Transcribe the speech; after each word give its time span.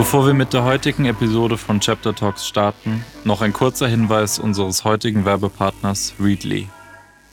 Bevor 0.00 0.26
wir 0.26 0.32
mit 0.32 0.54
der 0.54 0.64
heutigen 0.64 1.04
Episode 1.04 1.58
von 1.58 1.78
Chapter 1.78 2.14
Talks 2.14 2.48
starten, 2.48 3.04
noch 3.24 3.42
ein 3.42 3.52
kurzer 3.52 3.86
Hinweis 3.86 4.38
unseres 4.38 4.84
heutigen 4.84 5.26
Werbepartners 5.26 6.14
Readly. 6.18 6.70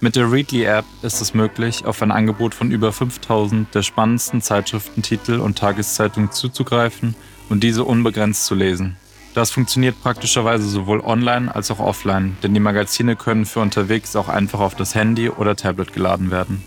Mit 0.02 0.18
der 0.18 0.30
Readly 0.30 0.66
App 0.66 0.84
ist 1.02 1.22
es 1.22 1.34
möglich, 1.34 1.86
auf 1.86 2.02
ein 2.02 2.12
Angebot 2.12 2.54
von 2.54 2.70
über 2.70 2.92
5000 2.92 3.74
der 3.74 3.84
spannendsten 3.84 4.42
Zeitschriftentitel 4.42 5.40
und 5.40 5.58
Tageszeitungen 5.58 6.34
zuzugreifen 6.34 7.16
und 7.48 7.64
diese 7.64 7.86
unbegrenzt 7.86 8.46
zu 8.46 8.54
lesen. 8.54 8.98
Das 9.34 9.50
funktioniert 9.50 9.96
praktischerweise 10.04 10.68
sowohl 10.68 11.00
online 11.00 11.56
als 11.56 11.72
auch 11.72 11.80
offline, 11.80 12.36
denn 12.44 12.54
die 12.54 12.60
Magazine 12.60 13.16
können 13.16 13.46
für 13.46 13.62
unterwegs 13.62 14.14
auch 14.18 14.28
einfach 14.28 14.60
auf 14.60 14.76
das 14.76 14.94
Handy 14.94 15.30
oder 15.30 15.56
Tablet 15.56 15.94
geladen 15.94 16.32
werden. 16.32 16.62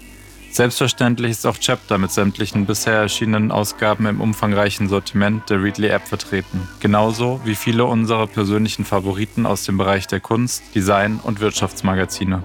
Selbstverständlich 0.52 1.30
ist 1.30 1.46
auch 1.46 1.58
Chapter 1.58 1.96
mit 1.96 2.10
sämtlichen 2.10 2.66
bisher 2.66 2.94
erschienenen 2.94 3.52
Ausgaben 3.52 4.06
im 4.06 4.20
umfangreichen 4.20 4.88
Sortiment 4.88 5.48
der 5.48 5.62
Readly 5.62 5.88
App 5.88 6.08
vertreten. 6.08 6.68
Genauso 6.80 7.40
wie 7.44 7.54
viele 7.54 7.84
unserer 7.84 8.26
persönlichen 8.26 8.84
Favoriten 8.84 9.46
aus 9.46 9.64
dem 9.64 9.78
Bereich 9.78 10.08
der 10.08 10.18
Kunst, 10.18 10.62
Design 10.74 11.20
und 11.22 11.40
Wirtschaftsmagazine. 11.40 12.42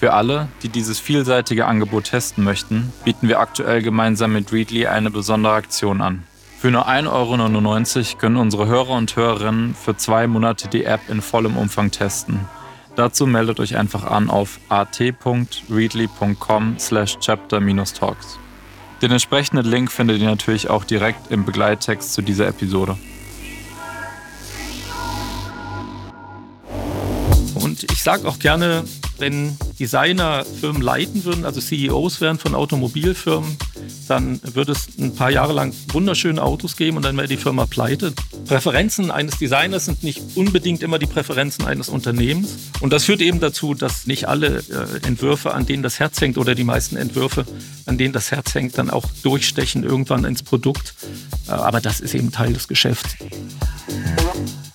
Für 0.00 0.14
alle, 0.14 0.48
die 0.62 0.68
dieses 0.68 0.98
vielseitige 0.98 1.66
Angebot 1.66 2.04
testen 2.04 2.42
möchten, 2.42 2.92
bieten 3.04 3.28
wir 3.28 3.38
aktuell 3.38 3.82
gemeinsam 3.82 4.32
mit 4.32 4.52
Readly 4.52 4.86
eine 4.86 5.10
besondere 5.10 5.54
Aktion 5.54 6.00
an. 6.00 6.24
Für 6.58 6.72
nur 6.72 6.88
1,99 6.88 7.96
Euro 8.08 8.18
können 8.18 8.36
unsere 8.36 8.66
Hörer 8.66 8.96
und 8.96 9.14
Hörerinnen 9.14 9.76
für 9.76 9.96
zwei 9.96 10.26
Monate 10.26 10.66
die 10.66 10.84
App 10.84 11.08
in 11.08 11.22
vollem 11.22 11.56
Umfang 11.56 11.92
testen. 11.92 12.40
Dazu 12.98 13.26
meldet 13.28 13.60
euch 13.60 13.76
einfach 13.76 14.02
an 14.02 14.28
auf 14.28 14.58
at.readly.com 14.68 16.78
slash 16.80 17.16
chapter-talks. 17.20 18.40
Den 19.00 19.12
entsprechenden 19.12 19.64
Link 19.64 19.92
findet 19.92 20.20
ihr 20.20 20.26
natürlich 20.26 20.68
auch 20.68 20.82
direkt 20.82 21.30
im 21.30 21.44
Begleittext 21.44 22.12
zu 22.12 22.22
dieser 22.22 22.48
Episode. 22.48 22.98
Und 27.68 27.84
ich 27.92 28.02
sage 28.02 28.26
auch 28.26 28.38
gerne, 28.38 28.82
wenn 29.18 29.58
Designer 29.78 30.46
Firmen 30.58 30.80
leiten 30.80 31.26
würden, 31.26 31.44
also 31.44 31.60
CEOs 31.60 32.22
wären 32.22 32.38
von 32.38 32.54
Automobilfirmen, 32.54 33.58
dann 34.08 34.40
würde 34.54 34.72
es 34.72 34.88
ein 34.98 35.14
paar 35.14 35.30
Jahre 35.30 35.52
lang 35.52 35.74
wunderschöne 35.88 36.42
Autos 36.42 36.76
geben 36.76 36.96
und 36.96 37.04
dann 37.04 37.14
wäre 37.18 37.28
die 37.28 37.36
Firma 37.36 37.66
pleite. 37.66 38.14
Präferenzen 38.46 39.10
eines 39.10 39.36
Designers 39.36 39.84
sind 39.84 40.02
nicht 40.02 40.22
unbedingt 40.34 40.82
immer 40.82 40.98
die 40.98 41.04
Präferenzen 41.04 41.66
eines 41.66 41.90
Unternehmens. 41.90 42.56
Und 42.80 42.94
das 42.94 43.04
führt 43.04 43.20
eben 43.20 43.38
dazu, 43.38 43.74
dass 43.74 44.06
nicht 44.06 44.28
alle 44.28 44.60
äh, 44.70 45.06
Entwürfe, 45.06 45.52
an 45.52 45.66
denen 45.66 45.82
das 45.82 46.00
Herz 46.00 46.22
hängt 46.22 46.38
oder 46.38 46.54
die 46.54 46.64
meisten 46.64 46.96
Entwürfe, 46.96 47.44
an 47.84 47.98
denen 47.98 48.14
das 48.14 48.30
Herz 48.30 48.54
hängt, 48.54 48.78
dann 48.78 48.88
auch 48.88 49.04
durchstechen 49.22 49.84
irgendwann 49.84 50.24
ins 50.24 50.42
Produkt. 50.42 50.94
Äh, 51.48 51.50
aber 51.50 51.82
das 51.82 52.00
ist 52.00 52.14
eben 52.14 52.32
Teil 52.32 52.54
des 52.54 52.66
Geschäfts. 52.66 53.16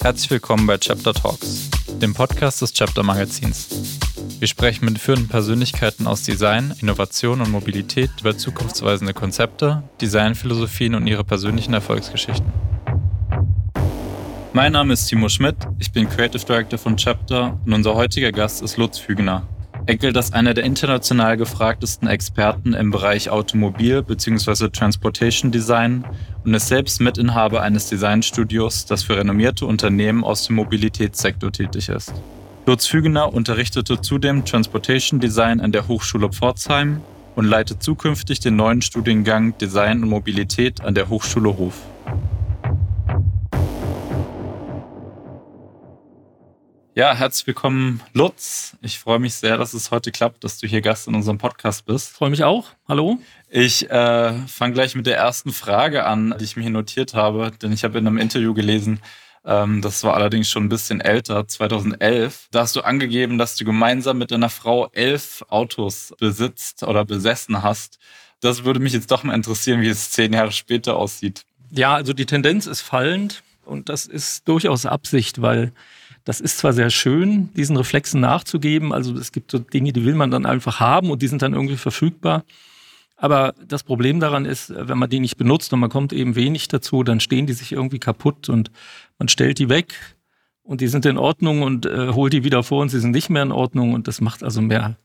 Herzlich 0.03 0.29
willkommen 0.31 0.67
bei 0.67 0.77
Chapter 0.77 1.13
Talks, 1.13 1.69
dem 2.03 2.13
Podcast 2.13 2.61
des 2.61 2.73
Chapter 2.73 3.01
Magazins. 3.01 3.69
Wir 4.37 4.49
sprechen 4.49 4.83
mit 4.83 4.99
führenden 4.99 5.29
Persönlichkeiten 5.29 6.05
aus 6.05 6.23
Design, 6.23 6.73
Innovation 6.81 7.39
und 7.39 7.49
Mobilität 7.49 8.09
über 8.19 8.37
zukunftsweisende 8.37 9.13
Konzepte, 9.13 9.83
Designphilosophien 10.01 10.95
und 10.95 11.07
ihre 11.07 11.23
persönlichen 11.23 11.73
Erfolgsgeschichten. 11.73 12.51
Mein 14.51 14.73
Name 14.73 14.91
ist 14.91 15.05
Timo 15.05 15.29
Schmidt, 15.29 15.55
ich 15.79 15.93
bin 15.93 16.09
Creative 16.09 16.43
Director 16.43 16.77
von 16.77 16.97
Chapter 16.97 17.57
und 17.65 17.71
unser 17.71 17.95
heutiger 17.95 18.33
Gast 18.33 18.61
ist 18.61 18.75
Lutz 18.75 18.99
Fügener. 18.99 19.47
Er 19.85 19.97
als 20.15 20.31
einer 20.31 20.53
der 20.53 20.63
international 20.63 21.35
gefragtesten 21.35 22.07
Experten 22.07 22.73
im 22.73 22.89
Bereich 22.89 23.29
Automobil- 23.29 24.01
bzw. 24.01 24.69
Transportation 24.69 25.51
Design 25.51 26.05
und 26.45 26.53
ist 26.53 26.69
selbst 26.69 27.01
Mitinhaber 27.01 27.61
eines 27.61 27.89
Designstudios, 27.89 28.85
das 28.85 29.03
für 29.03 29.17
renommierte 29.17 29.65
Unternehmen 29.65 30.23
aus 30.23 30.47
dem 30.47 30.55
Mobilitätssektor 30.55 31.51
tätig 31.51 31.89
ist. 31.89 32.13
Lutz 32.65 32.87
Fügener 32.87 33.33
unterrichtete 33.33 33.99
zudem 33.99 34.45
Transportation 34.45 35.19
Design 35.19 35.59
an 35.59 35.73
der 35.73 35.89
Hochschule 35.89 36.29
Pforzheim 36.29 37.01
und 37.35 37.45
leitet 37.45 37.83
zukünftig 37.83 38.39
den 38.39 38.55
neuen 38.55 38.81
Studiengang 38.81 39.57
Design 39.57 40.01
und 40.01 40.09
Mobilität 40.09 40.79
an 40.79 40.95
der 40.95 41.09
Hochschule 41.09 41.57
Hof. 41.57 41.75
Ja, 46.95 47.15
herzlich 47.15 47.47
willkommen, 47.47 48.01
Lutz. 48.13 48.77
Ich 48.83 48.99
freue 48.99 49.17
mich 49.17 49.33
sehr, 49.33 49.57
dass 49.57 49.73
es 49.73 49.89
heute 49.89 50.11
klappt, 50.11 50.43
dass 50.43 50.59
du 50.59 50.67
hier 50.67 50.81
Gast 50.81 51.07
in 51.07 51.15
unserem 51.15 51.39
Podcast 51.39 51.87
bist. 51.87 52.09
Freue 52.09 52.29
mich 52.29 52.43
auch. 52.43 52.67
Hallo. 52.87 53.17
Ich 53.49 53.89
äh, 53.89 54.33
fange 54.45 54.75
gleich 54.75 54.93
mit 54.93 55.07
der 55.07 55.17
ersten 55.17 55.51
Frage 55.53 56.05
an, 56.05 56.35
die 56.39 56.43
ich 56.43 56.55
mir 56.55 56.61
hier 56.61 56.69
notiert 56.69 57.15
habe, 57.15 57.51
denn 57.59 57.71
ich 57.71 57.83
habe 57.83 57.97
in 57.97 58.05
einem 58.05 58.19
Interview 58.19 58.53
gelesen, 58.53 58.99
ähm, 59.43 59.81
das 59.81 60.03
war 60.03 60.13
allerdings 60.13 60.51
schon 60.51 60.65
ein 60.65 60.69
bisschen 60.69 61.01
älter, 61.01 61.47
2011. 61.47 62.49
Da 62.51 62.59
hast 62.59 62.75
du 62.75 62.81
angegeben, 62.81 63.39
dass 63.39 63.55
du 63.55 63.65
gemeinsam 63.65 64.19
mit 64.19 64.29
deiner 64.29 64.49
Frau 64.49 64.87
elf 64.91 65.43
Autos 65.49 66.13
besitzt 66.19 66.83
oder 66.83 67.05
besessen 67.05 67.63
hast. 67.63 67.97
Das 68.39 68.65
würde 68.65 68.79
mich 68.79 68.93
jetzt 68.93 69.09
doch 69.09 69.23
mal 69.23 69.33
interessieren, 69.33 69.81
wie 69.81 69.89
es 69.89 70.11
zehn 70.11 70.31
Jahre 70.31 70.51
später 70.51 70.95
aussieht. 70.97 71.43
Ja, 71.71 71.95
also 71.95 72.13
die 72.13 72.27
Tendenz 72.27 72.67
ist 72.67 72.81
fallend 72.81 73.41
und 73.65 73.89
das 73.89 74.05
ist 74.05 74.47
durchaus 74.47 74.85
Absicht, 74.85 75.41
weil 75.41 75.71
das 76.23 76.39
ist 76.39 76.57
zwar 76.57 76.73
sehr 76.73 76.89
schön, 76.89 77.53
diesen 77.53 77.75
Reflexen 77.75 78.21
nachzugeben. 78.21 78.93
Also 78.93 79.15
es 79.15 79.31
gibt 79.31 79.51
so 79.51 79.59
Dinge, 79.59 79.91
die 79.91 80.05
will 80.05 80.15
man 80.15 80.31
dann 80.31 80.45
einfach 80.45 80.79
haben 80.79 81.11
und 81.11 81.21
die 81.21 81.27
sind 81.27 81.41
dann 81.41 81.53
irgendwie 81.53 81.77
verfügbar. 81.77 82.43
Aber 83.17 83.53
das 83.65 83.83
Problem 83.83 84.19
daran 84.19 84.45
ist, 84.45 84.73
wenn 84.75 84.97
man 84.97 85.09
die 85.09 85.19
nicht 85.19 85.37
benutzt 85.37 85.71
und 85.73 85.79
man 85.79 85.89
kommt 85.89 86.13
eben 86.13 86.35
wenig 86.35 86.67
dazu, 86.67 87.03
dann 87.03 87.19
stehen 87.19 87.45
die 87.45 87.53
sich 87.53 87.71
irgendwie 87.71 87.99
kaputt 87.99 88.49
und 88.49 88.71
man 89.17 89.27
stellt 89.27 89.59
die 89.59 89.69
weg 89.69 89.93
und 90.63 90.81
die 90.81 90.87
sind 90.87 91.05
in 91.05 91.17
Ordnung 91.17 91.61
und 91.61 91.85
äh, 91.85 92.09
holt 92.09 92.33
die 92.33 92.43
wieder 92.43 92.63
vor 92.63 92.81
und 92.81 92.89
sie 92.89 92.99
sind 92.99 93.11
nicht 93.11 93.29
mehr 93.29 93.43
in 93.43 93.51
Ordnung 93.51 93.93
und 93.93 94.07
das 94.07 94.19
macht 94.19 94.43
also 94.43 94.61
mehr 94.61 94.97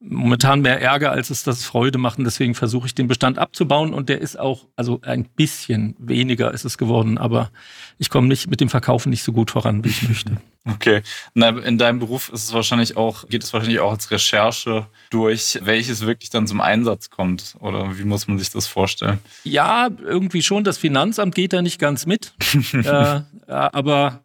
momentan 0.00 0.60
mehr 0.60 0.80
Ärger, 0.80 1.12
als 1.12 1.30
es 1.30 1.42
das 1.42 1.64
Freude 1.64 1.98
macht. 1.98 2.18
Und 2.18 2.24
deswegen 2.24 2.54
versuche 2.54 2.86
ich 2.86 2.94
den 2.94 3.08
Bestand 3.08 3.38
abzubauen. 3.38 3.94
Und 3.94 4.08
der 4.08 4.20
ist 4.20 4.38
auch, 4.38 4.66
also 4.76 5.00
ein 5.02 5.24
bisschen 5.24 5.96
weniger 5.98 6.52
ist 6.52 6.64
es 6.64 6.78
geworden, 6.78 7.18
aber 7.18 7.50
ich 7.98 8.10
komme 8.10 8.28
nicht 8.28 8.48
mit 8.48 8.60
dem 8.60 8.68
Verkaufen 8.68 9.10
nicht 9.10 9.22
so 9.22 9.32
gut 9.32 9.50
voran, 9.50 9.84
wie 9.84 9.88
ich 9.88 10.08
möchte. 10.08 10.32
Okay. 10.68 11.02
Na, 11.32 11.50
in 11.50 11.78
deinem 11.78 12.00
Beruf 12.00 12.28
ist 12.30 12.42
es 12.42 12.52
wahrscheinlich 12.52 12.96
auch, 12.96 13.28
geht 13.28 13.44
es 13.44 13.52
wahrscheinlich 13.52 13.78
auch 13.78 13.92
als 13.92 14.10
Recherche 14.10 14.88
durch, 15.10 15.60
welches 15.62 16.04
wirklich 16.04 16.30
dann 16.30 16.48
zum 16.48 16.60
Einsatz 16.60 17.08
kommt. 17.08 17.54
Oder 17.60 17.96
wie 17.96 18.02
muss 18.02 18.26
man 18.26 18.36
sich 18.40 18.50
das 18.50 18.66
vorstellen? 18.66 19.20
Ja, 19.44 19.88
irgendwie 20.02 20.42
schon. 20.42 20.64
Das 20.64 20.76
Finanzamt 20.76 21.36
geht 21.36 21.52
da 21.52 21.62
nicht 21.62 21.78
ganz 21.78 22.04
mit. 22.04 22.32
äh, 22.72 23.20
aber 23.46 24.24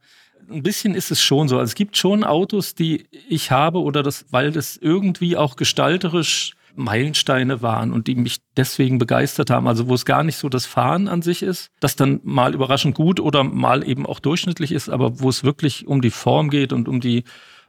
ein 0.52 0.64
bisschen 0.64 0.96
ist 0.96 1.12
es 1.12 1.22
schon 1.22 1.48
so. 1.48 1.58
Also 1.58 1.70
es 1.70 1.76
gibt 1.76 1.98
schon 1.98 2.24
Autos, 2.24 2.76
die 2.76 3.06
ich 3.30 3.52
habe 3.52 3.80
oder 3.80 4.04
das, 4.04 4.26
weil 4.30 4.52
das 4.52 4.78
irgendwie 4.78 5.38
auch 5.38 5.56
gestalterisch 5.56 6.54
Meilensteine 6.76 7.62
waren 7.62 7.92
und 7.92 8.08
die 8.08 8.16
mich 8.16 8.38
deswegen 8.56 8.98
begeistert 8.98 9.50
haben. 9.50 9.68
Also 9.68 9.88
wo 9.88 9.94
es 9.94 10.06
gar 10.06 10.24
nicht 10.24 10.38
so 10.38 10.50
das 10.50 10.66
Fahren 10.66 11.08
an 11.08 11.22
sich 11.22 11.44
ist, 11.44 11.70
das 11.80 11.96
dann 11.96 12.22
mal 12.24 12.54
überraschend 12.54 12.96
gut 12.96 13.20
oder 13.20 13.44
mal 13.44 13.88
eben 13.88 14.06
auch 14.06 14.20
durchschnittlich 14.20 14.72
ist, 14.72 14.90
aber 14.90 15.20
wo 15.20 15.30
es 15.30 15.44
wirklich 15.44 15.88
um 15.88 16.02
die 16.02 16.12
Form 16.12 16.50
geht 16.50 16.74
und 16.74 16.88
um 16.88 17.02
die, 17.02 17.24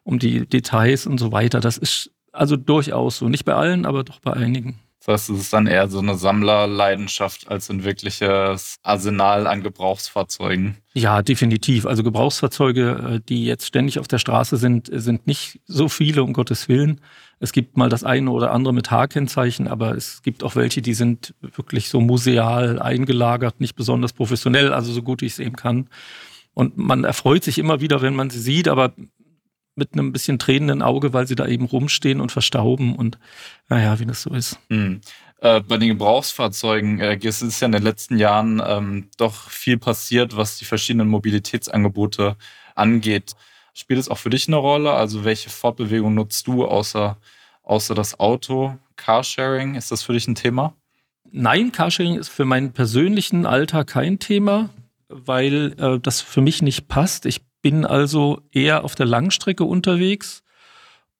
um 0.05 0.19
die 0.19 0.47
Details 0.47 1.07
und 1.07 1.19
so 1.19 1.33
weiter. 1.33 1.61
Das 1.61 1.79
ist 1.79 2.11
also 2.33 2.57
durchaus 2.57 3.19
so. 3.19 3.29
Nicht 3.29 3.45
bei 3.45 3.55
allen, 3.55 3.87
aber 3.87 4.05
doch 4.05 4.21
bei 4.21 4.33
einigen. 4.33 4.79
Das 5.05 5.29
ist 5.29 5.53
dann 5.53 5.67
eher 5.67 5.89
so 5.89 5.99
eine 5.99 6.15
Sammlerleidenschaft 6.15 7.49
als 7.49 7.69
ein 7.69 7.83
wirkliches 7.83 8.77
Arsenal 8.85 9.49
an 9.49 9.63
Gebrauchsfahrzeugen. 9.63 10.77
Ja, 10.95 11.23
definitiv. 11.23 11.87
Also 11.87 12.05
Gebrauchsfahrzeuge, 12.05 13.15
äh, 13.17 13.21
die 13.29 13.45
jetzt 13.45 13.67
ständig 13.67 13.99
auf 13.99 14.07
der 14.07 14.19
Straße 14.19 14.57
sind, 14.59 14.89
sind 14.93 15.27
nicht 15.27 15.61
so 15.67 15.89
viele, 15.89 16.23
um 16.23 16.33
Gottes 16.33 16.69
Willen. 16.69 17.01
Es 17.41 17.53
gibt 17.53 17.77
mal 17.77 17.89
das 17.89 18.05
eine 18.05 18.31
oder 18.31 18.53
andere 18.53 18.73
mit 18.73 18.93
H-Kennzeichen, 18.93 19.67
aber 19.67 19.97
es 19.97 20.23
gibt 20.23 20.45
auch 20.45 20.55
welche, 20.55 20.83
die 20.83 20.95
sind 20.95 21.35
wirklich 21.41 21.89
so 21.89 22.01
museal 22.01 22.81
eingelagert, 22.81 23.61
nicht 23.61 23.75
besonders 23.75 24.13
professionell, 24.13 24.73
also 24.73 24.93
so 24.93 25.03
gut 25.03 25.23
ich 25.23 25.33
es 25.33 25.39
eben 25.41 25.57
kann. 25.57 25.89
Und 26.55 26.77
man 26.77 27.03
erfreut 27.03 27.43
sich 27.43 27.59
immer 27.59 27.81
wieder, 27.81 28.03
wenn 28.03 28.15
man 28.15 28.31
sie 28.31 28.39
sieht, 28.39 28.69
aber 28.69 28.93
mit 29.75 29.95
einem 29.95 30.13
bisschen 30.13 30.39
tränenden 30.39 30.83
Auge, 30.83 31.13
weil 31.13 31.27
sie 31.27 31.35
da 31.35 31.47
eben 31.47 31.65
rumstehen 31.65 32.21
und 32.21 32.33
verstauben 32.33 32.95
und 32.95 33.19
naja, 33.69 33.99
wie 33.99 34.07
das 34.07 34.23
so 34.23 34.31
ist. 34.31 34.59
Mhm. 34.69 35.01
Äh, 35.43 35.61
bei 35.61 35.77
den 35.77 35.89
Gebrauchsfahrzeugen 35.89 37.01
äh, 37.01 37.19
es 37.23 37.43
ist 37.43 37.61
ja 37.61 37.67
in 37.67 37.73
den 37.73 37.83
letzten 37.83 38.17
Jahren 38.17 38.63
ähm, 38.65 39.09
doch 39.17 39.51
viel 39.51 39.79
passiert, 39.79 40.37
was 40.37 40.59
die 40.59 40.65
verschiedenen 40.65 41.09
Mobilitätsangebote 41.09 42.37
angeht. 42.75 43.33
Spielt 43.75 43.99
es 43.99 44.09
auch 44.09 44.19
für 44.19 44.31
dich 44.31 44.47
eine 44.47 44.57
Rolle? 44.57 44.93
Also 44.93 45.25
welche 45.25 45.51
Fortbewegung 45.51 46.15
nutzt 46.15 46.47
du 46.47 46.65
außer, 46.65 47.17
außer 47.63 47.95
das 47.95 48.21
Auto? 48.21 48.77
Carsharing, 48.97 49.75
ist 49.75 49.91
das 49.91 50.03
für 50.03 50.13
dich 50.13 50.29
ein 50.29 50.35
Thema? 50.35 50.75
Nein, 51.33 51.73
Carsharing 51.73 52.19
ist 52.19 52.29
für 52.29 52.45
meinen 52.45 52.73
persönlichen 52.73 53.47
Alltag 53.47 53.89
kein 53.89 54.19
Thema, 54.19 54.69
weil 55.09 55.75
äh, 55.79 55.99
das 55.99 56.21
für 56.21 56.43
mich 56.43 56.63
nicht 56.63 56.87
passt. 56.87 57.27
Ich 57.27 57.41
bin 57.63 57.87
also 57.87 58.41
eher 58.51 58.85
auf 58.85 58.95
der 58.95 59.07
Langstrecke 59.07 59.65
unterwegs. 59.65 60.43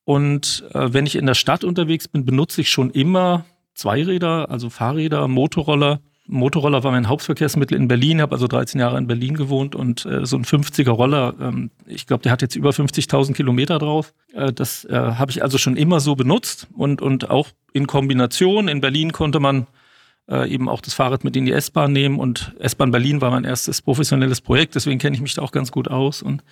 Und 0.05 0.65
äh, 0.73 0.93
wenn 0.93 1.05
ich 1.05 1.15
in 1.15 1.25
der 1.25 1.33
Stadt 1.33 1.63
unterwegs 1.63 2.07
bin, 2.07 2.25
benutze 2.25 2.61
ich 2.61 2.69
schon 2.69 2.91
immer 2.91 3.45
Zweiräder, 3.73 4.51
also 4.51 4.69
Fahrräder, 4.69 5.27
Motorroller. 5.27 6.01
Motorroller 6.27 6.83
war 6.83 6.91
mein 6.91 7.09
Hauptverkehrsmittel 7.09 7.75
in 7.75 7.87
Berlin, 7.87 8.21
habe 8.21 8.33
also 8.33 8.47
13 8.47 8.79
Jahre 8.79 8.97
in 8.97 9.07
Berlin 9.07 9.35
gewohnt 9.35 9.75
und 9.75 10.05
äh, 10.05 10.25
so 10.25 10.37
ein 10.37 10.45
50er 10.45 10.91
Roller, 10.91 11.33
ähm, 11.39 11.69
ich 11.85 12.07
glaube, 12.07 12.23
der 12.23 12.31
hat 12.31 12.41
jetzt 12.41 12.55
über 12.55 12.69
50.000 12.69 13.33
Kilometer 13.33 13.79
drauf. 13.79 14.13
Äh, 14.33 14.53
das 14.53 14.85
äh, 14.85 14.93
habe 14.93 15.31
ich 15.31 15.41
also 15.41 15.57
schon 15.57 15.75
immer 15.75 15.99
so 15.99 16.15
benutzt 16.15 16.67
und, 16.73 17.01
und 17.01 17.29
auch 17.29 17.49
in 17.73 17.87
Kombination. 17.87 18.67
In 18.67 18.79
Berlin 18.79 19.11
konnte 19.11 19.39
man 19.39 19.67
äh, 20.29 20.49
eben 20.49 20.69
auch 20.69 20.81
das 20.81 20.93
Fahrrad 20.93 21.23
mit 21.23 21.35
in 21.35 21.45
die 21.45 21.51
S-Bahn 21.51 21.91
nehmen 21.91 22.19
und 22.19 22.55
S-Bahn 22.59 22.91
Berlin 22.91 23.21
war 23.21 23.31
mein 23.31 23.43
erstes 23.43 23.81
professionelles 23.81 24.41
Projekt, 24.41 24.75
deswegen 24.75 24.99
kenne 24.99 25.15
ich 25.15 25.21
mich 25.21 25.33
da 25.33 25.41
auch 25.41 25.51
ganz 25.51 25.71
gut 25.71 25.87
aus 25.87 26.21
und 26.21 26.43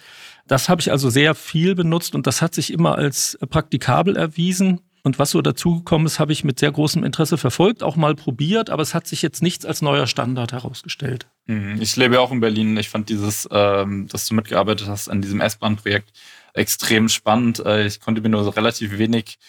das 0.48 0.70
habe 0.70 0.82
ich 0.82 0.92
also 0.92 1.10
sehr 1.10 1.36
viel 1.36 1.76
benutzt 1.76 2.16
und 2.16 2.28
das 2.28 2.42
hat 2.42 2.54
sich 2.54 2.74
immer 2.74 2.96
als 2.96 3.38
praktikabel 3.50 4.18
erwiesen. 4.18 4.82
Und 5.04 5.18
was 5.18 5.32
so 5.32 5.42
dazugekommen 5.42 6.06
ist, 6.06 6.20
habe 6.20 6.32
ich 6.32 6.44
mit 6.44 6.60
sehr 6.60 6.72
großem 6.72 7.04
Interesse 7.04 7.38
verfolgt, 7.38 7.82
auch 7.82 7.96
mal 7.96 8.14
probiert, 8.14 8.70
aber 8.70 8.84
es 8.84 8.94
hat 8.94 9.08
sich 9.08 9.24
jetzt 9.24 9.42
nichts 9.42 9.66
als 9.66 9.82
neuer 9.82 10.06
Standard 10.06 10.52
herausgestellt. 10.52 11.26
Mhm. 11.48 11.82
Ich 11.82 11.96
lebe 11.96 12.16
ja 12.16 12.22
auch 12.22 12.32
in 12.32 12.40
Berlin. 12.40 12.78
Ich 12.78 12.90
fand 12.90 13.10
dieses, 13.10 13.50
ähm, 13.52 14.08
dass 14.10 14.28
du 14.28 14.36
mitgearbeitet 14.36 14.88
hast 14.88 15.10
an 15.10 15.22
diesem 15.22 15.42
S-Bahn-Projekt 15.42 16.12
extrem 16.54 17.10
spannend. 17.10 17.66
Äh, 17.66 17.88
ich 17.88 18.00
konnte 18.00 18.22
mir 18.22 18.30
nur 18.30 18.56
relativ 18.56 18.98
wenig 19.00 19.40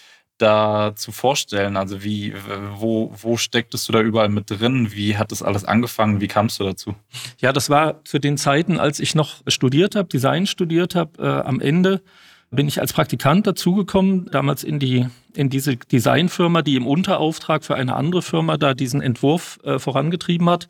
dazu 0.43 1.13
vorstellen. 1.13 1.77
Also 1.77 2.03
wie, 2.03 2.35
wo, 2.75 3.15
wo 3.21 3.37
stecktest 3.37 3.89
du 3.89 3.93
da 3.93 4.01
überall 4.01 4.29
mit 4.29 4.51
drin? 4.51 4.91
Wie 4.93 5.17
hat 5.17 5.33
das 5.33 5.43
alles 5.43 5.65
angefangen? 5.65 6.21
Wie 6.21 6.29
kamst 6.29 6.61
du 6.61 6.65
dazu? 6.65 6.95
Ja, 7.41 7.53
das 7.53 7.71
war 7.71 8.05
zu 8.05 8.19
den 8.19 8.37
Zeiten, 8.37 8.79
als 8.79 9.01
ich 9.01 9.15
noch 9.15 9.37
studiert 9.47 9.95
habe, 9.95 10.09
Design 10.09 10.47
studiert 10.47 10.95
habe, 10.95 11.23
äh, 11.23 11.47
am 11.47 11.61
Ende 11.61 12.03
bin 12.51 12.69
ich 12.69 12.81
als 12.81 12.93
Praktikant 12.93 13.47
dazugekommen, 13.47 14.31
damals 14.31 14.63
in 14.63 14.79
die 14.79 15.07
in 15.35 15.49
diese 15.49 15.77
Designfirma, 15.77 16.61
die 16.61 16.77
im 16.77 16.87
Unterauftrag 16.87 17.65
für 17.65 17.75
eine 17.75 17.97
andere 17.97 18.21
Firma 18.21 18.59
da 18.59 18.75
diesen 18.75 19.01
Entwurf 19.01 19.59
äh, 19.65 19.79
vorangetrieben 19.79 20.49
hat. 20.51 20.69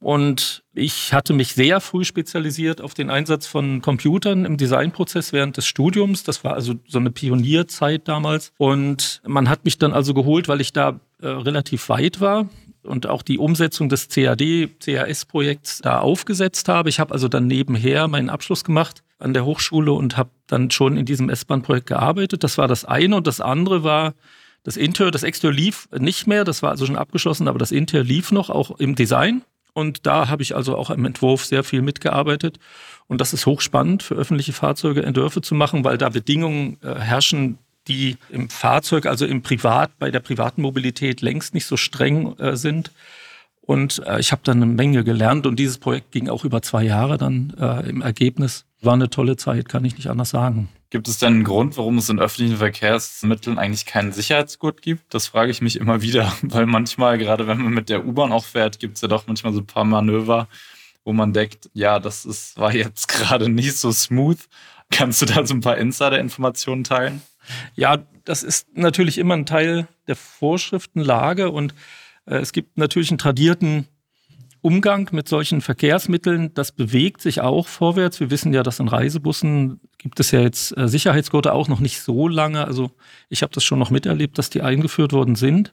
Und 0.00 0.62
ich 0.74 1.12
hatte 1.12 1.32
mich 1.32 1.54
sehr 1.54 1.80
früh 1.80 2.04
spezialisiert 2.04 2.80
auf 2.80 2.94
den 2.94 3.10
Einsatz 3.10 3.46
von 3.46 3.80
Computern 3.80 4.44
im 4.44 4.56
Designprozess 4.56 5.32
während 5.32 5.56
des 5.56 5.66
Studiums. 5.66 6.22
Das 6.22 6.44
war 6.44 6.54
also 6.54 6.74
so 6.86 6.98
eine 6.98 7.10
Pionierzeit 7.10 8.06
damals. 8.06 8.52
Und 8.58 9.22
man 9.26 9.48
hat 9.48 9.64
mich 9.64 9.78
dann 9.78 9.92
also 9.92 10.12
geholt, 10.12 10.48
weil 10.48 10.60
ich 10.60 10.72
da 10.72 11.00
äh, 11.20 11.28
relativ 11.28 11.88
weit 11.88 12.20
war 12.20 12.48
und 12.82 13.06
auch 13.06 13.22
die 13.22 13.38
Umsetzung 13.38 13.88
des 13.88 14.08
CAD, 14.08 14.68
CAS-Projekts 14.80 15.80
da 15.82 16.00
aufgesetzt 16.00 16.68
habe. 16.68 16.88
Ich 16.88 17.00
habe 17.00 17.12
also 17.12 17.28
dann 17.28 17.46
nebenher 17.46 18.06
meinen 18.08 18.30
Abschluss 18.30 18.64
gemacht 18.64 19.02
an 19.18 19.34
der 19.34 19.44
Hochschule 19.44 19.92
und 19.92 20.16
habe 20.16 20.30
dann 20.46 20.70
schon 20.70 20.96
in 20.96 21.06
diesem 21.06 21.28
S-Bahn-Projekt 21.28 21.86
gearbeitet. 21.86 22.44
Das 22.44 22.58
war 22.58 22.68
das 22.68 22.84
eine. 22.84 23.16
Und 23.16 23.26
das 23.26 23.40
andere 23.40 23.82
war 23.82 24.14
das 24.62 24.76
Inter. 24.76 25.10
Das 25.10 25.22
Exter 25.22 25.52
lief 25.52 25.88
nicht 25.96 26.26
mehr, 26.26 26.44
das 26.44 26.62
war 26.62 26.70
also 26.70 26.86
schon 26.86 26.96
abgeschlossen, 26.96 27.48
aber 27.48 27.58
das 27.58 27.72
Inter 27.72 28.02
lief 28.02 28.32
noch, 28.32 28.50
auch 28.50 28.78
im 28.78 28.94
Design. 28.94 29.42
Und 29.76 30.06
da 30.06 30.28
habe 30.30 30.42
ich 30.42 30.56
also 30.56 30.74
auch 30.74 30.88
im 30.88 31.04
Entwurf 31.04 31.44
sehr 31.44 31.62
viel 31.62 31.82
mitgearbeitet. 31.82 32.58
Und 33.08 33.20
das 33.20 33.34
ist 33.34 33.44
hochspannend 33.44 34.02
für 34.02 34.14
öffentliche 34.14 34.54
Fahrzeuge 34.54 35.02
Entwürfe 35.02 35.42
zu 35.42 35.54
machen, 35.54 35.84
weil 35.84 35.98
da 35.98 36.08
Bedingungen 36.08 36.78
äh, 36.82 36.94
herrschen, 36.94 37.58
die 37.86 38.16
im 38.30 38.48
Fahrzeug, 38.48 39.04
also 39.04 39.26
im 39.26 39.42
Privat, 39.42 39.98
bei 39.98 40.10
der 40.10 40.20
privaten 40.20 40.62
Mobilität 40.62 41.20
längst 41.20 41.52
nicht 41.52 41.66
so 41.66 41.76
streng 41.76 42.38
äh, 42.38 42.56
sind. 42.56 42.90
Und 43.60 44.02
äh, 44.06 44.18
ich 44.18 44.32
habe 44.32 44.40
dann 44.44 44.62
eine 44.62 44.72
Menge 44.72 45.04
gelernt 45.04 45.46
und 45.46 45.58
dieses 45.58 45.76
Projekt 45.76 46.10
ging 46.10 46.30
auch 46.30 46.46
über 46.46 46.62
zwei 46.62 46.82
Jahre 46.82 47.18
dann 47.18 47.52
äh, 47.60 47.86
im 47.86 48.00
Ergebnis. 48.00 48.64
War 48.80 48.94
eine 48.94 49.10
tolle 49.10 49.36
Zeit, 49.36 49.68
kann 49.68 49.84
ich 49.84 49.98
nicht 49.98 50.08
anders 50.08 50.30
sagen. 50.30 50.70
Gibt 50.90 51.08
es 51.08 51.18
denn 51.18 51.34
einen 51.34 51.44
Grund, 51.44 51.76
warum 51.76 51.98
es 51.98 52.08
in 52.08 52.20
öffentlichen 52.20 52.58
Verkehrsmitteln 52.58 53.58
eigentlich 53.58 53.86
keinen 53.86 54.12
Sicherheitsgurt 54.12 54.82
gibt? 54.82 55.12
Das 55.12 55.26
frage 55.26 55.50
ich 55.50 55.60
mich 55.60 55.76
immer 55.76 56.00
wieder, 56.00 56.32
weil 56.42 56.66
manchmal, 56.66 57.18
gerade 57.18 57.46
wenn 57.46 57.60
man 57.60 57.72
mit 57.72 57.88
der 57.88 58.06
U-Bahn 58.06 58.32
auch 58.32 58.44
fährt, 58.44 58.78
gibt 58.78 58.96
es 58.96 59.02
ja 59.02 59.08
doch 59.08 59.26
manchmal 59.26 59.52
so 59.52 59.60
ein 59.60 59.66
paar 59.66 59.84
Manöver, 59.84 60.48
wo 61.04 61.12
man 61.12 61.32
denkt, 61.32 61.70
ja, 61.72 61.98
das 61.98 62.24
ist, 62.24 62.56
war 62.58 62.72
jetzt 62.74 63.08
gerade 63.08 63.48
nicht 63.48 63.76
so 63.76 63.90
smooth. 63.90 64.38
Kannst 64.90 65.22
du 65.22 65.26
da 65.26 65.44
so 65.44 65.54
ein 65.54 65.60
paar 65.60 65.76
Insider-Informationen 65.78 66.84
teilen? 66.84 67.22
Ja, 67.74 67.98
das 68.24 68.42
ist 68.44 68.68
natürlich 68.76 69.18
immer 69.18 69.34
ein 69.34 69.46
Teil 69.46 69.88
der 70.06 70.16
Vorschriftenlage 70.16 71.50
und 71.50 71.74
äh, 72.26 72.36
es 72.36 72.52
gibt 72.52 72.78
natürlich 72.78 73.10
einen 73.10 73.18
tradierten 73.18 73.88
Umgang 74.66 75.08
mit 75.12 75.28
solchen 75.28 75.60
Verkehrsmitteln. 75.60 76.52
Das 76.52 76.72
bewegt 76.72 77.20
sich 77.20 77.40
auch 77.40 77.68
vorwärts. 77.68 78.18
Wir 78.18 78.32
wissen 78.32 78.52
ja, 78.52 78.64
dass 78.64 78.80
in 78.80 78.88
Reisebussen 78.88 79.78
gibt 79.96 80.18
es 80.18 80.32
ja 80.32 80.40
jetzt 80.40 80.76
äh, 80.76 80.88
Sicherheitsgurte 80.88 81.52
auch 81.52 81.68
noch 81.68 81.78
nicht 81.78 82.00
so 82.00 82.26
lange. 82.26 82.64
Also 82.64 82.90
ich 83.28 83.42
habe 83.42 83.52
das 83.52 83.62
schon 83.62 83.78
noch 83.78 83.90
miterlebt, 83.90 84.38
dass 84.38 84.50
die 84.50 84.62
eingeführt 84.62 85.12
worden 85.12 85.36
sind. 85.36 85.72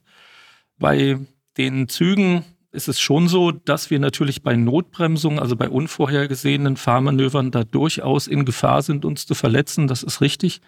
Bei 0.78 1.18
den 1.58 1.88
Zügen 1.90 2.46
ist 2.72 2.88
es 2.88 3.00
schon 3.00 3.28
so, 3.28 3.52
dass 3.52 3.90
wir 3.90 3.98
natürlich 3.98 4.44
bei 4.44 4.56
Notbremsungen, 4.56 5.40
also 5.40 5.56
bei 5.56 5.70
unvorhergesehenen 5.70 6.78
Fahrmanövern, 6.78 7.50
da 7.50 7.64
durchaus 7.64 8.28
in 8.28 8.46
Gefahr 8.46 8.84
sind, 8.84 9.06
uns 9.06 9.26
zu 9.26 9.34
verletzen. 9.34 9.88
Das 9.88 10.04
ist 10.04 10.22
richtig. 10.22 10.62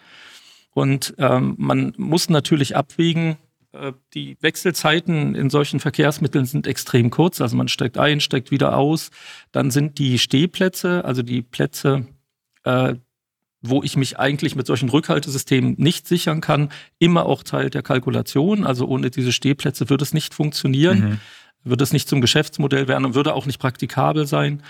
Und 0.72 1.14
ähm, 1.18 1.54
man 1.58 1.92
muss 1.96 2.28
natürlich 2.28 2.74
abwägen, 2.74 3.36
die 4.14 4.36
Wechselzeiten 4.40 5.34
in 5.34 5.50
solchen 5.50 5.80
Verkehrsmitteln 5.80 6.46
sind 6.46 6.66
extrem 6.66 7.10
kurz. 7.10 7.40
Also 7.40 7.56
man 7.56 7.68
steigt 7.68 7.98
ein, 7.98 8.20
steigt 8.20 8.50
wieder 8.50 8.76
aus. 8.76 9.10
Dann 9.52 9.70
sind 9.70 9.98
die 9.98 10.18
Stehplätze, 10.18 11.04
also 11.04 11.22
die 11.22 11.42
Plätze, 11.42 12.06
äh, 12.64 12.94
wo 13.62 13.82
ich 13.82 13.96
mich 13.96 14.18
eigentlich 14.18 14.54
mit 14.56 14.66
solchen 14.66 14.88
Rückhaltesystemen 14.88 15.74
nicht 15.78 16.06
sichern 16.06 16.40
kann, 16.40 16.70
immer 16.98 17.26
auch 17.26 17.42
Teil 17.42 17.70
der 17.70 17.82
Kalkulation. 17.82 18.64
Also 18.64 18.86
ohne 18.86 19.10
diese 19.10 19.32
Stehplätze 19.32 19.90
würde 19.90 20.04
es 20.04 20.14
nicht 20.14 20.34
funktionieren, 20.34 20.98
mhm. 21.00 21.20
würde 21.64 21.84
es 21.84 21.92
nicht 21.92 22.08
zum 22.08 22.20
Geschäftsmodell 22.20 22.88
werden 22.88 23.04
und 23.04 23.14
würde 23.14 23.34
auch 23.34 23.46
nicht 23.46 23.58
praktikabel 23.58 24.26
sein. 24.26 24.62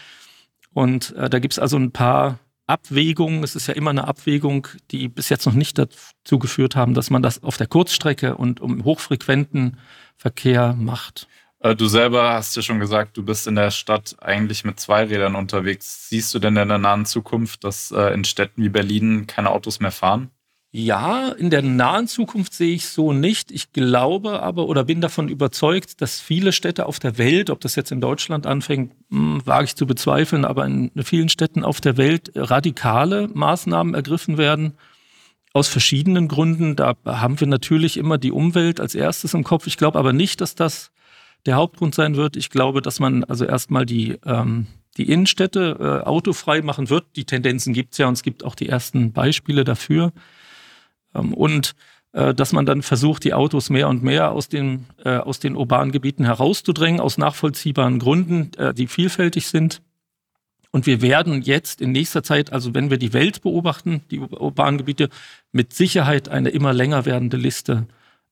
Und 0.72 1.14
äh, 1.16 1.28
da 1.30 1.38
gibt 1.38 1.54
es 1.54 1.58
also 1.58 1.76
ein 1.76 1.92
paar 1.92 2.38
Abwägung, 2.66 3.44
es 3.44 3.54
ist 3.54 3.68
ja 3.68 3.74
immer 3.74 3.90
eine 3.90 4.08
Abwägung, 4.08 4.66
die 4.90 5.08
bis 5.08 5.28
jetzt 5.28 5.46
noch 5.46 5.54
nicht 5.54 5.78
dazu 5.78 6.38
geführt 6.38 6.74
haben, 6.74 6.94
dass 6.94 7.10
man 7.10 7.22
das 7.22 7.42
auf 7.42 7.56
der 7.56 7.68
Kurzstrecke 7.68 8.36
und 8.36 8.60
um 8.60 8.84
hochfrequenten 8.84 9.78
Verkehr 10.16 10.74
macht. 10.74 11.28
Äh, 11.60 11.76
du 11.76 11.86
selber 11.86 12.32
hast 12.34 12.56
ja 12.56 12.62
schon 12.62 12.80
gesagt, 12.80 13.16
du 13.16 13.24
bist 13.24 13.46
in 13.46 13.54
der 13.54 13.70
Stadt 13.70 14.16
eigentlich 14.20 14.64
mit 14.64 14.80
zwei 14.80 15.04
Rädern 15.04 15.34
unterwegs. 15.34 16.08
Siehst 16.08 16.34
du 16.34 16.38
denn 16.38 16.56
in 16.56 16.68
der 16.68 16.78
nahen 16.78 17.06
Zukunft, 17.06 17.64
dass 17.64 17.90
äh, 17.90 18.12
in 18.14 18.24
Städten 18.24 18.62
wie 18.62 18.68
Berlin 18.68 19.26
keine 19.26 19.50
Autos 19.50 19.80
mehr 19.80 19.92
fahren? 19.92 20.30
Ja, 20.78 21.30
in 21.30 21.48
der 21.48 21.62
nahen 21.62 22.06
Zukunft 22.06 22.52
sehe 22.52 22.74
ich 22.74 22.86
so 22.88 23.14
nicht. 23.14 23.50
Ich 23.50 23.72
glaube 23.72 24.42
aber 24.42 24.68
oder 24.68 24.84
bin 24.84 25.00
davon 25.00 25.30
überzeugt, 25.30 26.02
dass 26.02 26.20
viele 26.20 26.52
Städte 26.52 26.84
auf 26.84 26.98
der 26.98 27.16
Welt, 27.16 27.48
ob 27.48 27.62
das 27.62 27.76
jetzt 27.76 27.92
in 27.92 28.02
Deutschland 28.02 28.46
anfängt, 28.46 28.92
hm, 29.10 29.40
wage 29.46 29.64
ich 29.64 29.74
zu 29.74 29.86
bezweifeln, 29.86 30.44
aber 30.44 30.66
in 30.66 30.90
vielen 31.02 31.30
Städten 31.30 31.64
auf 31.64 31.80
der 31.80 31.96
Welt 31.96 32.30
radikale 32.34 33.28
Maßnahmen 33.32 33.94
ergriffen 33.94 34.36
werden. 34.36 34.74
Aus 35.54 35.68
verschiedenen 35.68 36.28
Gründen. 36.28 36.76
Da 36.76 36.94
haben 37.06 37.40
wir 37.40 37.46
natürlich 37.46 37.96
immer 37.96 38.18
die 38.18 38.30
Umwelt 38.30 38.78
als 38.78 38.94
erstes 38.94 39.32
im 39.32 39.44
Kopf. 39.44 39.66
Ich 39.66 39.78
glaube 39.78 39.98
aber 39.98 40.12
nicht, 40.12 40.42
dass 40.42 40.56
das 40.56 40.90
der 41.46 41.54
Hauptgrund 41.54 41.94
sein 41.94 42.16
wird. 42.16 42.36
Ich 42.36 42.50
glaube, 42.50 42.82
dass 42.82 43.00
man 43.00 43.24
also 43.24 43.46
erstmal 43.46 43.86
die, 43.86 44.18
ähm, 44.26 44.66
die 44.98 45.10
Innenstädte 45.10 46.02
äh, 46.04 46.06
autofrei 46.06 46.60
machen 46.60 46.90
wird. 46.90 47.06
Die 47.16 47.24
Tendenzen 47.24 47.72
gibt 47.72 47.92
es 47.92 47.98
ja 47.98 48.08
und 48.08 48.12
es 48.12 48.22
gibt 48.22 48.44
auch 48.44 48.54
die 48.54 48.68
ersten 48.68 49.14
Beispiele 49.14 49.64
dafür. 49.64 50.12
Ähm, 51.16 51.34
und 51.34 51.74
äh, 52.12 52.34
dass 52.34 52.52
man 52.52 52.66
dann 52.66 52.82
versucht, 52.82 53.24
die 53.24 53.34
Autos 53.34 53.70
mehr 53.70 53.88
und 53.88 54.02
mehr 54.02 54.32
aus 54.32 54.48
den, 54.48 54.86
äh, 55.04 55.16
aus 55.16 55.38
den 55.38 55.56
urbanen 55.56 55.92
Gebieten 55.92 56.24
herauszudrängen, 56.24 57.00
aus 57.00 57.18
nachvollziehbaren 57.18 57.98
Gründen, 57.98 58.50
äh, 58.56 58.74
die 58.74 58.86
vielfältig 58.86 59.48
sind. 59.48 59.82
Und 60.70 60.86
wir 60.86 61.00
werden 61.00 61.42
jetzt 61.42 61.80
in 61.80 61.92
nächster 61.92 62.22
Zeit, 62.22 62.52
also 62.52 62.74
wenn 62.74 62.90
wir 62.90 62.98
die 62.98 63.12
Welt 63.12 63.42
beobachten, 63.42 64.02
die 64.10 64.18
urbanen 64.18 64.78
Gebiete, 64.78 65.08
mit 65.52 65.72
Sicherheit 65.72 66.28
eine 66.28 66.50
immer 66.50 66.72
länger 66.72 67.06
werdende 67.06 67.36
Liste 67.36 67.86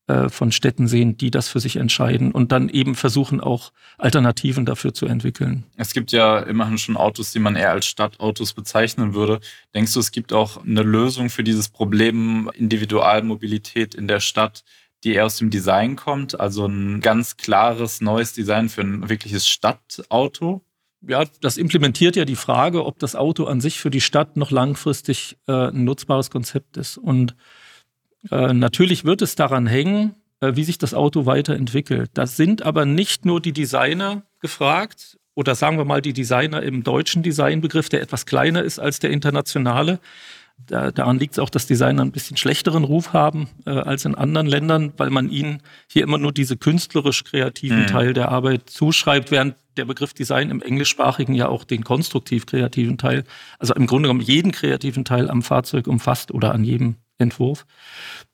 äh, 0.06 0.28
von 0.28 0.52
Städten 0.52 0.86
sehen, 0.86 1.16
die 1.16 1.30
das 1.30 1.48
für 1.48 1.60
sich 1.60 1.76
entscheiden 1.76 2.32
und 2.32 2.52
dann 2.52 2.68
eben 2.68 2.94
versuchen 2.94 3.40
auch 3.40 3.72
Alternativen 3.96 4.66
dafür 4.66 4.92
zu 4.92 5.06
entwickeln. 5.06 5.64
Es 5.76 5.94
gibt 5.94 6.12
ja 6.12 6.40
immerhin 6.40 6.76
schon 6.76 6.96
Autos, 6.96 7.32
die 7.32 7.38
man 7.38 7.56
eher 7.56 7.70
als 7.70 7.86
Stadtautos 7.86 8.52
bezeichnen 8.52 9.14
würde. 9.14 9.40
Denkst 9.74 9.94
du, 9.94 10.00
es 10.00 10.12
gibt 10.12 10.32
auch 10.32 10.62
eine 10.62 10.82
Lösung 10.82 11.30
für 11.30 11.42
dieses 11.42 11.70
Problem 11.70 12.50
Individualmobilität 12.54 13.94
in 13.94 14.06
der 14.06 14.20
Stadt, 14.20 14.64
die 15.04 15.14
eher 15.14 15.26
aus 15.26 15.38
dem 15.38 15.50
Design 15.50 15.96
kommt? 15.96 16.38
Also 16.38 16.66
ein 16.66 17.00
ganz 17.00 17.36
klares 17.36 18.00
neues 18.00 18.34
Design 18.34 18.68
für 18.68 18.82
ein 18.82 19.08
wirkliches 19.08 19.48
Stadtauto? 19.48 20.62
ja, 21.08 21.24
das 21.40 21.56
implementiert 21.56 22.16
ja 22.16 22.24
die 22.24 22.36
Frage, 22.36 22.84
ob 22.84 22.98
das 22.98 23.16
Auto 23.16 23.44
an 23.44 23.60
sich 23.60 23.78
für 23.78 23.90
die 23.90 24.00
Stadt 24.00 24.36
noch 24.36 24.50
langfristig 24.50 25.36
äh, 25.46 25.68
ein 25.68 25.84
nutzbares 25.84 26.30
Konzept 26.30 26.76
ist. 26.76 26.98
Und 26.98 27.36
äh, 28.30 28.52
natürlich 28.52 29.04
wird 29.04 29.22
es 29.22 29.34
daran 29.34 29.66
hängen, 29.66 30.14
äh, 30.40 30.56
wie 30.56 30.64
sich 30.64 30.78
das 30.78 30.94
Auto 30.94 31.26
weiterentwickelt. 31.26 32.10
Da 32.14 32.26
sind 32.26 32.62
aber 32.62 32.84
nicht 32.86 33.24
nur 33.24 33.40
die 33.40 33.52
Designer 33.52 34.22
gefragt 34.40 35.18
oder 35.34 35.54
sagen 35.54 35.78
wir 35.78 35.84
mal 35.84 36.02
die 36.02 36.12
Designer 36.12 36.62
im 36.62 36.84
deutschen 36.84 37.22
Designbegriff, 37.22 37.88
der 37.88 38.02
etwas 38.02 38.26
kleiner 38.26 38.62
ist 38.62 38.78
als 38.78 38.98
der 39.00 39.10
internationale. 39.10 39.98
Da, 40.66 40.92
daran 40.92 41.18
liegt 41.18 41.34
es 41.34 41.38
auch, 41.40 41.50
dass 41.50 41.66
Designer 41.66 42.02
ein 42.02 42.12
bisschen 42.12 42.36
schlechteren 42.36 42.84
Ruf 42.84 43.12
haben 43.12 43.48
äh, 43.66 43.70
als 43.70 44.04
in 44.04 44.14
anderen 44.14 44.46
Ländern, 44.46 44.92
weil 44.96 45.10
man 45.10 45.28
ihnen 45.28 45.60
hier 45.88 46.04
immer 46.04 46.16
nur 46.16 46.30
diese 46.30 46.56
künstlerisch-kreativen 46.56 47.82
mhm. 47.82 47.86
Teil 47.88 48.12
der 48.12 48.28
Arbeit 48.30 48.70
zuschreibt, 48.70 49.32
während 49.32 49.56
der 49.76 49.84
Begriff 49.84 50.14
Design 50.14 50.50
im 50.50 50.62
englischsprachigen 50.62 51.34
ja 51.34 51.48
auch 51.48 51.64
den 51.64 51.82
konstruktiv-kreativen 51.82 52.98
Teil, 52.98 53.24
also 53.58 53.74
im 53.74 53.88
Grunde 53.88 54.08
genommen 54.08 54.20
jeden 54.20 54.52
kreativen 54.52 55.04
Teil 55.04 55.28
am 55.28 55.42
Fahrzeug 55.42 55.88
umfasst 55.88 56.30
oder 56.30 56.54
an 56.54 56.62
jedem 56.62 56.96
Entwurf. 57.18 57.66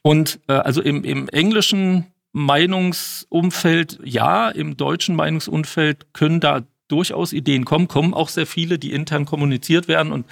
Und 0.02 0.40
äh, 0.48 0.52
also 0.52 0.82
im, 0.82 1.04
im 1.04 1.28
englischen 1.28 2.06
Meinungsumfeld 2.32 3.98
ja, 4.04 4.48
im 4.50 4.76
deutschen 4.76 5.16
Meinungsumfeld 5.16 6.14
können 6.14 6.40
da 6.40 6.62
durchaus 6.88 7.32
Ideen 7.32 7.64
kommen, 7.64 7.88
kommen 7.88 8.14
auch 8.14 8.28
sehr 8.28 8.46
viele, 8.46 8.78
die 8.78 8.92
intern 8.92 9.24
kommuniziert 9.24 9.88
werden 9.88 10.12
und 10.12 10.26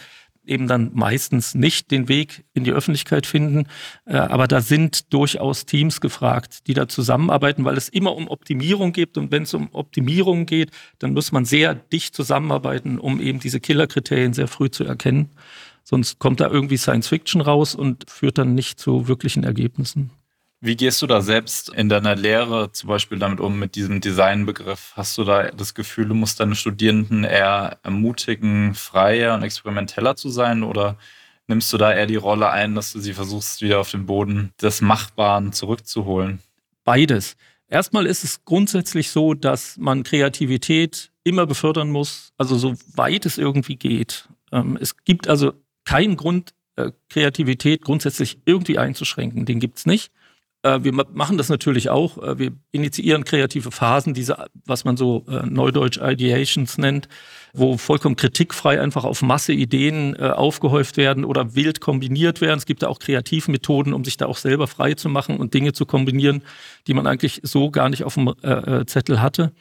eben 0.48 0.66
dann 0.66 0.90
meistens 0.94 1.54
nicht 1.54 1.90
den 1.90 2.08
Weg 2.08 2.44
in 2.54 2.64
die 2.64 2.72
Öffentlichkeit 2.72 3.26
finden. 3.26 3.66
Äh, 4.06 4.16
aber 4.16 4.48
da 4.48 4.60
sind 4.60 5.12
durchaus 5.12 5.66
Teams 5.66 6.00
gefragt, 6.00 6.66
die 6.66 6.74
da 6.74 6.88
zusammenarbeiten, 6.88 7.64
weil 7.64 7.76
es 7.76 7.88
immer 7.88 8.16
um 8.16 8.28
Optimierung 8.28 8.92
geht. 8.92 9.18
Und 9.18 9.30
wenn 9.30 9.42
es 9.42 9.54
um 9.54 9.68
Optimierung 9.72 10.46
geht, 10.46 10.70
dann 10.98 11.12
muss 11.12 11.32
man 11.32 11.44
sehr 11.44 11.74
dicht 11.74 12.14
zusammenarbeiten, 12.14 12.98
um 12.98 13.20
eben 13.20 13.40
diese 13.40 13.60
Killerkriterien 13.60 14.32
sehr 14.32 14.48
früh 14.48 14.70
zu 14.70 14.84
erkennen. 14.84 15.30
Sonst 15.90 16.18
kommt 16.18 16.40
da 16.40 16.50
irgendwie 16.50 16.76
Science 16.76 17.08
Fiction 17.08 17.40
raus 17.40 17.74
und 17.74 18.10
führt 18.10 18.36
dann 18.36 18.54
nicht 18.54 18.78
zu 18.78 19.08
wirklichen 19.08 19.42
Ergebnissen. 19.42 20.10
Wie 20.60 20.76
gehst 20.76 21.00
du 21.00 21.06
da 21.06 21.22
selbst 21.22 21.70
in 21.70 21.88
deiner 21.88 22.14
Lehre 22.14 22.72
zum 22.72 22.90
Beispiel 22.90 23.18
damit 23.18 23.40
um, 23.40 23.58
mit 23.58 23.74
diesem 23.74 24.02
Designbegriff? 24.02 24.92
Hast 24.96 25.16
du 25.16 25.24
da 25.24 25.50
das 25.50 25.72
Gefühl, 25.72 26.06
du 26.06 26.14
musst 26.14 26.40
deine 26.40 26.56
Studierenden 26.56 27.24
eher 27.24 27.78
ermutigen, 27.84 28.74
freier 28.74 29.34
und 29.34 29.42
experimenteller 29.42 30.14
zu 30.14 30.28
sein? 30.28 30.62
Oder 30.62 30.98
nimmst 31.46 31.72
du 31.72 31.78
da 31.78 31.90
eher 31.90 32.06
die 32.06 32.16
Rolle 32.16 32.50
ein, 32.50 32.74
dass 32.74 32.92
du 32.92 33.00
sie 33.00 33.14
versuchst, 33.14 33.62
wieder 33.62 33.80
auf 33.80 33.90
den 33.90 34.04
Boden 34.04 34.52
des 34.60 34.82
Machbaren 34.82 35.54
zurückzuholen? 35.54 36.40
Beides. 36.84 37.34
Erstmal 37.66 38.04
ist 38.04 38.24
es 38.24 38.44
grundsätzlich 38.44 39.08
so, 39.08 39.32
dass 39.32 39.78
man 39.78 40.02
Kreativität 40.02 41.12
immer 41.24 41.46
befördern 41.46 41.88
muss, 41.88 42.34
also 42.36 42.58
so 42.58 42.74
weit 42.94 43.24
es 43.24 43.38
irgendwie 43.38 43.76
geht. 43.76 44.28
Ähm, 44.52 44.76
es 44.78 44.94
gibt 45.04 45.28
also 45.28 45.54
keinen 45.88 46.18
Grund, 46.18 46.52
äh, 46.76 46.90
Kreativität 47.08 47.80
grundsätzlich 47.80 48.40
irgendwie 48.44 48.76
einzuschränken. 48.76 49.46
Den 49.46 49.58
gibt 49.58 49.78
es 49.78 49.86
nicht. 49.86 50.12
Äh, 50.62 50.80
wir 50.82 50.92
machen 50.92 51.38
das 51.38 51.48
natürlich 51.48 51.88
auch. 51.88 52.22
Äh, 52.22 52.38
wir 52.38 52.52
initiieren 52.72 53.24
kreative 53.24 53.70
Phasen, 53.70 54.12
diese, 54.12 54.50
was 54.66 54.84
man 54.84 54.98
so 54.98 55.24
neudeutsch 55.46 55.96
Ideations 55.96 56.76
nennt, 56.76 57.08
wo 57.54 57.78
vollkommen 57.78 58.16
kritikfrei 58.16 58.82
einfach 58.82 59.04
auf 59.04 59.22
Masse 59.22 59.54
Ideen 59.54 60.14
aufgehäuft 60.18 60.98
werden 60.98 61.24
oder 61.24 61.54
wild 61.54 61.80
kombiniert 61.80 62.42
werden. 62.42 62.58
Es 62.58 62.66
gibt 62.66 62.82
da 62.82 62.88
auch 62.88 62.98
Kreativmethoden, 62.98 63.94
um 63.94 64.04
sich 64.04 64.18
da 64.18 64.26
auch 64.26 64.36
selber 64.36 64.66
frei 64.66 64.92
zu 64.92 65.08
machen 65.08 65.38
und 65.38 65.54
Dinge 65.54 65.72
zu 65.72 65.86
kombinieren, 65.86 66.42
die 66.86 66.92
man 66.92 67.06
eigentlich 67.06 67.40
so 67.44 67.70
gar 67.70 67.88
nicht 67.88 68.04
auf 68.04 68.14
dem 68.14 68.34
Zettel 68.86 69.22
hatte. 69.22 69.52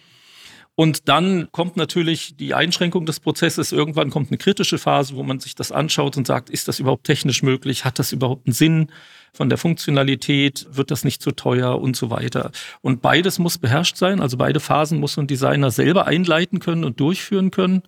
Und 0.80 1.10
dann 1.10 1.52
kommt 1.52 1.76
natürlich 1.76 2.38
die 2.38 2.54
Einschränkung 2.54 3.08
des 3.08 3.20
Prozesses. 3.20 3.72
Irgendwann 3.72 4.12
kommt 4.12 4.30
eine 4.30 4.38
kritische 4.38 4.78
Phase, 4.78 5.16
wo 5.16 5.24
man 5.24 5.40
sich 5.40 5.56
das 5.56 5.72
anschaut 5.72 6.18
und 6.18 6.28
sagt, 6.28 6.52
ist 6.52 6.68
das 6.68 6.80
überhaupt 6.80 7.06
technisch 7.06 7.42
möglich? 7.42 7.84
Hat 7.84 7.98
das 7.98 8.12
überhaupt 8.12 8.46
einen 8.46 8.54
Sinn 8.54 8.92
von 9.34 9.50
der 9.50 9.58
Funktionalität? 9.58 10.68
Wird 10.70 10.92
das 10.92 11.04
nicht 11.04 11.24
zu 11.24 11.32
teuer 11.32 11.82
und 11.82 11.96
so 11.96 12.12
weiter? 12.12 12.52
Und 12.82 13.02
beides 13.02 13.40
muss 13.40 13.58
beherrscht 13.58 13.98
sein. 13.98 14.22
Also 14.22 14.38
beide 14.38 14.60
Phasen 14.60 15.00
muss 15.00 15.18
ein 15.18 15.26
Designer 15.26 15.72
selber 15.72 16.06
einleiten 16.06 16.60
können 16.60 16.84
und 16.84 17.00
durchführen 17.00 17.50
können. 17.50 17.82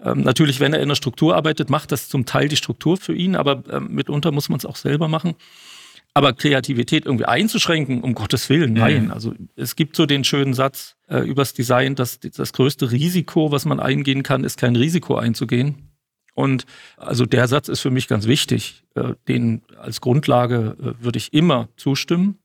Ähm, 0.00 0.20
natürlich, 0.20 0.60
wenn 0.60 0.74
er 0.74 0.80
in 0.80 0.90
der 0.90 0.94
Struktur 0.94 1.34
arbeitet, 1.34 1.70
macht 1.70 1.90
das 1.90 2.08
zum 2.08 2.24
Teil 2.24 2.46
die 2.46 2.56
Struktur 2.56 2.98
für 2.98 3.16
ihn, 3.16 3.34
aber 3.34 3.64
ähm, 3.68 3.88
mitunter 3.90 4.30
muss 4.30 4.48
man 4.48 4.58
es 4.58 4.64
auch 4.64 4.76
selber 4.76 5.08
machen. 5.08 5.34
Aber 6.14 6.34
Kreativität 6.34 7.06
irgendwie 7.06 7.24
einzuschränken, 7.24 8.02
um 8.02 8.14
Gottes 8.14 8.48
Willen, 8.50 8.74
nein. 8.74 9.04
Mhm. 9.04 9.10
Also 9.12 9.34
es 9.56 9.76
gibt 9.76 9.96
so 9.96 10.04
den 10.04 10.24
schönen 10.24 10.52
Satz 10.52 10.96
äh, 11.08 11.20
übers 11.20 11.54
Design, 11.54 11.94
dass 11.94 12.20
das 12.20 12.52
größte 12.52 12.90
Risiko, 12.90 13.50
was 13.50 13.64
man 13.64 13.80
eingehen 13.80 14.22
kann, 14.22 14.44
ist 14.44 14.58
kein 14.58 14.76
Risiko 14.76 15.16
einzugehen. 15.16 15.88
Und 16.34 16.64
also 16.96 17.26
der 17.26 17.48
Satz 17.48 17.68
ist 17.68 17.80
für 17.80 17.90
mich 17.90 18.08
ganz 18.08 18.26
wichtig. 18.26 18.84
Äh, 18.94 19.14
den 19.28 19.62
als 19.78 20.00
Grundlage 20.00 20.76
äh, 20.78 21.04
würde 21.04 21.18
ich 21.18 21.32
immer 21.32 21.68
zustimmen. 21.76 22.38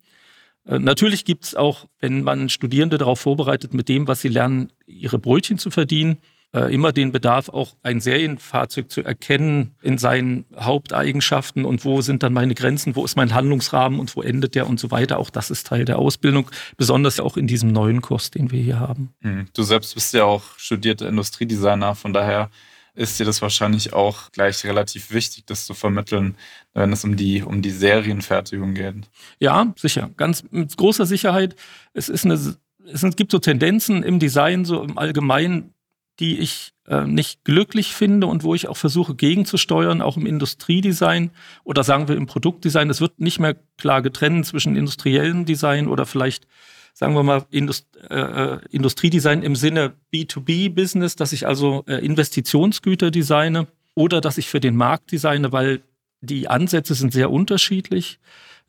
Äh, 0.66 0.80
natürlich 0.80 1.26
gibt 1.26 1.46
es 1.46 1.56
auch, 1.56 1.88
wenn 2.00 2.24
man 2.24 2.50
Studierende 2.50 2.98
darauf 2.98 3.20
vorbereitet, 3.20 3.74
mit 3.74 3.90
dem, 3.90 4.08
was 4.08 4.22
sie 4.22 4.30
lernen, 4.30 4.72
ihre 4.86 5.20
Brötchen 5.20 5.58
zu 5.58 5.72
verdienen, 5.72 6.18
äh, 6.54 6.74
immer 6.74 6.92
den 6.92 7.12
Bedarf, 7.12 7.50
auch 7.50 7.76
ein 7.84 8.00
Serienfahrzeug 8.00 8.90
zu 8.90 9.04
erkennen 9.04 9.76
in 9.82 9.98
seinen 9.98 10.46
Haupteigenschaften 10.58 11.66
und 11.66 11.86
wo 11.86 12.02
sind 12.02 12.24
dann 12.24 12.34
meine 12.34 12.56
Grenzen, 12.56 12.96
wo 12.96 13.04
ist 13.06 13.16
mein 13.16 13.34
Handlungsrahmen 13.34 14.00
und 14.00 14.16
wo 14.16 14.22
endet 14.22 14.56
der 14.56 14.68
und 14.68 14.80
so 14.80 14.92
weiter. 14.92 15.20
Auch 15.20 15.30
das 15.30 15.52
ist 15.52 15.68
Teil 15.68 15.86
der 15.86 16.00
Ausbildung, 16.00 16.50
besonders 16.78 17.20
auch 17.20 17.38
in 17.38 17.48
diesem 17.48 17.72
neuen 17.72 18.02
Kurs, 18.02 18.32
den 18.32 18.52
wir 18.52 18.62
hier 18.62 18.80
haben. 18.80 19.14
Mhm. 19.22 19.48
Du 19.54 19.64
selbst 19.64 19.94
bist 19.94 20.14
ja 20.14 20.24
auch 20.24 20.44
studierter 20.58 21.08
Industriedesigner, 21.08 21.96
von 21.96 22.14
daher 22.14 22.50
ist 22.98 23.20
dir 23.20 23.26
das 23.26 23.42
wahrscheinlich 23.42 23.94
auch 23.94 24.32
gleich 24.32 24.64
relativ 24.66 25.12
wichtig, 25.12 25.46
das 25.46 25.66
zu 25.66 25.74
vermitteln, 25.76 26.36
wenn 26.74 26.92
es 26.92 27.04
um 27.04 27.16
die, 27.16 27.44
um 27.44 27.62
die 27.62 27.70
Serienfertigung 27.70 28.74
geht. 28.74 28.96
Ja, 29.40 29.72
sicher. 29.78 30.10
Ganz 30.18 30.44
mit 30.50 30.76
großer 30.76 31.06
Sicherheit. 31.06 31.56
Es 31.94 32.10
ist 32.10 32.26
eine, 32.26 32.34
es 32.34 33.16
gibt 33.16 33.32
so 33.32 33.38
Tendenzen 33.38 34.02
im 34.02 34.18
Design, 34.18 34.66
so 34.66 34.82
im 34.82 34.98
Allgemeinen, 34.98 35.76
die 36.20 36.40
ich 36.40 36.74
äh, 36.88 37.06
nicht 37.06 37.44
glücklich 37.44 37.94
finde 37.94 38.28
und 38.28 38.44
wo 38.44 38.56
ich 38.56 38.68
auch 38.68 38.78
versuche 38.78 39.16
gegenzusteuern, 39.16 40.02
auch 40.02 40.18
im 40.18 40.26
Industriedesign 40.26 41.32
oder 41.64 41.84
sagen 41.84 42.08
wir 42.08 42.16
im 42.16 42.26
Produktdesign. 42.26 42.90
Es 42.90 43.02
wird 43.02 43.20
nicht 43.20 43.40
mehr 43.40 43.56
klar 43.78 44.02
getrennt 44.02 44.46
zwischen 44.46 44.76
industriellem 44.76 45.46
Design 45.46 45.88
oder 45.88 46.06
vielleicht, 46.06 46.48
sagen 46.94 47.14
wir 47.14 47.24
mal, 47.24 47.46
Indust 47.52 47.88
äh, 48.10 48.16
äh 48.16 48.60
Industriedesign 48.72 49.44
im 49.44 49.56
Sinne 49.56 49.94
B2B-Business, 50.14 51.16
dass 51.16 51.34
ich 51.34 51.46
also 51.46 51.84
äh, 51.88 52.04
Investitionsgüter 52.04 53.12
designe 53.12 53.68
oder 53.94 54.22
dass 54.22 54.38
ich 54.38 54.48
für 54.48 54.60
den 54.60 54.76
Markt 54.76 55.12
designe, 55.12 55.52
weil 55.52 55.82
die 56.22 56.48
Ansätze 56.48 56.96
sind 56.96 57.14
sehr 57.14 57.32
unterschiedlich. 57.32 58.20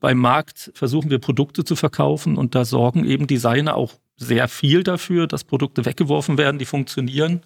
Beim 0.00 0.18
Markt 0.18 0.70
versuchen 0.74 1.10
wir 1.10 1.18
Produkte 1.18 1.64
zu 1.64 1.76
verkaufen 1.76 2.36
und 2.36 2.54
da 2.54 2.64
sorgen 2.64 3.04
eben 3.04 3.26
Designer 3.26 3.74
auch 3.74 3.94
sehr 4.18 4.48
viel 4.48 4.82
dafür, 4.82 5.26
dass 5.26 5.44
Produkte 5.44 5.84
weggeworfen 5.84 6.36
werden, 6.36 6.58
die 6.58 6.66
funktionieren 6.66 7.42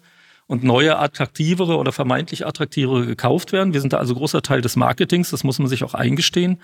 und 0.47 0.63
neue, 0.63 0.99
attraktivere 0.99 1.77
oder 1.77 1.91
vermeintlich 1.91 2.45
attraktivere 2.45 3.05
gekauft 3.05 3.53
werden. 3.53 3.73
Wir 3.73 3.79
sind 3.79 3.93
da 3.93 3.97
also 3.97 4.13
großer 4.15 4.41
Teil 4.41 4.61
des 4.61 4.75
Marketings, 4.75 5.29
das 5.29 5.43
muss 5.43 5.59
man 5.59 5.69
sich 5.69 5.83
auch 5.83 5.93
eingestehen. 5.93 6.59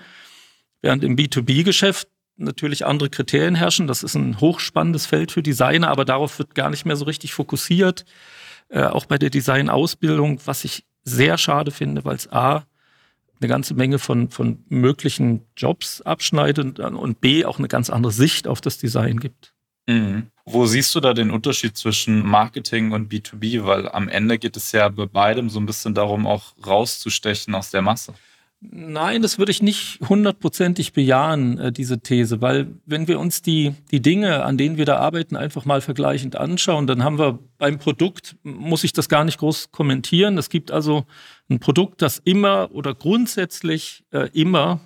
Während 0.82 1.04
im 1.04 1.16
B2B-Geschäft 1.16 2.08
natürlich 2.40 2.86
andere 2.86 3.10
Kriterien 3.10 3.54
herrschen. 3.54 3.86
Das 3.86 4.02
ist 4.02 4.14
ein 4.14 4.40
hochspannendes 4.40 5.06
Feld 5.06 5.30
für 5.30 5.42
Designer, 5.42 5.88
aber 5.88 6.04
darauf 6.04 6.38
wird 6.38 6.54
gar 6.54 6.70
nicht 6.70 6.86
mehr 6.86 6.96
so 6.96 7.04
richtig 7.04 7.34
fokussiert. 7.34 8.04
Äh, 8.68 8.84
auch 8.84 9.06
bei 9.06 9.18
der 9.18 9.30
Designausbildung, 9.30 10.40
was 10.44 10.64
ich 10.64 10.84
sehr 11.04 11.38
schade 11.38 11.70
finde, 11.70 12.04
weil 12.04 12.16
es 12.16 12.30
A, 12.32 12.64
eine 13.40 13.48
ganze 13.48 13.74
Menge 13.74 13.98
von, 13.98 14.28
von 14.28 14.64
möglichen 14.68 15.46
Jobs 15.56 16.02
abschneidet 16.02 16.78
und 16.78 17.20
B, 17.20 17.44
auch 17.44 17.58
eine 17.58 17.68
ganz 17.68 17.88
andere 17.88 18.12
Sicht 18.12 18.46
auf 18.46 18.60
das 18.60 18.76
Design 18.78 19.18
gibt. 19.18 19.54
Mhm. 19.86 20.26
Wo 20.44 20.66
siehst 20.66 20.94
du 20.94 21.00
da 21.00 21.14
den 21.14 21.30
Unterschied 21.30 21.76
zwischen 21.76 22.26
Marketing 22.26 22.92
und 22.92 23.12
B2B? 23.12 23.64
Weil 23.64 23.88
am 23.88 24.08
Ende 24.08 24.38
geht 24.38 24.56
es 24.56 24.72
ja 24.72 24.88
bei 24.88 25.06
beidem 25.06 25.48
so 25.48 25.60
ein 25.60 25.66
bisschen 25.66 25.94
darum, 25.94 26.26
auch 26.26 26.54
rauszustechen 26.66 27.54
aus 27.54 27.70
der 27.70 27.82
Masse. 27.82 28.14
Nein, 28.62 29.22
das 29.22 29.38
würde 29.38 29.52
ich 29.52 29.62
nicht 29.62 30.00
hundertprozentig 30.06 30.92
bejahen, 30.92 31.58
äh, 31.58 31.72
diese 31.72 32.00
These, 32.00 32.42
weil 32.42 32.66
wenn 32.84 33.08
wir 33.08 33.18
uns 33.18 33.40
die, 33.40 33.74
die 33.90 34.02
Dinge, 34.02 34.44
an 34.44 34.58
denen 34.58 34.76
wir 34.76 34.84
da 34.84 34.98
arbeiten, 34.98 35.34
einfach 35.34 35.64
mal 35.64 35.80
vergleichend 35.80 36.36
anschauen, 36.36 36.86
dann 36.86 37.02
haben 37.02 37.18
wir 37.18 37.38
beim 37.56 37.78
Produkt, 37.78 38.36
muss 38.42 38.84
ich 38.84 38.92
das 38.92 39.08
gar 39.08 39.24
nicht 39.24 39.38
groß 39.38 39.72
kommentieren. 39.72 40.36
Es 40.36 40.50
gibt 40.50 40.72
also 40.72 41.06
ein 41.48 41.58
Produkt, 41.58 42.02
das 42.02 42.18
immer 42.18 42.68
oder 42.72 42.94
grundsätzlich 42.94 44.04
äh, 44.10 44.28
immer 44.34 44.80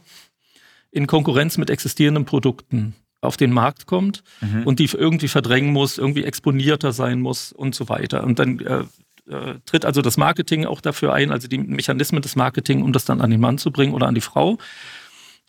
in 0.92 1.08
Konkurrenz 1.08 1.58
mit 1.58 1.68
existierenden 1.68 2.26
Produkten 2.26 2.94
auf 3.24 3.36
den 3.36 3.52
Markt 3.52 3.86
kommt 3.86 4.22
mhm. 4.40 4.64
und 4.64 4.78
die 4.78 4.88
irgendwie 4.92 5.28
verdrängen 5.28 5.72
muss, 5.72 5.98
irgendwie 5.98 6.24
exponierter 6.24 6.92
sein 6.92 7.20
muss 7.20 7.52
und 7.52 7.74
so 7.74 7.88
weiter. 7.88 8.24
Und 8.24 8.38
dann 8.38 8.60
äh, 8.60 8.84
äh, 9.30 9.54
tritt 9.66 9.84
also 9.84 10.02
das 10.02 10.16
Marketing 10.16 10.66
auch 10.66 10.80
dafür 10.80 11.12
ein, 11.12 11.30
also 11.30 11.48
die 11.48 11.58
Mechanismen 11.58 12.22
des 12.22 12.36
Marketing, 12.36 12.82
um 12.82 12.92
das 12.92 13.04
dann 13.04 13.20
an 13.20 13.30
den 13.30 13.40
Mann 13.40 13.58
zu 13.58 13.70
bringen 13.70 13.94
oder 13.94 14.06
an 14.06 14.14
die 14.14 14.20
Frau. 14.20 14.58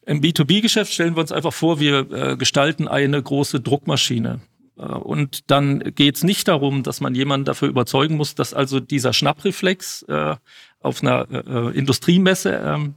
Im 0.06 0.22
B2B-Geschäft 0.22 0.94
stellen 0.94 1.16
wir 1.16 1.22
uns 1.22 1.32
einfach 1.32 1.54
vor, 1.54 1.80
wir 1.80 2.12
äh, 2.12 2.38
gestalten 2.38 2.88
eine 2.88 3.22
große 3.22 3.60
Druckmaschine. 3.60 4.40
Äh, 4.78 4.82
und 4.82 5.52
dann 5.52 5.80
geht 5.96 6.16
es 6.16 6.24
nicht 6.24 6.48
darum, 6.48 6.84
dass 6.84 7.02
man 7.02 7.16
jemanden 7.16 7.46
dafür 7.46 7.68
überzeugen 7.68 8.16
muss, 8.16 8.36
dass 8.36 8.54
also 8.54 8.80
dieser 8.80 9.14
Schnappreflex 9.14 10.04
äh, 10.04 10.36
auf 10.80 11.02
einer 11.02 11.28
äh, 11.32 11.78
Industriemesse 11.78 12.62
ähm, 12.64 12.96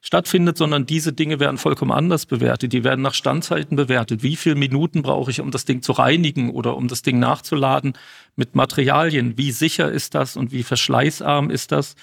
stattfindet, 0.00 0.56
sondern 0.56 0.86
diese 0.86 1.12
Dinge 1.12 1.40
werden 1.40 1.58
vollkommen 1.58 1.92
anders 1.92 2.26
bewertet. 2.26 2.72
Die 2.72 2.84
werden 2.84 3.02
nach 3.02 3.14
Standzeiten 3.14 3.76
bewertet. 3.76 4.22
Wie 4.22 4.36
viele 4.36 4.54
Minuten 4.54 5.02
brauche 5.02 5.30
ich, 5.30 5.40
um 5.40 5.50
das 5.50 5.64
Ding 5.64 5.82
zu 5.82 5.92
reinigen 5.92 6.50
oder 6.50 6.76
um 6.76 6.88
das 6.88 7.02
Ding 7.02 7.18
nachzuladen 7.18 7.94
mit 8.36 8.54
Materialien? 8.54 9.36
Wie 9.36 9.52
sicher 9.52 9.90
ist 9.90 10.14
das 10.14 10.36
und 10.36 10.52
wie 10.52 10.62
verschleißarm 10.62 11.50
ist 11.50 11.72
das? 11.72 11.94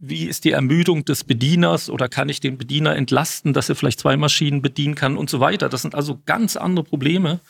wie 0.00 0.24
ist 0.24 0.44
die 0.44 0.52
Ermüdung 0.52 1.04
des 1.04 1.24
Bedieners 1.24 1.90
oder 1.90 2.08
kann 2.08 2.30
ich 2.30 2.40
den 2.40 2.56
Bediener 2.56 2.96
entlasten, 2.96 3.52
dass 3.52 3.68
er 3.68 3.76
vielleicht 3.76 4.00
zwei 4.00 4.16
Maschinen 4.16 4.62
bedienen 4.62 4.94
kann 4.94 5.18
und 5.18 5.28
so 5.28 5.40
weiter. 5.40 5.68
Das 5.68 5.82
sind 5.82 5.94
also 5.94 6.18
ganz 6.24 6.56
andere 6.56 6.84
Probleme, 6.84 7.40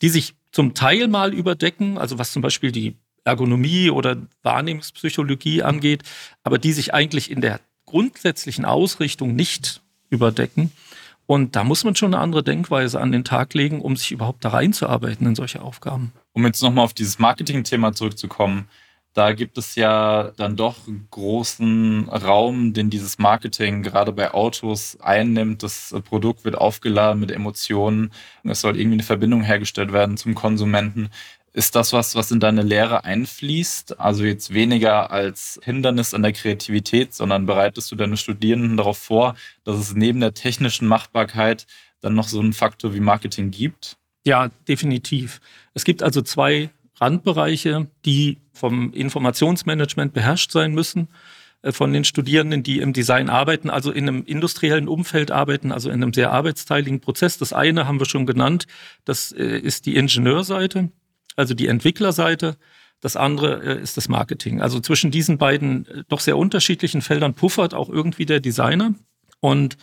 die 0.00 0.08
sich 0.08 0.34
zum 0.50 0.72
Teil 0.72 1.08
mal 1.08 1.34
überdecken, 1.34 1.98
also 1.98 2.18
was 2.18 2.32
zum 2.32 2.40
Beispiel 2.40 2.72
die 2.72 2.96
Ergonomie 3.24 3.90
oder 3.90 4.16
Wahrnehmungspsychologie 4.42 5.62
angeht, 5.62 6.02
aber 6.42 6.56
die 6.58 6.72
sich 6.72 6.94
eigentlich 6.94 7.30
in 7.30 7.42
der 7.42 7.60
grundsätzlichen 7.86 8.64
Ausrichtung 8.64 9.34
nicht 9.34 9.82
überdecken. 10.10 10.72
Und 11.26 11.54
da 11.54 11.62
muss 11.62 11.84
man 11.84 11.94
schon 11.94 12.12
eine 12.14 12.22
andere 12.22 12.42
Denkweise 12.42 13.00
an 13.00 13.12
den 13.12 13.24
Tag 13.24 13.54
legen, 13.54 13.80
um 13.80 13.96
sich 13.96 14.10
überhaupt 14.10 14.44
da 14.44 14.48
reinzuarbeiten 14.48 15.26
in 15.26 15.36
solche 15.36 15.62
Aufgaben. 15.62 16.12
Um 16.32 16.44
jetzt 16.44 16.62
nochmal 16.62 16.84
auf 16.84 16.94
dieses 16.94 17.20
Marketing-Thema 17.20 17.92
zurückzukommen, 17.92 18.68
da 19.12 19.32
gibt 19.32 19.58
es 19.58 19.74
ja 19.74 20.30
dann 20.36 20.56
doch 20.56 20.76
großen 21.10 22.08
Raum, 22.08 22.72
den 22.72 22.90
dieses 22.90 23.18
Marketing 23.18 23.82
gerade 23.82 24.12
bei 24.12 24.32
Autos 24.32 24.98
einnimmt. 25.00 25.64
Das 25.64 25.94
Produkt 26.04 26.44
wird 26.44 26.56
aufgeladen 26.56 27.18
mit 27.18 27.32
Emotionen. 27.32 28.12
Es 28.44 28.60
soll 28.60 28.78
irgendwie 28.78 28.96
eine 28.96 29.02
Verbindung 29.02 29.42
hergestellt 29.42 29.92
werden 29.92 30.16
zum 30.16 30.36
Konsumenten. 30.36 31.10
Ist 31.52 31.74
das 31.74 31.92
was, 31.92 32.14
was 32.14 32.30
in 32.30 32.38
deine 32.38 32.62
Lehre 32.62 33.04
einfließt? 33.04 33.98
Also 33.98 34.24
jetzt 34.24 34.54
weniger 34.54 35.10
als 35.10 35.58
Hindernis 35.64 36.14
an 36.14 36.22
der 36.22 36.32
Kreativität, 36.32 37.12
sondern 37.12 37.46
bereitest 37.46 37.90
du 37.90 37.96
deine 37.96 38.16
Studierenden 38.16 38.76
darauf 38.76 38.98
vor, 38.98 39.34
dass 39.64 39.76
es 39.76 39.94
neben 39.94 40.20
der 40.20 40.32
technischen 40.32 40.86
Machbarkeit 40.86 41.66
dann 42.00 42.14
noch 42.14 42.28
so 42.28 42.38
einen 42.38 42.52
Faktor 42.52 42.94
wie 42.94 43.00
Marketing 43.00 43.50
gibt? 43.50 43.96
Ja, 44.24 44.50
definitiv. 44.68 45.40
Es 45.74 45.84
gibt 45.84 46.04
also 46.04 46.22
zwei 46.22 46.70
Randbereiche, 47.00 47.88
die 48.04 48.38
vom 48.52 48.92
Informationsmanagement 48.92 50.12
beherrscht 50.12 50.52
sein 50.52 50.72
müssen 50.72 51.08
äh, 51.62 51.72
von 51.72 51.92
den 51.92 52.04
Studierenden, 52.04 52.62
die 52.62 52.78
im 52.78 52.92
Design 52.92 53.28
arbeiten, 53.28 53.70
also 53.70 53.90
in 53.90 54.08
einem 54.08 54.24
industriellen 54.24 54.86
Umfeld 54.86 55.30
arbeiten, 55.30 55.72
also 55.72 55.90
in 55.90 56.02
einem 56.02 56.12
sehr 56.12 56.30
arbeitsteiligen 56.30 57.00
Prozess. 57.00 57.38
Das 57.38 57.52
eine 57.52 57.88
haben 57.88 57.98
wir 57.98 58.06
schon 58.06 58.26
genannt, 58.26 58.66
das 59.04 59.32
äh, 59.32 59.58
ist 59.58 59.86
die 59.86 59.96
Ingenieurseite, 59.96 60.90
also 61.40 61.54
die 61.54 61.66
Entwicklerseite. 61.66 62.56
Das 63.00 63.16
andere 63.16 63.62
äh, 63.64 63.82
ist 63.82 63.96
das 63.96 64.08
Marketing. 64.08 64.60
Also 64.60 64.78
zwischen 64.80 65.10
diesen 65.10 65.38
beiden 65.38 66.04
doch 66.08 66.20
sehr 66.20 66.36
unterschiedlichen 66.36 67.02
Feldern 67.02 67.34
puffert 67.34 67.74
auch 67.74 67.88
irgendwie 67.88 68.26
der 68.26 68.40
Designer. 68.40 68.94
Und 69.40 69.78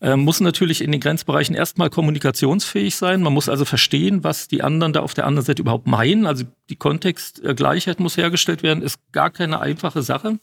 äh, 0.00 0.16
muss 0.16 0.40
natürlich 0.40 0.82
in 0.82 0.92
den 0.92 1.00
Grenzbereichen 1.00 1.56
erstmal 1.56 1.90
kommunikationsfähig 1.90 2.94
sein. 2.94 3.22
Man 3.22 3.32
muss 3.32 3.48
also 3.48 3.64
verstehen, 3.64 4.22
was 4.22 4.46
die 4.46 4.62
anderen 4.62 4.92
da 4.92 5.00
auf 5.00 5.14
der 5.14 5.26
anderen 5.26 5.44
Seite 5.44 5.62
überhaupt 5.62 5.86
meinen. 5.86 6.26
Also 6.26 6.44
die 6.68 6.76
Kontextgleichheit 6.76 7.98
muss 7.98 8.16
hergestellt 8.16 8.62
werden, 8.62 8.82
ist 8.82 9.00
gar 9.12 9.30
keine 9.30 9.60
einfache 9.60 10.02
Sache. 10.02 10.38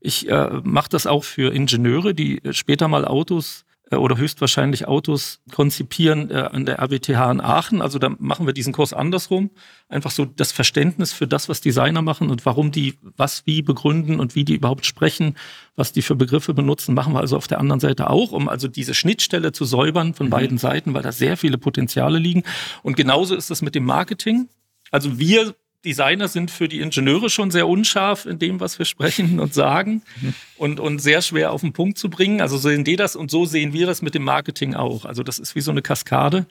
Ich 0.00 0.28
äh, 0.28 0.60
mache 0.62 0.88
das 0.90 1.06
auch 1.06 1.24
für 1.24 1.52
Ingenieure, 1.52 2.14
die 2.14 2.40
später 2.50 2.86
mal 2.86 3.04
Autos 3.04 3.64
äh, 3.64 3.71
oder 3.98 4.16
höchstwahrscheinlich 4.16 4.88
Autos 4.88 5.40
konzipieren 5.52 6.30
äh, 6.30 6.34
an 6.34 6.66
der 6.66 6.78
RWTH 6.78 7.30
in 7.30 7.40
Aachen. 7.40 7.82
Also 7.82 7.98
da 7.98 8.10
machen 8.18 8.46
wir 8.46 8.52
diesen 8.52 8.72
Kurs 8.72 8.92
andersrum. 8.92 9.50
Einfach 9.88 10.10
so 10.10 10.24
das 10.24 10.52
Verständnis 10.52 11.12
für 11.12 11.26
das, 11.26 11.48
was 11.48 11.60
Designer 11.60 12.02
machen 12.02 12.30
und 12.30 12.46
warum 12.46 12.70
die 12.70 12.98
was 13.16 13.46
wie 13.46 13.62
begründen 13.62 14.20
und 14.20 14.34
wie 14.34 14.44
die 14.44 14.54
überhaupt 14.54 14.86
sprechen, 14.86 15.36
was 15.76 15.92
die 15.92 16.02
für 16.02 16.16
Begriffe 16.16 16.54
benutzen, 16.54 16.94
machen 16.94 17.14
wir 17.14 17.20
also 17.20 17.36
auf 17.36 17.48
der 17.48 17.60
anderen 17.60 17.80
Seite 17.80 18.10
auch, 18.10 18.32
um 18.32 18.48
also 18.48 18.68
diese 18.68 18.94
Schnittstelle 18.94 19.52
zu 19.52 19.64
säubern 19.64 20.14
von 20.14 20.26
mhm. 20.26 20.30
beiden 20.30 20.58
Seiten, 20.58 20.94
weil 20.94 21.02
da 21.02 21.12
sehr 21.12 21.36
viele 21.36 21.58
Potenziale 21.58 22.18
liegen. 22.18 22.42
Und 22.82 22.96
genauso 22.96 23.34
ist 23.34 23.50
es 23.50 23.62
mit 23.62 23.74
dem 23.74 23.84
Marketing. 23.84 24.48
Also 24.90 25.18
wir 25.18 25.54
Designer 25.84 26.28
sind 26.28 26.50
für 26.50 26.68
die 26.68 26.80
Ingenieure 26.80 27.28
schon 27.28 27.50
sehr 27.50 27.68
unscharf 27.68 28.26
in 28.26 28.38
dem, 28.38 28.60
was 28.60 28.78
wir 28.78 28.86
sprechen 28.86 29.40
und 29.40 29.54
sagen 29.54 30.02
mhm. 30.20 30.34
und, 30.56 30.80
und 30.80 31.00
sehr 31.00 31.22
schwer 31.22 31.52
auf 31.52 31.62
den 31.62 31.72
Punkt 31.72 31.98
zu 31.98 32.08
bringen. 32.08 32.40
Also 32.40 32.56
sehen 32.56 32.84
die 32.84 32.96
das 32.96 33.16
und 33.16 33.30
so 33.30 33.44
sehen 33.44 33.72
wir 33.72 33.86
das 33.86 34.02
mit 34.02 34.14
dem 34.14 34.24
Marketing 34.24 34.74
auch. 34.74 35.04
Also 35.04 35.22
das 35.22 35.38
ist 35.38 35.54
wie 35.54 35.60
so 35.60 35.70
eine 35.70 35.82
Kaskade, 35.82 36.46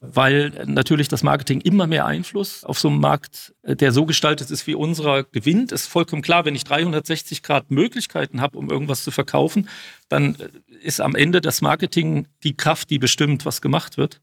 weil 0.00 0.52
natürlich 0.66 1.08
das 1.08 1.22
Marketing 1.22 1.60
immer 1.60 1.86
mehr 1.86 2.06
Einfluss 2.06 2.64
auf 2.64 2.78
so 2.78 2.88
einen 2.88 3.00
Markt, 3.00 3.54
äh, 3.62 3.76
der 3.76 3.92
so 3.92 4.06
gestaltet 4.06 4.50
ist 4.50 4.66
wie 4.66 4.74
unserer, 4.74 5.24
gewinnt. 5.24 5.72
Ist 5.72 5.86
vollkommen 5.86 6.22
klar, 6.22 6.44
wenn 6.44 6.54
ich 6.54 6.64
360 6.64 7.42
Grad 7.42 7.70
Möglichkeiten 7.70 8.40
habe, 8.40 8.58
um 8.58 8.70
irgendwas 8.70 9.04
zu 9.04 9.10
verkaufen, 9.10 9.68
dann 10.08 10.34
äh, 10.34 10.48
ist 10.82 11.00
am 11.00 11.14
Ende 11.14 11.40
das 11.40 11.60
Marketing 11.60 12.26
die 12.42 12.56
Kraft, 12.56 12.90
die 12.90 12.98
bestimmt, 12.98 13.46
was 13.46 13.62
gemacht 13.62 13.96
wird. 13.96 14.20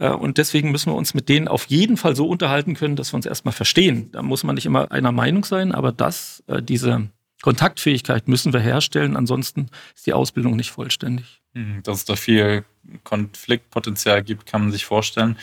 Äh, 0.00 0.10
und 0.10 0.38
deswegen 0.38 0.72
müssen 0.72 0.90
wir 0.90 0.96
uns 0.96 1.14
mit 1.14 1.28
denen 1.28 1.46
auf 1.46 1.66
jeden 1.66 1.96
Fall 1.96 2.16
so 2.16 2.26
unterhalten 2.26 2.74
können, 2.74 2.96
dass 2.96 3.12
wir 3.12 3.16
uns 3.16 3.26
erstmal 3.26 3.52
verstehen. 3.52 4.10
Da 4.10 4.22
muss 4.22 4.42
man 4.42 4.56
nicht 4.56 4.66
immer 4.66 4.90
einer 4.90 5.12
Meinung 5.12 5.44
sein, 5.44 5.72
aber 5.72 5.92
das, 5.92 6.42
äh, 6.48 6.60
diese 6.60 7.08
Kontaktfähigkeit 7.42 8.26
müssen 8.26 8.52
wir 8.52 8.60
herstellen, 8.60 9.16
ansonsten 9.16 9.68
ist 9.94 10.06
die 10.06 10.12
Ausbildung 10.12 10.56
nicht 10.56 10.72
vollständig. 10.72 11.40
Mhm, 11.54 11.82
dass 11.84 11.98
es 11.98 12.04
da 12.04 12.16
viel 12.16 12.64
Konfliktpotenzial 13.04 14.22
gibt, 14.22 14.46
kann 14.46 14.62
man 14.62 14.72
sich 14.72 14.84
vorstellen. 14.84 15.36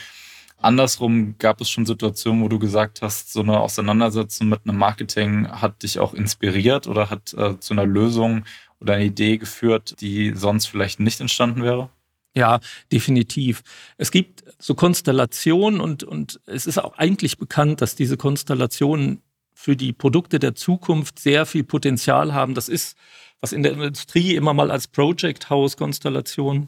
Andersrum 0.60 1.36
gab 1.38 1.62
es 1.62 1.70
schon 1.70 1.86
Situationen, 1.86 2.44
wo 2.44 2.48
du 2.48 2.58
gesagt 2.58 3.04
hast, 3.04 3.32
so 3.32 3.42
eine 3.42 3.60
Auseinandersetzung 3.60 4.50
mit 4.50 4.62
einem 4.66 4.78
Marketing 4.78 5.48
hat 5.48 5.84
dich 5.84 6.00
auch 6.00 6.16
inspiriert 6.16 6.88
oder 6.88 7.12
hat 7.12 7.34
äh, 7.36 7.60
zu 7.60 7.74
einer 7.74 7.86
Lösung 7.86 8.44
oder 8.80 8.96
einer 8.96 9.04
Idee 9.04 9.38
geführt, 9.38 9.96
die 10.02 10.34
sonst 10.36 10.66
vielleicht 10.66 11.00
nicht 11.00 11.20
entstanden 11.20 11.62
wäre? 11.62 11.90
Ja, 12.38 12.60
definitiv. 12.92 13.64
Es 13.98 14.12
gibt 14.12 14.44
so 14.60 14.76
Konstellationen 14.76 15.82
und, 15.82 16.04
und 16.04 16.40
es 16.46 16.68
ist 16.68 16.78
auch 16.78 16.96
eigentlich 16.96 17.40
bekannt, 17.40 17.82
dass 17.82 17.96
diese 17.96 18.16
Konstellationen 18.16 19.24
für 19.56 19.76
die 19.76 19.92
Produkte 19.92 20.38
der 20.38 20.54
Zukunft 20.54 21.18
sehr 21.18 21.48
viel 21.48 21.64
Potenzial 21.64 22.36
haben. 22.36 22.54
Das 22.54 22.70
ist, 22.70 22.96
was 23.42 23.54
in 23.54 23.64
der 23.64 23.72
Industrie 23.72 24.36
immer 24.36 24.54
mal 24.54 24.70
als 24.70 24.88
Project 24.88 25.50
House 25.50 25.78
Konstellation 25.78 26.68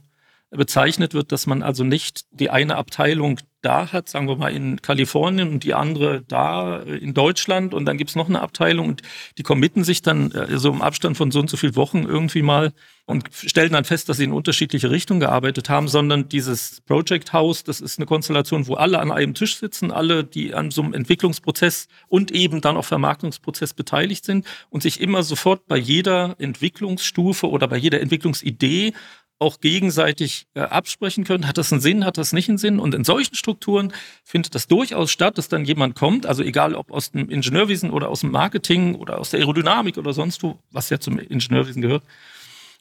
bezeichnet 0.51 1.13
wird, 1.13 1.31
dass 1.31 1.47
man 1.47 1.61
also 1.61 1.83
nicht 1.83 2.25
die 2.31 2.49
eine 2.49 2.75
Abteilung 2.75 3.39
da 3.61 3.91
hat, 3.91 4.07
sagen 4.07 4.27
wir 4.27 4.37
mal 4.37 4.53
in 4.53 4.81
Kalifornien 4.81 5.49
und 5.49 5.63
die 5.63 5.73
andere 5.73 6.23
da 6.27 6.79
in 6.79 7.13
Deutschland 7.13 7.73
und 7.73 7.85
dann 7.85 7.97
gibt's 7.97 8.15
noch 8.15 8.29
eine 8.29 8.41
Abteilung 8.41 8.87
und 8.87 9.01
die 9.37 9.43
committen 9.43 9.83
sich 9.83 10.01
dann 10.01 10.31
äh, 10.31 10.57
so 10.57 10.71
im 10.71 10.81
Abstand 10.81 11.17
von 11.17 11.31
so 11.31 11.39
und 11.39 11.49
so 11.49 11.57
viel 11.57 11.75
Wochen 11.75 12.03
irgendwie 12.03 12.41
mal 12.41 12.71
und 13.05 13.27
stellen 13.33 13.73
dann 13.73 13.85
fest, 13.85 14.07
dass 14.07 14.17
sie 14.17 14.25
in 14.25 14.31
unterschiedliche 14.31 14.91
Richtungen 14.91 15.19
gearbeitet 15.19 15.67
haben, 15.67 15.87
sondern 15.87 16.29
dieses 16.29 16.81
Project 16.81 17.33
House, 17.33 17.63
das 17.63 17.81
ist 17.81 17.97
eine 17.97 18.05
Konstellation, 18.05 18.67
wo 18.67 18.75
alle 18.75 18.99
an 18.99 19.11
einem 19.11 19.33
Tisch 19.33 19.57
sitzen, 19.57 19.91
alle, 19.91 20.23
die 20.23 20.53
an 20.53 20.71
so 20.71 20.83
einem 20.83 20.93
Entwicklungsprozess 20.93 21.87
und 22.07 22.31
eben 22.31 22.61
dann 22.61 22.77
auch 22.77 22.85
Vermarktungsprozess 22.85 23.73
beteiligt 23.73 24.25
sind 24.25 24.45
und 24.69 24.83
sich 24.83 25.01
immer 25.01 25.23
sofort 25.23 25.67
bei 25.67 25.77
jeder 25.77 26.35
Entwicklungsstufe 26.37 27.49
oder 27.49 27.67
bei 27.67 27.77
jeder 27.77 27.99
Entwicklungsidee 27.99 28.93
auch 29.39 29.61
gegenseitig 29.61 30.47
äh, 30.53 30.61
absprechen 30.61 31.23
können. 31.23 31.47
Hat 31.47 31.57
das 31.57 31.71
einen 31.71 31.81
Sinn, 31.81 32.05
hat 32.05 32.17
das 32.17 32.33
nicht 32.33 32.49
einen 32.49 32.57
Sinn? 32.57 32.79
Und 32.79 32.93
in 32.93 33.05
solchen 33.05 33.35
Strukturen 33.35 33.93
findet 34.23 34.53
das 34.53 34.67
durchaus 34.67 35.11
statt, 35.11 35.37
dass 35.37 35.47
dann 35.47 35.65
jemand 35.65 35.95
kommt, 35.95 36.25
also 36.25 36.43
egal 36.43 36.75
ob 36.75 36.91
aus 36.91 37.11
dem 37.11 37.29
Ingenieurwesen 37.29 37.89
oder 37.89 38.09
aus 38.09 38.19
dem 38.19 38.31
Marketing 38.31 38.95
oder 38.95 39.17
aus 39.17 39.31
der 39.31 39.39
Aerodynamik 39.39 39.97
oder 39.97 40.13
sonst 40.13 40.43
wo, 40.43 40.59
was 40.71 40.89
ja 40.89 40.99
zum 40.99 41.17
Ingenieurwesen 41.17 41.81
gehört, 41.81 42.03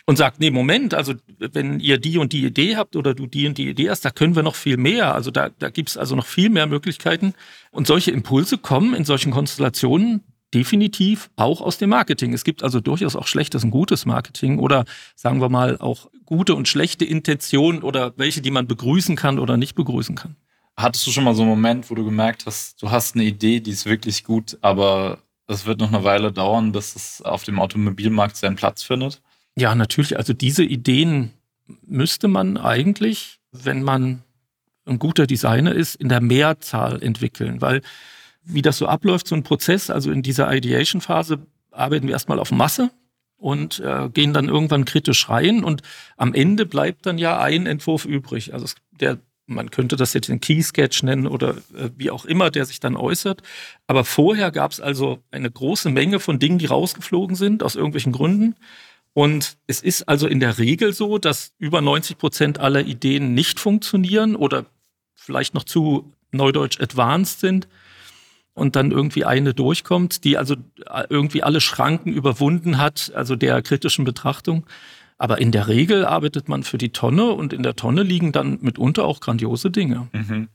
und 0.04 0.16
sagt, 0.16 0.40
nee, 0.40 0.50
Moment, 0.50 0.94
also 0.94 1.12
wenn 1.36 1.80
ihr 1.80 1.98
die 1.98 2.16
und 2.16 2.32
die 2.32 2.46
Idee 2.46 2.76
habt 2.76 2.96
oder 2.96 3.14
du 3.14 3.26
die 3.26 3.46
und 3.46 3.58
die 3.58 3.68
Idee 3.68 3.90
hast, 3.90 4.06
da 4.06 4.10
können 4.10 4.34
wir 4.34 4.42
noch 4.42 4.54
viel 4.54 4.78
mehr. 4.78 5.14
Also 5.14 5.30
da, 5.30 5.50
da 5.50 5.68
gibt 5.68 5.90
es 5.90 5.98
also 5.98 6.16
noch 6.16 6.24
viel 6.24 6.48
mehr 6.48 6.66
Möglichkeiten. 6.66 7.34
Und 7.70 7.86
solche 7.86 8.10
Impulse 8.10 8.56
kommen 8.56 8.94
in 8.94 9.04
solchen 9.04 9.32
Konstellationen 9.32 10.22
definitiv 10.54 11.28
auch 11.36 11.60
aus 11.60 11.76
dem 11.76 11.90
Marketing. 11.90 12.32
Es 12.32 12.44
gibt 12.44 12.62
also 12.62 12.80
durchaus 12.80 13.16
auch 13.16 13.26
schlechtes 13.26 13.64
und 13.64 13.70
gutes 13.70 14.06
Marketing 14.06 14.58
oder 14.58 14.86
sagen 15.14 15.42
wir 15.42 15.50
mal 15.50 15.76
auch 15.78 16.08
gute 16.28 16.54
und 16.54 16.68
schlechte 16.68 17.06
Intentionen 17.06 17.82
oder 17.82 18.12
welche, 18.18 18.42
die 18.42 18.50
man 18.50 18.66
begrüßen 18.66 19.16
kann 19.16 19.38
oder 19.38 19.56
nicht 19.56 19.74
begrüßen 19.74 20.14
kann. 20.14 20.36
Hattest 20.76 21.06
du 21.06 21.10
schon 21.10 21.24
mal 21.24 21.34
so 21.34 21.40
einen 21.40 21.50
Moment, 21.50 21.90
wo 21.90 21.94
du 21.94 22.04
gemerkt 22.04 22.44
hast, 22.44 22.82
du 22.82 22.90
hast 22.90 23.14
eine 23.14 23.24
Idee, 23.24 23.60
die 23.60 23.70
ist 23.70 23.86
wirklich 23.86 24.24
gut, 24.24 24.58
aber 24.60 25.20
es 25.46 25.64
wird 25.64 25.80
noch 25.80 25.88
eine 25.88 26.04
Weile 26.04 26.30
dauern, 26.30 26.72
bis 26.72 26.94
es 26.94 27.22
auf 27.22 27.44
dem 27.44 27.58
Automobilmarkt 27.58 28.36
seinen 28.36 28.56
Platz 28.56 28.82
findet? 28.82 29.22
Ja, 29.56 29.74
natürlich. 29.74 30.18
Also 30.18 30.34
diese 30.34 30.64
Ideen 30.64 31.30
müsste 31.86 32.28
man 32.28 32.58
eigentlich, 32.58 33.38
wenn 33.50 33.82
man 33.82 34.22
ein 34.84 34.98
guter 34.98 35.26
Designer 35.26 35.74
ist, 35.74 35.94
in 35.94 36.10
der 36.10 36.20
Mehrzahl 36.20 37.02
entwickeln, 37.02 37.62
weil 37.62 37.80
wie 38.42 38.60
das 38.60 38.76
so 38.76 38.86
abläuft, 38.86 39.28
so 39.28 39.34
ein 39.34 39.44
Prozess, 39.44 39.88
also 39.88 40.10
in 40.10 40.22
dieser 40.22 40.54
Ideation-Phase 40.54 41.38
arbeiten 41.70 42.06
wir 42.06 42.12
erstmal 42.12 42.38
auf 42.38 42.50
Masse 42.50 42.90
und 43.38 43.80
äh, 43.80 44.08
gehen 44.12 44.34
dann 44.34 44.48
irgendwann 44.48 44.84
kritisch 44.84 45.28
rein 45.28 45.64
und 45.64 45.82
am 46.16 46.34
Ende 46.34 46.66
bleibt 46.66 47.06
dann 47.06 47.18
ja 47.18 47.40
ein 47.40 47.66
Entwurf 47.66 48.04
übrig. 48.04 48.52
Also 48.52 48.66
der, 48.90 49.18
man 49.46 49.70
könnte 49.70 49.96
das 49.96 50.12
jetzt 50.12 50.28
den 50.28 50.40
Key 50.40 50.60
Sketch 50.62 51.02
nennen 51.04 51.26
oder 51.26 51.50
äh, 51.74 51.90
wie 51.96 52.10
auch 52.10 52.24
immer, 52.24 52.50
der 52.50 52.66
sich 52.66 52.80
dann 52.80 52.96
äußert. 52.96 53.42
Aber 53.86 54.04
vorher 54.04 54.50
gab 54.50 54.72
es 54.72 54.80
also 54.80 55.20
eine 55.30 55.50
große 55.50 55.88
Menge 55.88 56.20
von 56.20 56.38
Dingen, 56.38 56.58
die 56.58 56.66
rausgeflogen 56.66 57.36
sind 57.36 57.62
aus 57.62 57.76
irgendwelchen 57.76 58.12
Gründen. 58.12 58.56
Und 59.14 59.56
es 59.66 59.80
ist 59.80 60.08
also 60.08 60.26
in 60.26 60.40
der 60.40 60.58
Regel 60.58 60.92
so, 60.92 61.18
dass 61.18 61.52
über 61.58 61.80
90 61.80 62.18
Prozent 62.18 62.60
aller 62.60 62.82
Ideen 62.82 63.34
nicht 63.34 63.58
funktionieren 63.58 64.36
oder 64.36 64.66
vielleicht 65.14 65.54
noch 65.54 65.64
zu 65.64 66.12
neudeutsch 66.32 66.80
advanced 66.80 67.40
sind. 67.40 67.68
Und 68.58 68.76
dann 68.76 68.90
irgendwie 68.90 69.24
eine 69.24 69.54
durchkommt, 69.54 70.24
die 70.24 70.36
also 70.36 70.56
irgendwie 71.08 71.42
alle 71.42 71.60
Schranken 71.60 72.12
überwunden 72.12 72.78
hat, 72.78 73.12
also 73.14 73.36
der 73.36 73.62
kritischen 73.62 74.04
Betrachtung. 74.04 74.66
Aber 75.16 75.38
in 75.38 75.50
der 75.50 75.66
Regel 75.66 76.04
arbeitet 76.04 76.48
man 76.48 76.62
für 76.62 76.78
die 76.78 76.90
Tonne 76.90 77.30
und 77.30 77.52
in 77.52 77.62
der 77.62 77.74
Tonne 77.74 78.02
liegen 78.02 78.32
dann 78.32 78.58
mitunter 78.60 79.04
auch 79.04 79.20
grandiose 79.20 79.70
Dinge. 79.70 80.08
Mhm. 80.12 80.48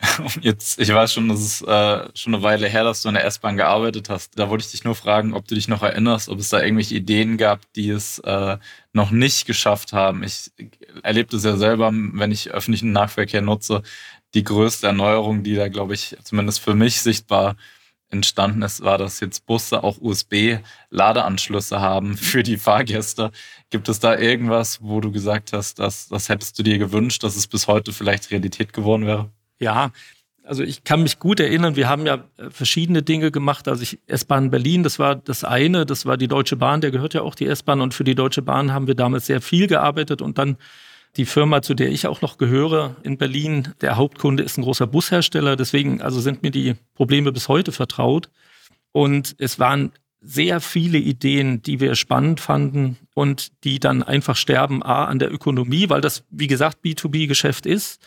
Jetzt, 0.42 0.80
ich 0.80 0.92
weiß 0.92 1.12
schon, 1.12 1.28
das 1.28 1.40
ist 1.40 1.62
äh, 1.62 2.08
schon 2.14 2.34
eine 2.34 2.42
Weile 2.42 2.68
her, 2.68 2.84
dass 2.84 3.02
du 3.02 3.08
in 3.08 3.14
der 3.14 3.24
S-Bahn 3.24 3.56
gearbeitet 3.56 4.08
hast. 4.08 4.38
Da 4.38 4.48
wollte 4.48 4.64
ich 4.64 4.70
dich 4.70 4.84
nur 4.84 4.94
fragen, 4.94 5.34
ob 5.34 5.48
du 5.48 5.54
dich 5.54 5.66
noch 5.66 5.82
erinnerst, 5.82 6.28
ob 6.28 6.38
es 6.38 6.50
da 6.50 6.62
irgendwelche 6.62 6.94
Ideen 6.94 7.36
gab, 7.36 7.60
die 7.74 7.90
es 7.90 8.20
äh, 8.20 8.58
noch 8.92 9.10
nicht 9.10 9.46
geschafft 9.46 9.92
haben. 9.92 10.22
Ich 10.22 10.52
erlebe 11.02 11.30
das 11.30 11.44
ja 11.44 11.56
selber, 11.56 11.90
wenn 11.92 12.30
ich 12.30 12.50
öffentlichen 12.50 12.92
Nahverkehr 12.92 13.42
nutze. 13.42 13.82
Die 14.34 14.44
größte 14.44 14.86
Erneuerung, 14.86 15.42
die 15.42 15.54
da, 15.54 15.68
glaube 15.68 15.94
ich, 15.94 16.16
zumindest 16.22 16.60
für 16.60 16.74
mich 16.74 17.00
sichtbar 17.00 17.56
entstanden 18.10 18.62
ist, 18.62 18.82
war, 18.82 18.98
dass 18.98 19.20
jetzt 19.20 19.46
Busse 19.46 19.82
auch 19.82 19.98
USB-Ladeanschlüsse 20.00 21.80
haben 21.80 22.16
für 22.16 22.42
die 22.42 22.56
Fahrgäste. 22.56 23.30
Gibt 23.70 23.88
es 23.88 24.00
da 24.00 24.16
irgendwas, 24.16 24.80
wo 24.82 25.00
du 25.00 25.12
gesagt 25.12 25.52
hast, 25.52 25.78
dass 25.78 26.08
das 26.08 26.28
hättest 26.28 26.58
du 26.58 26.62
dir 26.62 26.78
gewünscht, 26.78 27.22
dass 27.22 27.36
es 27.36 27.46
bis 27.46 27.66
heute 27.66 27.92
vielleicht 27.92 28.30
Realität 28.30 28.72
geworden 28.72 29.06
wäre? 29.06 29.30
Ja, 29.58 29.92
also 30.48 30.62
ich 30.62 30.82
kann 30.82 31.02
mich 31.02 31.18
gut 31.18 31.40
erinnern, 31.40 31.76
wir 31.76 31.88
haben 31.88 32.06
ja 32.06 32.24
äh, 32.38 32.48
verschiedene 32.50 33.02
Dinge 33.02 33.30
gemacht. 33.30 33.68
Also 33.68 33.84
S-Bahn 34.06 34.50
Berlin, 34.50 34.82
das 34.82 34.98
war 34.98 35.14
das 35.14 35.44
eine, 35.44 35.84
das 35.84 36.06
war 36.06 36.16
die 36.16 36.28
Deutsche 36.28 36.56
Bahn, 36.56 36.80
der 36.80 36.90
gehört 36.90 37.12
ja 37.12 37.20
auch 37.20 37.34
die 37.34 37.46
S-Bahn 37.46 37.82
und 37.82 37.92
für 37.92 38.04
die 38.04 38.14
Deutsche 38.14 38.40
Bahn 38.40 38.72
haben 38.72 38.86
wir 38.86 38.94
damals 38.94 39.26
sehr 39.26 39.42
viel 39.42 39.66
gearbeitet 39.66 40.22
und 40.22 40.38
dann 40.38 40.56
die 41.18 41.26
Firma, 41.26 41.62
zu 41.62 41.74
der 41.74 41.90
ich 41.90 42.06
auch 42.06 42.22
noch 42.22 42.38
gehöre 42.38 42.96
in 43.02 43.18
Berlin, 43.18 43.74
der 43.80 43.96
Hauptkunde 43.96 44.44
ist 44.44 44.56
ein 44.56 44.62
großer 44.62 44.86
Bushersteller, 44.86 45.56
deswegen 45.56 46.00
also 46.00 46.20
sind 46.20 46.42
mir 46.42 46.52
die 46.52 46.76
Probleme 46.94 47.32
bis 47.32 47.48
heute 47.48 47.72
vertraut. 47.72 48.30
Und 48.92 49.34
es 49.38 49.58
waren 49.58 49.92
sehr 50.20 50.60
viele 50.60 50.98
Ideen, 50.98 51.60
die 51.62 51.80
wir 51.80 51.96
spannend 51.96 52.40
fanden 52.40 52.96
und 53.14 53.64
die 53.64 53.80
dann 53.80 54.02
einfach 54.02 54.36
sterben, 54.36 54.82
a 54.82 55.04
an 55.04 55.18
der 55.18 55.32
Ökonomie, 55.32 55.90
weil 55.90 56.00
das 56.00 56.24
wie 56.30 56.46
gesagt 56.46 56.78
B2B-Geschäft 56.84 57.66
ist. 57.66 58.00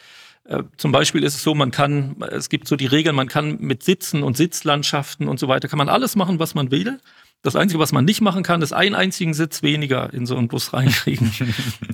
Äh, 0.46 0.64
zum 0.78 0.92
Beispiel 0.92 1.24
ist 1.24 1.36
es 1.36 1.44
so, 1.44 1.54
man 1.54 1.72
kann, 1.72 2.16
es 2.32 2.50
gibt 2.50 2.68
so 2.68 2.76
die 2.76 2.88
Regel, 2.88 3.14
man 3.14 3.28
kann 3.28 3.60
mit 3.60 3.84
Sitzen 3.84 4.24
und 4.24 4.38
Sitzlandschaften 4.38 5.28
und 5.28 5.40
so 5.40 5.48
weiter, 5.48 5.68
kann 5.68 5.78
man 5.78 5.90
alles 5.90 6.16
machen, 6.16 6.40
was 6.40 6.56
man 6.56 6.72
will. 6.72 7.00
Das 7.44 7.56
Einzige, 7.56 7.80
was 7.80 7.92
man 7.92 8.06
nicht 8.06 8.22
machen 8.22 8.44
kann, 8.44 8.62
ist 8.62 8.72
einen 8.72 8.94
einzigen 8.94 9.34
Sitz 9.34 9.64
weniger 9.64 10.14
in 10.14 10.28
so 10.28 10.38
einen 10.38 10.48
Bus 10.48 10.74
reinkriegen. 10.74 11.32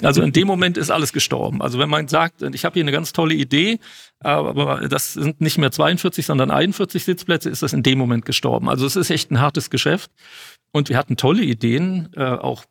Also 0.03 0.21
in 0.21 0.31
dem 0.31 0.47
Moment 0.47 0.77
ist 0.77 0.91
alles 0.91 1.12
gestorben. 1.12 1.62
Also 1.62 1.79
wenn 1.79 1.89
man 1.89 2.07
sagt, 2.07 2.41
ich 2.41 2.65
habe 2.65 2.73
hier 2.73 2.83
eine 2.83 2.91
ganz 2.91 3.13
tolle 3.13 3.33
Idee, 3.33 3.79
aber 4.19 4.88
das 4.88 5.13
sind 5.13 5.41
nicht 5.41 5.57
mehr 5.57 5.71
42, 5.71 6.25
sondern 6.25 6.51
41 6.51 7.03
Sitzplätze, 7.03 7.49
ist 7.49 7.63
das 7.63 7.73
in 7.73 7.83
dem 7.83 7.97
Moment 7.97 8.25
gestorben. 8.25 8.69
Also 8.69 8.86
es 8.86 8.95
ist 8.95 9.10
echt 9.10 9.31
ein 9.31 9.39
hartes 9.39 9.69
Geschäft. 9.69 10.12
Und 10.71 10.89
wir 10.89 10.97
hatten 10.97 11.17
tolle 11.17 11.43
Ideen, 11.43 12.10
äh, 12.15 12.23
auch 12.23 12.65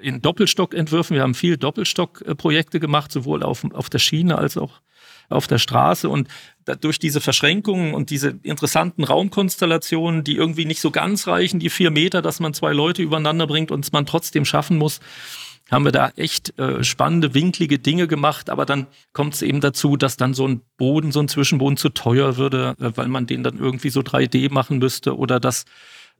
in 0.00 0.22
Doppelstockentwürfen. 0.22 1.14
Wir 1.14 1.22
haben 1.22 1.34
viel 1.34 1.56
Doppelstockprojekte 1.56 2.80
gemacht, 2.80 3.12
sowohl 3.12 3.42
auf, 3.42 3.64
auf 3.72 3.90
der 3.90 3.98
Schiene 3.98 4.38
als 4.38 4.56
auch 4.56 4.80
auf 5.30 5.46
der 5.46 5.58
Straße 5.58 6.08
und 6.08 6.28
durch 6.80 6.98
diese 6.98 7.20
Verschränkungen 7.20 7.94
und 7.94 8.10
diese 8.10 8.38
interessanten 8.42 9.04
Raumkonstellationen, 9.04 10.24
die 10.24 10.36
irgendwie 10.36 10.66
nicht 10.66 10.80
so 10.80 10.90
ganz 10.90 11.26
reichen, 11.26 11.58
die 11.58 11.70
vier 11.70 11.90
Meter, 11.90 12.22
dass 12.22 12.40
man 12.40 12.54
zwei 12.54 12.72
Leute 12.72 13.02
übereinander 13.02 13.46
bringt 13.46 13.70
und 13.70 13.84
es 13.84 13.92
man 13.92 14.06
trotzdem 14.06 14.44
schaffen 14.44 14.76
muss, 14.76 15.00
haben 15.70 15.84
wir 15.84 15.92
da 15.92 16.10
echt 16.16 16.58
äh, 16.58 16.82
spannende, 16.82 17.32
winklige 17.32 17.78
Dinge 17.78 18.08
gemacht. 18.08 18.50
Aber 18.50 18.66
dann 18.66 18.86
kommt 19.12 19.34
es 19.34 19.42
eben 19.42 19.60
dazu, 19.60 19.96
dass 19.96 20.16
dann 20.16 20.34
so 20.34 20.46
ein 20.46 20.62
Boden, 20.76 21.12
so 21.12 21.20
ein 21.20 21.28
Zwischenboden 21.28 21.76
zu 21.76 21.90
teuer 21.90 22.36
würde, 22.36 22.74
äh, 22.80 22.90
weil 22.96 23.08
man 23.08 23.26
den 23.26 23.42
dann 23.42 23.58
irgendwie 23.58 23.90
so 23.90 24.00
3D 24.00 24.52
machen 24.52 24.78
müsste 24.78 25.16
oder 25.16 25.38
dass 25.38 25.64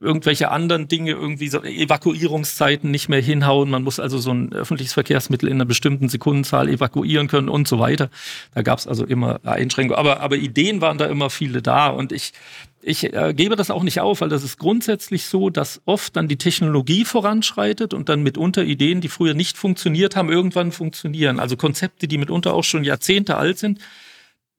irgendwelche 0.01 0.49
anderen 0.49 0.87
Dinge, 0.87 1.11
irgendwie 1.11 1.47
so 1.47 1.61
Evakuierungszeiten 1.63 2.89
nicht 2.89 3.07
mehr 3.07 3.21
hinhauen. 3.21 3.69
Man 3.69 3.83
muss 3.83 3.99
also 3.99 4.17
so 4.17 4.31
ein 4.31 4.51
öffentliches 4.51 4.93
Verkehrsmittel 4.93 5.47
in 5.47 5.55
einer 5.55 5.65
bestimmten 5.65 6.09
Sekundenzahl 6.09 6.69
evakuieren 6.69 7.27
können 7.27 7.49
und 7.49 7.67
so 7.67 7.79
weiter. 7.79 8.09
Da 8.55 8.63
gab 8.63 8.79
es 8.79 8.87
also 8.87 9.05
immer 9.05 9.39
Einschränkungen. 9.43 9.99
Aber, 9.99 10.19
aber 10.19 10.37
Ideen 10.37 10.81
waren 10.81 10.97
da 10.97 11.05
immer 11.05 11.29
viele 11.29 11.61
da 11.61 11.87
und 11.89 12.11
ich, 12.11 12.33
ich 12.81 13.13
äh, 13.13 13.33
gebe 13.35 13.55
das 13.55 13.69
auch 13.69 13.83
nicht 13.83 13.99
auf, 13.99 14.21
weil 14.21 14.29
das 14.29 14.43
ist 14.43 14.57
grundsätzlich 14.57 15.25
so, 15.25 15.51
dass 15.51 15.81
oft 15.85 16.15
dann 16.15 16.27
die 16.27 16.37
Technologie 16.37 17.05
voranschreitet 17.05 17.93
und 17.93 18.09
dann 18.09 18.23
mitunter 18.23 18.63
Ideen, 18.63 19.01
die 19.01 19.07
früher 19.07 19.35
nicht 19.35 19.57
funktioniert 19.57 20.15
haben, 20.15 20.29
irgendwann 20.29 20.71
funktionieren. 20.71 21.39
Also 21.39 21.57
Konzepte, 21.57 22.07
die 22.07 22.17
mitunter 22.17 22.55
auch 22.55 22.63
schon 22.63 22.83
Jahrzehnte 22.83 23.37
alt 23.37 23.59
sind, 23.59 23.79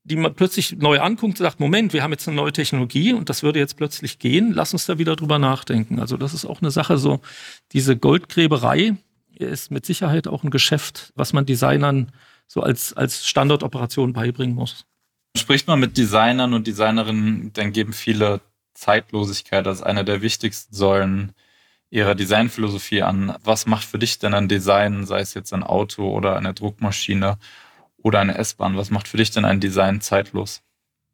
die 0.05 0.17
man 0.17 0.35
plötzlich 0.35 0.77
neu 0.77 1.01
anguckt 1.01 1.39
und 1.39 1.45
sagt, 1.45 1.61
Moment, 1.61 1.93
wir 1.93 2.03
haben 2.03 2.11
jetzt 2.11 2.27
eine 2.27 2.37
neue 2.37 2.53
Technologie 2.53 3.13
und 3.13 3.29
das 3.29 3.43
würde 3.43 3.61
jetzt 3.61 3.77
plötzlich 3.77 4.19
gehen, 4.19 4.53
lass 4.53 4.73
uns 4.73 4.87
da 4.87 4.99
wieder 4.99 5.15
drüber 5.17 5.39
nachdenken. 5.39 6.01
Also 6.01 6.17
das 6.17 6.35
ist 6.35 6.45
auch 6.45 6.61
eine 6.61 6.71
Sache, 6.71 6.99
so 6.99 7.21
diese 7.73 7.97
Goldgräberei 7.97 8.97
ist 9.35 9.71
mit 9.71 9.87
Sicherheit 9.87 10.27
auch 10.27 10.45
ein 10.45 10.51
Geschäft, 10.51 11.13
was 11.15 11.33
man 11.33 11.47
Designern 11.47 12.13
so 12.47 12.61
als, 12.63 12.93
als 12.93 13.27
Standardoperation 13.27 14.13
beibringen 14.13 14.55
muss. 14.55 14.85
Spricht 15.37 15.67
man 15.69 15.81
mit 15.81 15.97
Designern 15.97 16.53
und 16.53 16.67
Designerinnen, 16.67 17.53
dann 17.53 17.73
geben 17.73 17.93
viele 17.93 18.41
Zeitlosigkeit 18.75 19.67
als 19.67 19.83
eine 19.83 20.05
der 20.05 20.21
wichtigsten 20.21 20.75
Säulen 20.75 21.33
ihrer 21.91 22.15
Designphilosophie 22.15 23.03
an. 23.03 23.37
Was 23.45 23.67
macht 23.67 23.85
für 23.85 23.99
dich 23.99 24.19
denn 24.19 24.35
ein 24.35 24.49
Design, 24.49 25.07
sei 25.07 25.21
es 25.21 25.35
jetzt 25.35 25.53
ein 25.53 25.63
Auto 25.63 26.11
oder 26.11 26.37
eine 26.37 26.55
Druckmaschine? 26.55 27.39
Oder 28.03 28.21
eine 28.21 28.37
S-Bahn? 28.37 28.77
Was 28.77 28.91
macht 28.91 29.09
für 29.09 29.17
dich 29.17 29.31
denn 29.31 29.45
ein 29.45 29.61
Design 29.61 30.01
zeitlos? 30.01 30.63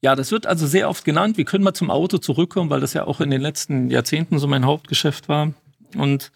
Ja, 0.01 0.15
das 0.15 0.31
wird 0.31 0.47
also 0.47 0.67
sehr 0.67 0.89
oft 0.89 1.05
genannt. 1.05 1.37
Wir 1.37 1.45
können 1.45 1.65
mal 1.65 1.75
zum 1.75 1.91
Auto 1.91 2.19
zurückkommen, 2.19 2.71
weil 2.71 2.81
das 2.81 2.95
ja 2.95 3.05
auch 3.05 3.21
in 3.21 3.31
den 3.31 3.41
letzten 3.41 3.91
Jahrzehnten 3.91 4.39
so 4.39 4.47
mein 4.47 4.65
Hauptgeschäft 4.65 5.29
war. 5.29 5.53
Und 5.97 6.31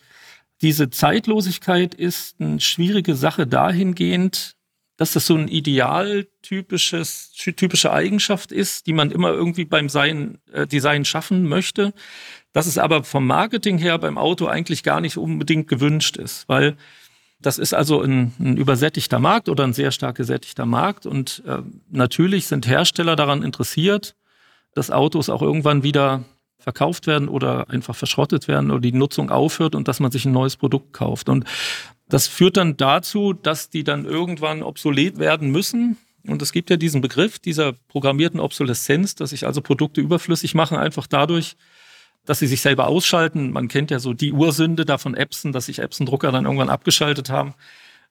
diese 0.62 0.90
Zeitlosigkeit 0.90 1.94
ist 1.94 2.40
eine 2.40 2.60
schwierige 2.60 3.14
Sache 3.14 3.46
dahingehend, 3.46 4.56
dass 4.96 5.12
das 5.12 5.26
so 5.26 5.36
ein 5.36 5.48
idealtypisches, 5.48 7.32
typische 7.32 7.92
Eigenschaft 7.92 8.52
ist, 8.52 8.86
die 8.86 8.92
man 8.92 9.10
immer 9.10 9.30
irgendwie 9.30 9.64
beim 9.64 9.88
Sein, 9.88 10.38
äh, 10.52 10.66
Design 10.66 11.04
schaffen 11.04 11.48
möchte. 11.48 11.92
Dass 12.52 12.66
es 12.66 12.78
aber 12.78 13.02
vom 13.02 13.26
Marketing 13.26 13.78
her 13.78 13.98
beim 13.98 14.18
Auto 14.18 14.46
eigentlich 14.46 14.82
gar 14.82 15.00
nicht 15.00 15.16
unbedingt 15.16 15.68
gewünscht 15.68 16.16
ist, 16.16 16.48
weil 16.48 16.76
das 17.42 17.58
ist 17.58 17.74
also 17.74 18.00
ein, 18.02 18.32
ein, 18.38 18.56
übersättigter 18.56 19.18
Markt 19.18 19.48
oder 19.48 19.64
ein 19.64 19.72
sehr 19.72 19.90
stark 19.90 20.16
gesättigter 20.16 20.66
Markt. 20.66 21.06
Und 21.06 21.42
äh, 21.46 21.58
natürlich 21.90 22.46
sind 22.46 22.66
Hersteller 22.66 23.16
daran 23.16 23.42
interessiert, 23.42 24.14
dass 24.74 24.90
Autos 24.90 25.28
auch 25.28 25.42
irgendwann 25.42 25.82
wieder 25.82 26.24
verkauft 26.58 27.06
werden 27.06 27.28
oder 27.28 27.68
einfach 27.68 27.96
verschrottet 27.96 28.48
werden 28.48 28.70
oder 28.70 28.80
die 28.80 28.92
Nutzung 28.92 29.30
aufhört 29.30 29.74
und 29.74 29.88
dass 29.88 30.00
man 30.00 30.12
sich 30.12 30.24
ein 30.24 30.32
neues 30.32 30.56
Produkt 30.56 30.92
kauft. 30.92 31.28
Und 31.28 31.44
das 32.08 32.28
führt 32.28 32.56
dann 32.56 32.76
dazu, 32.76 33.32
dass 33.32 33.68
die 33.68 33.84
dann 33.84 34.04
irgendwann 34.04 34.62
obsolet 34.62 35.18
werden 35.18 35.50
müssen. 35.50 35.98
Und 36.26 36.40
es 36.40 36.52
gibt 36.52 36.70
ja 36.70 36.76
diesen 36.76 37.00
Begriff 37.00 37.40
dieser 37.40 37.72
programmierten 37.88 38.38
Obsoleszenz, 38.38 39.16
dass 39.16 39.30
sich 39.30 39.44
also 39.44 39.60
Produkte 39.60 40.00
überflüssig 40.00 40.54
machen, 40.54 40.76
einfach 40.76 41.08
dadurch, 41.08 41.56
dass 42.24 42.38
sie 42.38 42.46
sich 42.46 42.60
selber 42.60 42.86
ausschalten. 42.86 43.52
Man 43.52 43.68
kennt 43.68 43.90
ja 43.90 43.98
so 43.98 44.12
die 44.14 44.32
Ursünde 44.32 44.84
da 44.84 44.98
von 44.98 45.14
Epson, 45.14 45.52
dass 45.52 45.66
sich 45.66 45.80
Epson-Drucker 45.80 46.32
dann 46.32 46.44
irgendwann 46.44 46.70
abgeschaltet 46.70 47.30
haben. 47.30 47.54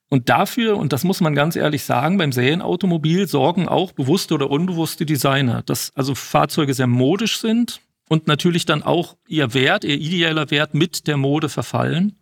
Und 0.10 0.28
dafür, 0.28 0.76
und 0.76 0.92
das 0.92 1.06
muss 1.06 1.22
man 1.22 1.36
ganz 1.36 1.56
ehrlich 1.56 1.84
sagen, 1.84 2.18
beim 2.18 2.34
Serienautomobil 2.34 3.30
sorgen 3.30 3.70
auch 3.70 3.94
bewusste 3.94 4.34
oder 4.34 4.50
unbewusste 4.50 5.06
Designer, 5.06 5.62
dass 5.64 5.96
also 5.96 6.16
Fahrzeuge 6.16 6.74
sehr 6.74 6.88
modisch 6.88 7.40
sind 7.40 7.80
und 8.10 8.28
natürlich 8.28 8.66
dann 8.66 8.84
auch 8.84 9.16
ihr 9.26 9.54
Wert, 9.54 9.86
ihr 9.86 9.96
ideeller 9.96 10.52
Wert 10.52 10.74
mit 10.74 11.08
der 11.08 11.16
Mode 11.16 11.48
verfallen 11.48 12.20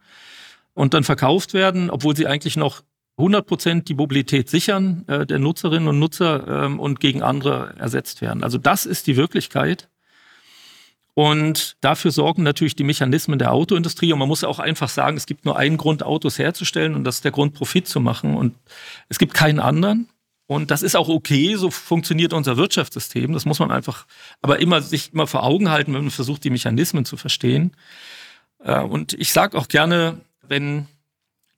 und 0.75 0.93
dann 0.93 1.03
verkauft 1.03 1.55
werden, 1.55 1.89
obwohl 1.89 2.15
sie 2.15 2.27
eigentlich 2.27 2.57
noch 2.57 2.83
100 3.17 3.47
Prozent 3.47 3.89
die 3.89 3.95
Mobilität 3.95 4.49
sichern 4.49 5.03
äh, 5.07 5.25
der 5.25 5.39
Nutzerinnen 5.39 5.89
und 5.89 5.97
Nutzer 5.97 6.65
ähm, 6.65 6.79
und 6.79 6.99
gegen 6.99 7.23
andere 7.23 7.73
ersetzt 7.79 8.21
werden. 8.21 8.43
Also 8.43 8.59
das 8.59 8.85
ist 8.85 9.07
die 9.07 9.17
Wirklichkeit. 9.17 9.89
Und 11.19 11.75
dafür 11.81 12.11
sorgen 12.11 12.43
natürlich 12.43 12.77
die 12.77 12.85
Mechanismen 12.85 13.39
der 13.39 13.51
Autoindustrie. 13.51 14.13
Und 14.13 14.19
man 14.19 14.29
muss 14.29 14.45
auch 14.45 14.57
einfach 14.57 14.87
sagen, 14.87 15.17
es 15.17 15.25
gibt 15.25 15.43
nur 15.43 15.57
einen 15.57 15.75
Grund, 15.75 16.01
Autos 16.01 16.39
herzustellen, 16.39 16.95
und 16.95 17.03
das 17.03 17.15
ist 17.15 17.25
der 17.25 17.33
Grund, 17.33 17.55
Profit 17.55 17.89
zu 17.89 17.99
machen. 17.99 18.37
Und 18.37 18.55
es 19.09 19.19
gibt 19.19 19.33
keinen 19.33 19.59
anderen. 19.59 20.07
Und 20.47 20.71
das 20.71 20.81
ist 20.81 20.95
auch 20.95 21.09
okay, 21.09 21.55
so 21.55 21.71
funktioniert 21.71 22.31
unser 22.31 22.55
Wirtschaftssystem. 22.55 23.33
Das 23.33 23.43
muss 23.43 23.59
man 23.59 23.69
einfach, 23.69 24.07
aber 24.41 24.59
immer 24.59 24.81
sich 24.81 25.11
immer 25.11 25.27
vor 25.27 25.43
Augen 25.43 25.69
halten, 25.69 25.93
wenn 25.93 26.03
man 26.03 26.09
versucht, 26.09 26.45
die 26.45 26.51
Mechanismen 26.51 27.03
zu 27.03 27.17
verstehen. 27.17 27.73
Äh, 28.63 28.79
und 28.79 29.11
ich 29.11 29.33
sage 29.33 29.57
auch 29.57 29.67
gerne, 29.67 30.21
wenn 30.47 30.87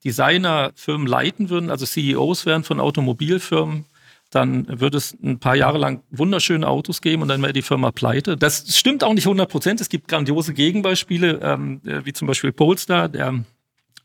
Designer 0.04 0.71
Firmen 0.74 1.06
leiten 1.06 1.52
würden, 1.52 1.69
also 1.69 1.86
CEOs 1.86 2.47
wären 2.47 2.63
von 2.63 2.80
Automobilfirmen, 2.80 3.86
dann 4.32 4.80
würde 4.80 4.98
es 4.98 5.15
ein 5.22 5.39
paar 5.39 5.56
Jahre 5.56 5.78
lang 5.78 6.02
wunderschöne 6.10 6.67
Autos 6.67 7.02
geben 7.02 7.22
und 7.22 7.28
dann 7.28 7.41
wäre 7.41 7.54
die 7.54 7.62
Firma 7.62 7.91
pleite. 7.91 8.38
Das 8.38 8.78
stimmt 8.78 9.04
auch 9.04 9.13
nicht 9.13 9.26
100 9.26 9.50
Prozent. 9.50 9.82
Es 9.82 9.89
gibt 9.89 10.08
grandiose 10.08 10.54
Gegenbeispiele, 10.54 11.39
ähm, 11.44 11.82
äh, 11.86 12.06
wie 12.06 12.13
zum 12.13 12.28
Beispiel 12.28 12.52
Polestar, 12.52 13.10
der 13.10 13.44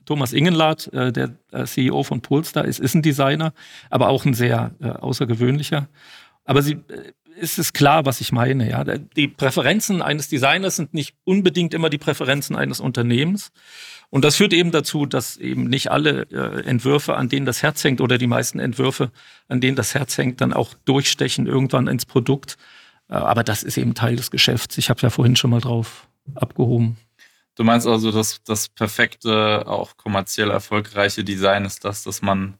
Thomas 0.05 0.33
Ingenlath, 0.33 0.93
äh, 0.93 1.13
der 1.13 1.37
äh, 1.53 1.65
CEO 1.65 2.03
von 2.03 2.21
Polestar, 2.21 2.65
ist, 2.65 2.81
ist 2.81 2.95
ein 2.95 3.03
Designer, 3.03 3.53
aber 3.89 4.09
auch 4.09 4.25
ein 4.25 4.35
sehr 4.35 4.73
äh, 4.81 4.89
außergewöhnlicher. 4.89 5.89
Aber 6.45 6.63
sie, 6.63 6.75
äh, 6.75 7.13
ist 7.37 7.59
es 7.59 7.73
klar, 7.73 8.05
was 8.07 8.21
ich 8.21 8.33
meine. 8.33 8.69
Ja, 8.69 8.83
die 8.85 9.29
Präferenzen 9.29 10.03
eines 10.03 10.29
Designers 10.29 10.77
sind 10.77 10.95
nicht 10.95 11.15
unbedingt 11.25 11.75
immer 11.75 11.91
die 11.91 11.99
Präferenzen 11.99 12.57
eines 12.57 12.81
Unternehmens. 12.81 13.53
Und 14.11 14.25
das 14.25 14.37
führt 14.37 14.53
eben 14.53 14.71
dazu, 14.71 15.07
dass 15.07 15.37
eben 15.37 15.65
nicht 15.65 15.91
alle 15.91 16.23
äh, 16.31 16.65
Entwürfe, 16.65 17.17
an 17.17 17.29
denen 17.29 17.47
das 17.47 17.63
Herz 17.63 17.83
hängt, 17.85 18.01
oder 18.01 18.19
die 18.19 18.27
meisten 18.27 18.59
Entwürfe, 18.59 19.11
an 19.49 19.61
denen 19.61 19.77
das 19.77 19.95
Herz 19.95 20.17
hängt, 20.17 20.41
dann 20.41 20.53
auch 20.53 20.75
durchstechen 20.85 21.47
irgendwann 21.47 21.87
ins 21.87 22.07
Produkt. 22.07 22.57
Äh, 23.09 23.15
aber 23.15 23.45
das 23.45 23.63
ist 23.63 23.77
eben 23.77 23.95
Teil 23.95 24.17
des 24.17 24.31
Geschäfts. 24.31 24.79
Ich 24.79 24.91
habe 24.91 25.01
ja 25.03 25.11
vorhin 25.11 25.37
schon 25.37 25.51
mal 25.51 25.61
drauf 25.61 26.09
abgehoben. 26.35 26.97
Du 27.57 27.65
meinst 27.65 27.87
also, 27.87 28.13
dass 28.13 28.43
das 28.45 28.69
perfekte, 28.69 29.67
auch 29.67 29.97
kommerziell 29.97 30.51
erfolgreiche 30.51 31.25
Design 31.25 31.65
ist 31.65 31.85
das, 31.85 32.03
dass 32.03 32.23
man 32.23 32.59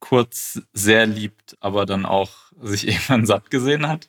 kurz 0.00 0.62
sehr 0.72 1.06
liebt, 1.06 1.56
aber 1.60 1.86
dann 1.86 2.06
auch 2.06 2.30
sich 2.60 2.86
irgendwann 2.88 3.26
satt 3.26 3.50
gesehen 3.50 3.86
hat? 3.86 4.08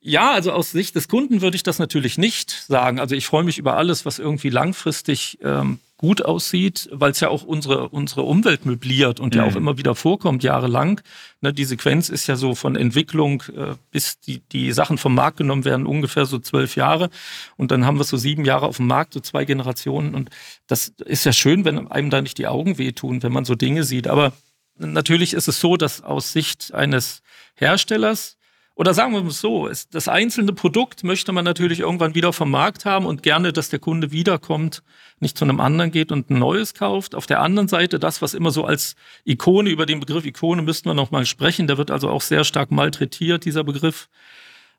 Ja, 0.00 0.32
also 0.32 0.52
aus 0.52 0.70
Sicht 0.70 0.94
des 0.94 1.08
Kunden 1.08 1.40
würde 1.40 1.56
ich 1.56 1.62
das 1.62 1.78
natürlich 1.78 2.18
nicht 2.18 2.50
sagen. 2.50 3.00
Also 3.00 3.14
ich 3.14 3.26
freue 3.26 3.44
mich 3.44 3.58
über 3.58 3.76
alles, 3.76 4.06
was 4.06 4.18
irgendwie 4.18 4.48
langfristig 4.48 5.38
ähm, 5.42 5.80
gut 5.98 6.24
aussieht, 6.24 6.88
weil 6.92 7.10
es 7.10 7.20
ja 7.20 7.28
auch 7.28 7.42
unsere, 7.42 7.88
unsere 7.88 8.22
Umwelt 8.22 8.64
möbliert 8.64 9.18
und 9.18 9.34
mhm. 9.34 9.40
ja 9.40 9.46
auch 9.46 9.50
mhm. 9.50 9.58
immer 9.58 9.78
wieder 9.78 9.94
vorkommt, 9.94 10.42
jahrelang. 10.44 11.00
Ne, 11.40 11.52
die 11.52 11.64
Sequenz 11.64 12.08
ist 12.08 12.28
ja 12.28 12.36
so 12.36 12.54
von 12.54 12.76
Entwicklung 12.76 13.42
äh, 13.54 13.74
bis 13.90 14.20
die, 14.20 14.40
die 14.52 14.72
Sachen 14.72 14.96
vom 14.96 15.14
Markt 15.14 15.38
genommen 15.38 15.64
werden, 15.64 15.86
ungefähr 15.86 16.24
so 16.24 16.38
zwölf 16.38 16.76
Jahre. 16.76 17.10
Und 17.56 17.72
dann 17.72 17.84
haben 17.84 17.98
wir 17.98 18.04
so 18.04 18.16
sieben 18.16 18.44
Jahre 18.44 18.66
auf 18.66 18.76
dem 18.76 18.86
Markt, 18.86 19.12
so 19.12 19.20
zwei 19.20 19.44
Generationen. 19.44 20.14
Und 20.14 20.30
das 20.68 20.94
ist 21.04 21.24
ja 21.24 21.32
schön, 21.32 21.64
wenn 21.64 21.88
einem 21.88 22.10
da 22.10 22.22
nicht 22.22 22.38
die 22.38 22.46
Augen 22.46 22.78
wehtun, 22.78 23.24
wenn 23.24 23.32
man 23.32 23.44
so 23.44 23.56
Dinge 23.56 23.82
sieht. 23.82 24.06
Aber 24.06 24.32
natürlich 24.76 25.34
ist 25.34 25.48
es 25.48 25.60
so, 25.60 25.76
dass 25.76 26.02
aus 26.02 26.32
Sicht 26.32 26.72
eines 26.72 27.22
Herstellers 27.56 28.37
oder 28.78 28.94
sagen 28.94 29.12
wir 29.12 29.26
es 29.26 29.40
so, 29.40 29.68
das 29.90 30.06
einzelne 30.06 30.52
Produkt 30.52 31.02
möchte 31.02 31.32
man 31.32 31.44
natürlich 31.44 31.80
irgendwann 31.80 32.14
wieder 32.14 32.32
vom 32.32 32.52
Markt 32.52 32.84
haben 32.84 33.06
und 33.06 33.24
gerne, 33.24 33.52
dass 33.52 33.70
der 33.70 33.80
Kunde 33.80 34.12
wiederkommt, 34.12 34.84
nicht 35.18 35.36
zu 35.36 35.44
einem 35.44 35.58
anderen 35.58 35.90
geht 35.90 36.12
und 36.12 36.30
ein 36.30 36.38
neues 36.38 36.74
kauft. 36.74 37.16
Auf 37.16 37.26
der 37.26 37.40
anderen 37.40 37.66
Seite 37.66 37.98
das, 37.98 38.22
was 38.22 38.34
immer 38.34 38.52
so 38.52 38.64
als 38.64 38.94
Ikone, 39.24 39.68
über 39.68 39.84
den 39.84 39.98
Begriff 39.98 40.24
Ikone 40.24 40.62
müssten 40.62 40.88
wir 40.88 40.94
noch 40.94 41.10
mal 41.10 41.26
sprechen, 41.26 41.66
der 41.66 41.76
wird 41.76 41.90
also 41.90 42.08
auch 42.08 42.22
sehr 42.22 42.44
stark 42.44 42.70
malträtiert, 42.70 43.44
dieser 43.44 43.64
Begriff. 43.64 44.08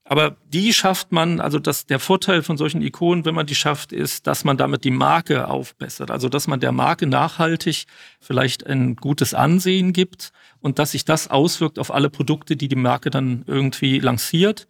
Aber 0.06 0.38
die 0.48 0.72
schafft 0.72 1.12
man, 1.12 1.42
also 1.42 1.60
das, 1.60 1.86
der 1.86 2.00
Vorteil 2.00 2.42
von 2.42 2.56
solchen 2.56 2.82
Ikonen, 2.82 3.26
wenn 3.26 3.36
man 3.36 3.48
die 3.48 3.56
schafft, 3.56 3.92
ist, 3.92 4.28
dass 4.28 4.46
man 4.46 4.56
damit 4.56 4.86
die 4.86 4.92
Marke 4.92 5.50
aufbessert. 5.50 6.10
Also 6.10 6.30
dass 6.30 6.48
man 6.48 6.62
der 6.62 6.72
Marke 6.72 7.06
nachhaltig 7.06 7.84
vielleicht 8.22 8.66
ein 8.66 8.96
gutes 8.96 9.34
Ansehen 9.34 9.92
gibt 9.92 10.32
und 10.62 10.80
dass 10.80 10.92
sich 10.92 11.06
das 11.06 11.30
auswirkt 11.30 11.80
auf 11.80 11.94
alle 11.94 12.10
Produkte, 12.10 12.56
die 12.56 12.68
die 12.68 12.76
Marke 12.76 13.10
dann 13.10 13.44
irgendwie 13.48 14.00
lanciert. 14.00 14.68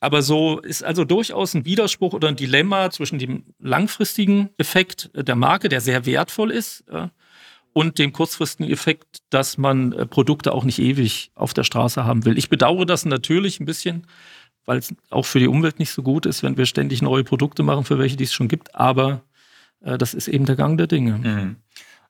Aber 0.00 0.22
so 0.22 0.60
ist 0.60 0.84
also 0.84 1.04
durchaus 1.04 1.54
ein 1.54 1.64
Widerspruch 1.64 2.12
oder 2.12 2.28
ein 2.28 2.36
Dilemma 2.36 2.90
zwischen 2.90 3.18
dem 3.18 3.44
langfristigen 3.58 4.50
Effekt 4.58 5.10
der 5.14 5.36
Marke, 5.36 5.68
der 5.68 5.80
sehr 5.80 6.04
wertvoll 6.04 6.50
ist, 6.50 6.84
und 7.74 7.98
dem 7.98 8.12
kurzfristigen 8.12 8.72
Effekt, 8.72 9.18
dass 9.28 9.58
man 9.58 9.92
äh, 9.92 10.06
Produkte 10.06 10.52
auch 10.52 10.64
nicht 10.64 10.78
ewig 10.78 11.30
auf 11.34 11.52
der 11.52 11.64
Straße 11.64 12.04
haben 12.04 12.24
will. 12.24 12.38
Ich 12.38 12.48
bedauere 12.48 12.86
das 12.86 13.04
natürlich 13.04 13.60
ein 13.60 13.66
bisschen, 13.66 14.06
weil 14.64 14.78
es 14.78 14.94
auch 15.10 15.26
für 15.26 15.40
die 15.40 15.48
Umwelt 15.48 15.78
nicht 15.78 15.90
so 15.90 16.02
gut 16.02 16.24
ist, 16.24 16.42
wenn 16.42 16.56
wir 16.56 16.64
ständig 16.64 17.02
neue 17.02 17.24
Produkte 17.24 17.62
machen, 17.62 17.84
für 17.84 17.98
welche 17.98 18.16
die 18.16 18.24
es 18.24 18.32
schon 18.32 18.48
gibt. 18.48 18.74
Aber 18.74 19.22
äh, 19.82 19.98
das 19.98 20.14
ist 20.14 20.28
eben 20.28 20.46
der 20.46 20.56
Gang 20.56 20.78
der 20.78 20.86
Dinge. 20.86 21.18
Mhm. 21.18 21.56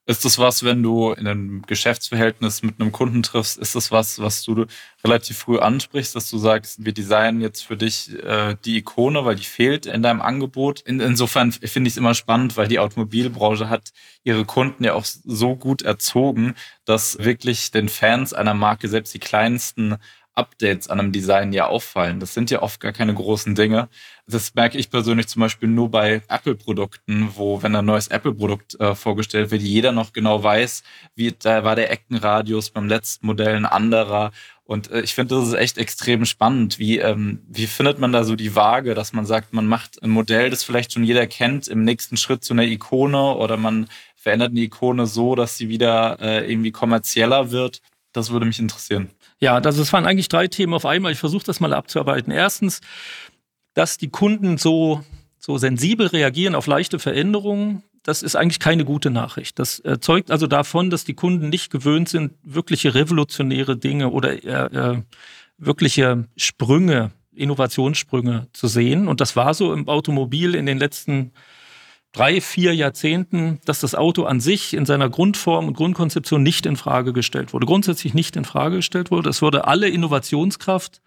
Ist 0.06 0.26
das 0.26 0.38
was, 0.38 0.62
wenn 0.64 0.82
du 0.82 1.12
in 1.12 1.26
einem 1.26 1.62
Geschäftsverhältnis 1.62 2.62
mit 2.62 2.78
einem 2.78 2.92
Kunden 2.92 3.22
triffst, 3.22 3.56
ist 3.56 3.74
das 3.74 3.90
was, 3.90 4.18
was 4.18 4.42
du 4.42 4.66
relativ 5.02 5.38
früh 5.38 5.58
ansprichst, 5.58 6.14
dass 6.14 6.30
du 6.30 6.36
sagst, 6.36 6.84
wir 6.84 6.92
designen 6.92 7.40
jetzt 7.40 7.62
für 7.62 7.78
dich 7.78 8.12
äh, 8.22 8.54
die 8.66 8.76
Ikone, 8.76 9.24
weil 9.24 9.36
die 9.36 9.44
fehlt 9.44 9.86
in 9.86 10.02
deinem 10.02 10.20
Angebot? 10.20 10.82
In, 10.82 11.00
insofern 11.00 11.52
finde 11.52 11.88
ich 11.88 11.94
es 11.94 11.96
immer 11.96 12.12
spannend, 12.12 12.58
weil 12.58 12.68
die 12.68 12.80
Automobilbranche 12.80 13.70
hat 13.70 13.92
ihre 14.24 14.44
Kunden 14.44 14.84
ja 14.84 14.92
auch 14.92 15.06
so 15.06 15.56
gut 15.56 15.80
erzogen, 15.80 16.54
dass 16.84 17.18
wirklich 17.18 17.70
den 17.70 17.88
Fans 17.88 18.34
einer 18.34 18.54
Marke 18.54 18.88
selbst 18.88 19.14
die 19.14 19.20
kleinsten 19.20 19.96
Updates 20.34 20.88
an 20.88 21.00
einem 21.00 21.12
Design 21.12 21.52
ja 21.52 21.66
auffallen. 21.66 22.20
Das 22.20 22.34
sind 22.34 22.50
ja 22.50 22.62
oft 22.62 22.80
gar 22.80 22.92
keine 22.92 23.14
großen 23.14 23.54
Dinge. 23.54 23.88
Das 24.26 24.54
merke 24.54 24.78
ich 24.78 24.90
persönlich 24.90 25.28
zum 25.28 25.40
Beispiel 25.40 25.68
nur 25.68 25.90
bei 25.90 26.22
Apple-Produkten, 26.28 27.30
wo, 27.34 27.62
wenn 27.62 27.76
ein 27.76 27.84
neues 27.84 28.08
Apple-Produkt 28.08 28.80
äh, 28.80 28.94
vorgestellt 28.94 29.50
wird, 29.50 29.62
jeder 29.62 29.92
noch 29.92 30.12
genau 30.12 30.42
weiß, 30.42 30.82
wie 31.14 31.32
da 31.32 31.62
war 31.64 31.76
der 31.76 31.90
Eckenradius 31.90 32.70
beim 32.70 32.88
letzten 32.88 33.26
Modell 33.26 33.54
ein 33.54 33.66
anderer. 33.66 34.32
Und 34.64 34.90
äh, 34.90 35.02
ich 35.02 35.14
finde, 35.14 35.36
das 35.36 35.48
ist 35.48 35.54
echt 35.54 35.78
extrem 35.78 36.24
spannend. 36.24 36.78
Wie, 36.78 36.98
ähm, 36.98 37.42
wie 37.48 37.66
findet 37.66 37.98
man 37.98 38.12
da 38.12 38.24
so 38.24 38.34
die 38.34 38.56
Waage, 38.56 38.94
dass 38.94 39.12
man 39.12 39.26
sagt, 39.26 39.52
man 39.52 39.66
macht 39.66 40.02
ein 40.02 40.10
Modell, 40.10 40.50
das 40.50 40.64
vielleicht 40.64 40.92
schon 40.92 41.04
jeder 41.04 41.26
kennt, 41.26 41.68
im 41.68 41.84
nächsten 41.84 42.16
Schritt 42.16 42.44
zu 42.44 42.54
einer 42.54 42.64
Ikone 42.64 43.34
oder 43.34 43.56
man 43.56 43.88
verändert 44.16 44.50
eine 44.50 44.60
Ikone 44.60 45.06
so, 45.06 45.34
dass 45.34 45.58
sie 45.58 45.68
wieder 45.68 46.18
äh, 46.20 46.50
irgendwie 46.50 46.72
kommerzieller 46.72 47.50
wird? 47.50 47.82
Das 48.12 48.30
würde 48.30 48.46
mich 48.46 48.58
interessieren. 48.58 49.10
Ja, 49.44 49.60
das, 49.60 49.76
das 49.76 49.92
waren 49.92 50.06
eigentlich 50.06 50.30
drei 50.30 50.48
Themen 50.48 50.72
auf 50.72 50.86
einmal. 50.86 51.12
Ich 51.12 51.18
versuche 51.18 51.44
das 51.44 51.60
mal 51.60 51.74
abzuarbeiten. 51.74 52.32
Erstens, 52.32 52.80
dass 53.74 53.98
die 53.98 54.08
Kunden 54.08 54.56
so, 54.56 55.04
so 55.38 55.58
sensibel 55.58 56.06
reagieren 56.06 56.54
auf 56.54 56.66
leichte 56.66 56.98
Veränderungen. 56.98 57.82
Das 58.02 58.22
ist 58.22 58.36
eigentlich 58.36 58.58
keine 58.58 58.86
gute 58.86 59.10
Nachricht. 59.10 59.58
Das 59.58 59.82
zeugt 60.00 60.30
also 60.30 60.46
davon, 60.46 60.88
dass 60.88 61.04
die 61.04 61.12
Kunden 61.12 61.50
nicht 61.50 61.70
gewöhnt 61.70 62.08
sind, 62.08 62.32
wirkliche 62.42 62.94
revolutionäre 62.94 63.76
Dinge 63.76 64.08
oder 64.08 64.32
äh, 64.32 64.94
äh, 64.94 65.02
wirkliche 65.58 66.24
Sprünge, 66.38 67.10
Innovationssprünge 67.34 68.46
zu 68.54 68.66
sehen. 68.66 69.08
Und 69.08 69.20
das 69.20 69.36
war 69.36 69.52
so 69.52 69.74
im 69.74 69.90
Automobil 69.90 70.54
in 70.54 70.64
den 70.64 70.78
letzten 70.78 71.32
drei, 72.14 72.40
vier 72.40 72.74
Jahrzehnten, 72.74 73.60
dass 73.66 73.80
das 73.80 73.94
Auto 73.94 74.24
an 74.24 74.40
sich 74.40 74.72
in 74.72 74.86
seiner 74.86 75.10
Grundform 75.10 75.68
und 75.68 75.74
Grundkonzeption 75.74 76.42
nicht 76.42 76.64
in 76.64 76.76
Frage 76.76 77.12
gestellt 77.12 77.52
wurde, 77.52 77.66
grundsätzlich 77.66 78.14
nicht 78.14 78.36
in 78.36 78.44
Frage 78.44 78.76
gestellt 78.76 79.10
wurde. 79.10 79.28
Es 79.28 79.42
wurde 79.42 79.66
alle 79.66 79.88
Innovationskraft 79.88 81.02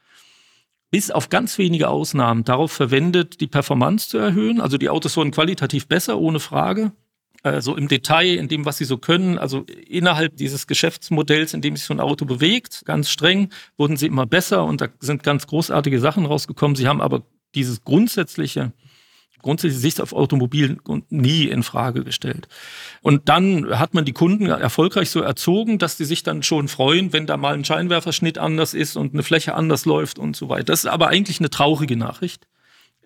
bis 0.92 1.12
auf 1.12 1.30
ganz 1.30 1.58
wenige 1.58 1.90
Ausnahmen 1.90 2.44
darauf 2.44 2.72
verwendet, 2.72 3.42
die 3.42 3.48
Performance 3.48 4.10
zu 4.10 4.18
erhöhen. 4.18 4.62
Also 4.62 4.78
die 4.78 4.90
Autos 4.90 5.18
wurden 5.18 5.32
qualitativ 5.32 5.88
besser, 5.88 6.18
ohne 6.18 6.40
Frage. 6.40 6.92
Also 7.44 7.76
im 7.76 7.88
Detail, 7.88 8.36
in 8.36 8.48
dem, 8.48 8.66
was 8.66 8.78
sie 8.78 8.86
so 8.86 8.98
können, 8.98 9.38
also 9.38 9.66
innerhalb 9.88 10.38
dieses 10.38 10.68
Geschäftsmodells, 10.68 11.54
in 11.54 11.62
dem 11.62 11.76
sich 11.76 11.86
so 11.86 11.94
ein 11.94 12.00
Auto 12.00 12.26
bewegt, 12.26 12.84
ganz 12.86 13.10
streng, 13.10 13.50
wurden 13.78 13.96
sie 13.96 14.08
immer 14.08 14.26
besser 14.26 14.66
und 14.66 14.82
da 14.82 14.88
sind 15.00 15.24
ganz 15.24 15.48
großartige 15.48 16.00
Sachen 16.00 16.26
rausgekommen. 16.26 16.76
Sie 16.76 16.88
haben 16.88 17.02
aber 17.02 17.24
dieses 17.54 17.84
grundsätzliche 17.84 18.74
grundsätzlich 19.42 19.82
Sicht 19.82 20.02
auf 20.02 20.14
Automobil 20.14 20.78
nie 21.10 21.46
in 21.46 21.64
Frage 21.64 22.04
gestellt. 22.04 22.48
Und 23.02 23.30
dann 23.30 23.80
hat 23.80 23.94
man 23.94 24.06
die 24.06 24.14
Kunden 24.14 24.48
erfolgreich 24.48 25.10
so 25.10 25.22
erzogen, 25.22 25.78
dass 25.78 25.98
die 25.98 26.06
sich 26.06 26.24
dann 26.24 26.44
schon 26.44 26.68
freuen, 26.68 27.14
wenn 27.14 27.28
da 27.28 27.38
mal 27.38 27.54
ein 27.54 27.66
Scheinwerferschnitt 27.66 28.38
anders 28.38 28.74
ist 28.74 28.96
und 28.96 29.14
eine 29.14 29.24
Fläche 29.24 29.54
anders 29.54 29.86
läuft 29.86 30.20
und 30.20 30.36
so 30.36 30.50
weiter. 30.50 30.66
Das 30.66 30.84
ist 30.84 30.90
aber 30.90 31.08
eigentlich 31.08 31.40
eine 31.40 31.50
traurige 31.50 31.98
Nachricht. 31.98 32.48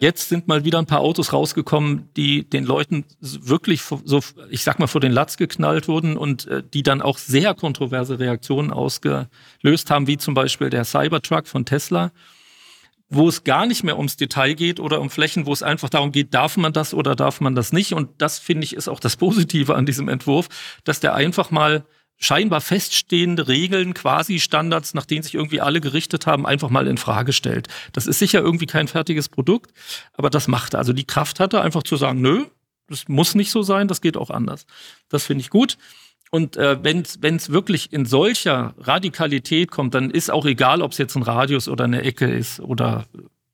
Jetzt 0.01 0.29
sind 0.29 0.47
mal 0.47 0.65
wieder 0.65 0.79
ein 0.79 0.87
paar 0.87 1.01
Autos 1.01 1.31
rausgekommen, 1.31 2.09
die 2.17 2.49
den 2.49 2.63
Leuten 2.63 3.05
wirklich 3.19 3.83
so, 3.83 4.21
ich 4.49 4.63
sag 4.63 4.79
mal, 4.79 4.87
vor 4.87 4.99
den 4.99 5.11
Latz 5.11 5.37
geknallt 5.37 5.87
wurden 5.87 6.17
und 6.17 6.47
äh, 6.47 6.63
die 6.73 6.81
dann 6.81 7.03
auch 7.03 7.19
sehr 7.19 7.53
kontroverse 7.53 8.17
Reaktionen 8.17 8.71
ausgelöst 8.71 9.91
haben, 9.91 10.07
wie 10.07 10.17
zum 10.17 10.33
Beispiel 10.33 10.71
der 10.71 10.85
Cybertruck 10.85 11.45
von 11.45 11.65
Tesla 11.65 12.11
wo 13.11 13.27
es 13.27 13.43
gar 13.43 13.65
nicht 13.65 13.83
mehr 13.83 13.97
ums 13.97 14.15
Detail 14.15 14.53
geht 14.53 14.79
oder 14.79 15.01
um 15.01 15.09
Flächen, 15.09 15.45
wo 15.45 15.51
es 15.51 15.61
einfach 15.61 15.89
darum 15.89 16.11
geht, 16.13 16.33
darf 16.33 16.55
man 16.55 16.71
das 16.71 16.93
oder 16.93 17.15
darf 17.15 17.41
man 17.41 17.55
das 17.55 17.73
nicht. 17.73 17.93
Und 17.93 18.09
das 18.21 18.39
finde 18.39 18.63
ich 18.63 18.73
ist 18.73 18.87
auch 18.87 19.01
das 19.01 19.17
Positive 19.17 19.75
an 19.75 19.85
diesem 19.85 20.07
Entwurf, 20.07 20.47
dass 20.85 21.01
der 21.01 21.13
einfach 21.13 21.51
mal 21.51 21.85
scheinbar 22.17 22.61
feststehende 22.61 23.47
Regeln, 23.47 23.93
quasi 23.93 24.39
Standards, 24.39 24.93
nach 24.93 25.05
denen 25.05 25.23
sich 25.23 25.35
irgendwie 25.35 25.59
alle 25.59 25.81
gerichtet 25.81 26.25
haben, 26.25 26.45
einfach 26.45 26.69
mal 26.69 26.87
in 26.87 26.97
Frage 26.97 27.33
stellt. 27.33 27.67
Das 27.91 28.07
ist 28.07 28.19
sicher 28.19 28.39
irgendwie 28.39 28.67
kein 28.67 28.87
fertiges 28.87 29.27
Produkt, 29.27 29.73
aber 30.13 30.29
das 30.29 30.47
macht 30.47 30.75
er. 30.75 30.79
Also 30.79 30.93
die 30.93 31.05
Kraft 31.05 31.39
hat 31.39 31.53
er 31.53 31.63
einfach 31.63 31.83
zu 31.83 31.97
sagen, 31.97 32.21
nö, 32.21 32.45
das 32.87 33.07
muss 33.07 33.35
nicht 33.35 33.51
so 33.51 33.61
sein, 33.63 33.87
das 33.87 34.01
geht 34.01 34.17
auch 34.17 34.29
anders. 34.29 34.65
Das 35.09 35.25
finde 35.25 35.41
ich 35.41 35.49
gut. 35.49 35.77
Und 36.31 36.55
äh, 36.55 36.81
wenn 36.81 37.35
es 37.35 37.51
wirklich 37.51 37.91
in 37.91 38.05
solcher 38.05 38.73
Radikalität 38.79 39.69
kommt, 39.69 39.93
dann 39.93 40.09
ist 40.09 40.31
auch 40.31 40.45
egal, 40.45 40.81
ob 40.81 40.93
es 40.93 40.97
jetzt 40.97 41.15
ein 41.15 41.23
Radius 41.23 41.67
oder 41.67 41.83
eine 41.83 42.03
Ecke 42.03 42.25
ist 42.25 42.61
oder 42.61 43.05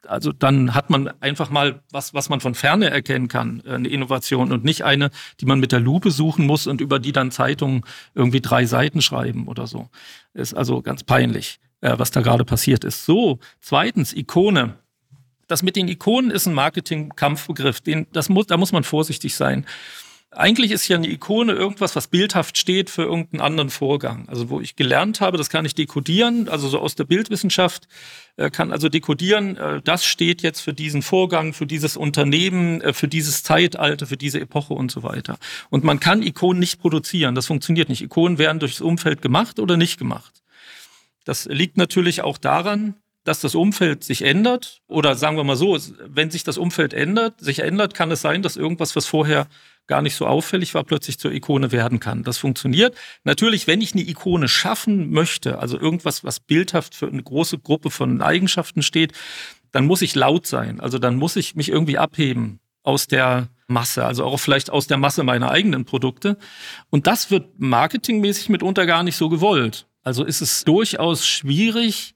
also 0.07 0.31
dann 0.31 0.73
hat 0.73 0.89
man 0.89 1.09
einfach 1.21 1.49
mal 1.49 1.81
was, 1.91 2.13
was 2.13 2.29
man 2.29 2.39
von 2.39 2.55
Ferne 2.55 2.89
erkennen 2.89 3.27
kann, 3.27 3.61
äh, 3.65 3.71
eine 3.71 3.87
Innovation 3.87 4.51
und 4.51 4.63
nicht 4.63 4.83
eine, 4.83 5.09
die 5.39 5.45
man 5.45 5.59
mit 5.59 5.71
der 5.71 5.79
Lupe 5.79 6.11
suchen 6.11 6.45
muss 6.45 6.67
und 6.67 6.79
über 6.79 6.99
die 6.99 7.11
dann 7.11 7.31
Zeitungen 7.31 7.81
irgendwie 8.13 8.41
drei 8.41 8.65
Seiten 8.65 9.01
schreiben 9.01 9.47
oder 9.47 9.67
so. 9.67 9.89
Ist 10.33 10.53
also 10.53 10.81
ganz 10.81 11.03
peinlich, 11.03 11.59
äh, 11.81 11.97
was 11.97 12.11
da 12.11 12.21
gerade 12.21 12.45
passiert 12.45 12.83
ist. 12.83 13.05
So, 13.05 13.39
zweitens, 13.59 14.13
Ikone. 14.13 14.75
Das 15.47 15.63
mit 15.63 15.75
den 15.77 15.87
Ikonen 15.87 16.29
ist 16.29 16.45
ein 16.45 16.53
Marketing-Kampfbegriff. 16.53 17.81
Den, 17.81 18.05
das 18.11 18.29
muss, 18.29 18.47
da 18.47 18.57
muss 18.57 18.71
man 18.71 18.83
vorsichtig 18.83 19.35
sein. 19.35 19.65
Eigentlich 20.31 20.71
ist 20.71 20.87
ja 20.87 20.97
eine 20.97 21.09
Ikone 21.09 21.53
irgendwas, 21.53 21.95
was 21.95 22.07
bildhaft 22.07 22.57
steht 22.57 22.89
für 22.89 23.03
irgendeinen 23.03 23.41
anderen 23.41 23.69
Vorgang. 23.69 24.27
Also 24.27 24.49
wo 24.49 24.59
ich 24.59 24.75
gelernt 24.75 25.21
habe, 25.21 25.37
das 25.37 25.49
kann 25.49 25.65
ich 25.65 25.73
dekodieren, 25.73 26.49
also 26.49 26.67
so 26.67 26.79
aus 26.79 26.95
der 26.95 27.05
Bildwissenschaft 27.05 27.87
äh, 28.35 28.49
kann 28.49 28.71
also 28.71 28.89
dekodieren, 28.89 29.55
äh, 29.55 29.81
das 29.81 30.05
steht 30.05 30.41
jetzt 30.41 30.59
für 30.59 30.73
diesen 30.73 31.01
Vorgang, 31.01 31.53
für 31.53 31.65
dieses 31.65 31.95
Unternehmen, 31.95 32.81
äh, 32.81 32.93
für 32.93 33.07
dieses 33.07 33.43
Zeitalter, 33.43 34.05
für 34.05 34.17
diese 34.17 34.39
Epoche 34.41 34.73
und 34.73 34.91
so 34.91 35.01
weiter. 35.01 35.37
Und 35.69 35.85
man 35.85 35.99
kann 35.99 36.21
Ikonen 36.21 36.59
nicht 36.59 36.79
produzieren, 36.79 37.33
das 37.33 37.47
funktioniert 37.47 37.87
nicht. 37.87 38.01
Ikonen 38.01 38.37
werden 38.37 38.59
durchs 38.59 38.81
Umfeld 38.81 39.21
gemacht 39.21 39.59
oder 39.59 39.77
nicht 39.77 39.97
gemacht. 39.97 40.43
Das 41.23 41.45
liegt 41.45 41.77
natürlich 41.77 42.21
auch 42.21 42.37
daran, 42.37 42.95
dass 43.23 43.41
das 43.41 43.55
Umfeld 43.55 44.03
sich 44.05 44.21
ändert 44.21 44.81
oder 44.87 45.15
sagen 45.15 45.35
wir 45.35 45.43
mal 45.43 45.57
so, 45.57 45.77
wenn 46.05 46.31
sich 46.31 46.45
das 46.45 46.57
Umfeld 46.57 46.93
ändert, 46.93 47.41
sich 47.41 47.59
ändert, 47.59 47.93
kann 47.93 48.09
es 48.11 48.21
sein, 48.21 48.41
dass 48.41 48.55
irgendwas, 48.55 48.95
was 48.95 49.05
vorher 49.05 49.47
gar 49.88 50.02
nicht 50.02 50.15
so 50.15 50.28
auffällig 50.28 50.73
war, 50.73 50.84
plötzlich 50.84 51.17
zur 51.17 51.32
Ikone 51.32 51.71
werden 51.71 52.00
kann. 52.00 52.23
Das 52.23 52.38
funktioniert. 52.38 52.95
Natürlich, 53.23 53.67
wenn 53.67 53.82
ich 53.82 53.93
eine 53.93 54.08
Ikone 54.08 54.47
schaffen 54.47 55.12
möchte, 55.12 55.60
also 55.60 55.80
irgendwas, 55.80 56.23
was 56.23 56.39
bildhaft 56.39 56.93
für 56.93 57.08
eine 57.08 57.23
große 57.23 57.58
Gruppe 57.60 57.89
von 57.89 58.21
Eigenschaften 58.21 58.84
steht, 58.84 59.13
dann 59.71 59.86
muss 59.86 60.02
ich 60.02 60.15
laut 60.15 60.45
sein. 60.45 60.80
Also 60.80 61.00
dann 61.00 61.15
muss 61.15 61.36
ich 61.36 61.56
mich 61.56 61.69
irgendwie 61.69 61.97
abheben 61.97 62.60
aus 62.84 63.08
der 63.08 63.50
Masse, 63.67 64.06
also 64.06 64.23
auch 64.23 64.38
vielleicht 64.38 64.69
aus 64.69 64.88
der 64.88 64.97
Masse 64.97 65.23
meiner 65.23 65.52
eigenen 65.52 65.86
Produkte. 65.86 66.38
Und 66.89 67.08
das 67.08 67.32
wird 67.32 67.60
marketingmäßig 67.60 68.50
mitunter 68.50 68.86
gar 68.86 69.04
nicht 69.04 69.17
so 69.17 69.30
gewollt. 69.30 69.88
Also 70.04 70.23
ist 70.23 70.41
es 70.41 70.63
durchaus 70.63 71.28
schwierig, 71.28 72.15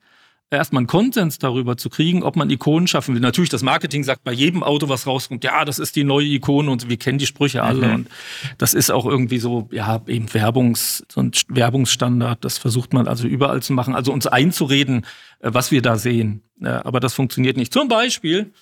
erstmal 0.51 0.81
einen 0.81 0.87
Konsens 0.87 1.39
darüber 1.39 1.77
zu 1.77 1.89
kriegen, 1.89 2.23
ob 2.23 2.35
man 2.35 2.49
Ikonen 2.49 2.87
schaffen 2.87 3.15
will. 3.15 3.21
Natürlich, 3.21 3.49
das 3.49 3.63
Marketing 3.63 4.03
sagt 4.03 4.23
bei 4.23 4.33
jedem 4.33 4.63
Auto, 4.63 4.89
was 4.89 5.07
rauskommt, 5.07 5.43
ja, 5.43 5.63
das 5.65 5.79
ist 5.79 5.95
die 5.95 6.03
neue 6.03 6.27
Ikone 6.27 6.69
und 6.69 6.89
wir 6.89 6.97
kennen 6.97 7.17
die 7.17 7.25
Sprüche 7.25 7.63
alle. 7.63 7.87
Mhm. 7.87 7.95
Und 7.95 8.09
das 8.57 8.73
ist 8.73 8.91
auch 8.91 9.05
irgendwie 9.05 9.39
so, 9.39 9.69
ja, 9.71 10.01
eben 10.07 10.31
Werbungs, 10.33 11.05
so 11.11 11.21
ein 11.21 11.31
Werbungsstandard. 11.47 12.43
Das 12.43 12.57
versucht 12.57 12.93
man 12.93 13.07
also 13.07 13.27
überall 13.27 13.63
zu 13.63 13.73
machen, 13.73 13.95
also 13.95 14.11
uns 14.11 14.27
einzureden, 14.27 15.05
äh, 15.39 15.51
was 15.53 15.71
wir 15.71 15.81
da 15.81 15.97
sehen. 15.97 16.43
Aber 16.61 16.99
das 16.99 17.13
funktioniert 17.13 17.57
nicht. 17.57 17.73
Zum 17.73 17.87
Beispiel, 17.87 18.53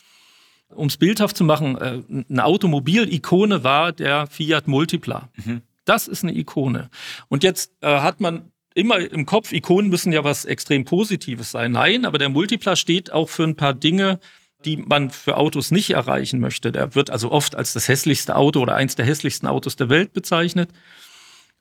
um 0.70 0.88
es 0.88 0.98
bildhaft 0.98 1.36
zu 1.36 1.44
machen, 1.44 1.78
äh, 1.78 2.02
eine 2.30 2.46
Automobil-Ikone 2.46 3.64
war 3.64 3.92
der 3.92 4.28
Fiat 4.28 4.68
Multipla. 4.68 5.30
Mhm. 5.44 5.62
Das 5.86 6.08
ist 6.08 6.24
eine 6.24 6.38
Ikone. 6.38 6.90
Und 7.30 7.44
jetzt 7.44 7.72
äh, 7.82 8.00
hat 8.00 8.22
man 8.22 8.52
immer 8.80 9.00
im 9.00 9.26
Kopf, 9.26 9.52
Ikonen 9.52 9.90
müssen 9.90 10.12
ja 10.12 10.24
was 10.24 10.46
extrem 10.46 10.86
Positives 10.86 11.52
sein. 11.52 11.74
Nein, 11.74 12.06
aber 12.06 12.18
der 12.18 12.30
Multipler 12.30 12.76
steht 12.76 13.12
auch 13.12 13.30
für 13.30 13.44
ein 13.44 13.56
paar 13.56 13.74
Dinge, 13.74 14.20
die 14.66 14.78
man 14.78 15.10
für 15.10 15.38
Autos 15.38 15.72
nicht 15.72 15.92
erreichen 15.92 16.40
möchte. 16.40 16.72
Der 16.72 16.96
wird 16.96 17.10
also 17.10 17.32
oft 17.32 17.56
als 17.56 17.74
das 17.74 17.88
hässlichste 17.88 18.36
Auto 18.36 18.60
oder 18.60 18.76
eins 18.76 18.96
der 18.96 19.06
hässlichsten 19.06 19.48
Autos 19.48 19.76
der 19.76 19.90
Welt 19.90 20.14
bezeichnet 20.14 20.70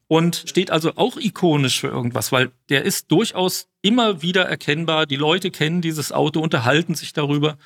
und 0.08 0.44
steht 0.46 0.70
also 0.70 0.92
auch 0.96 1.18
ikonisch 1.18 1.80
für 1.80 1.88
irgendwas, 1.88 2.32
weil 2.32 2.50
der 2.70 2.84
ist 2.84 3.12
durchaus 3.12 3.68
immer 3.82 4.22
wieder 4.22 4.46
erkennbar. 4.46 5.06
Die 5.06 5.16
Leute 5.16 5.50
kennen 5.50 5.82
dieses 5.82 6.12
Auto, 6.12 6.40
unterhalten 6.40 6.94
sich 6.94 7.12
darüber. 7.12 7.58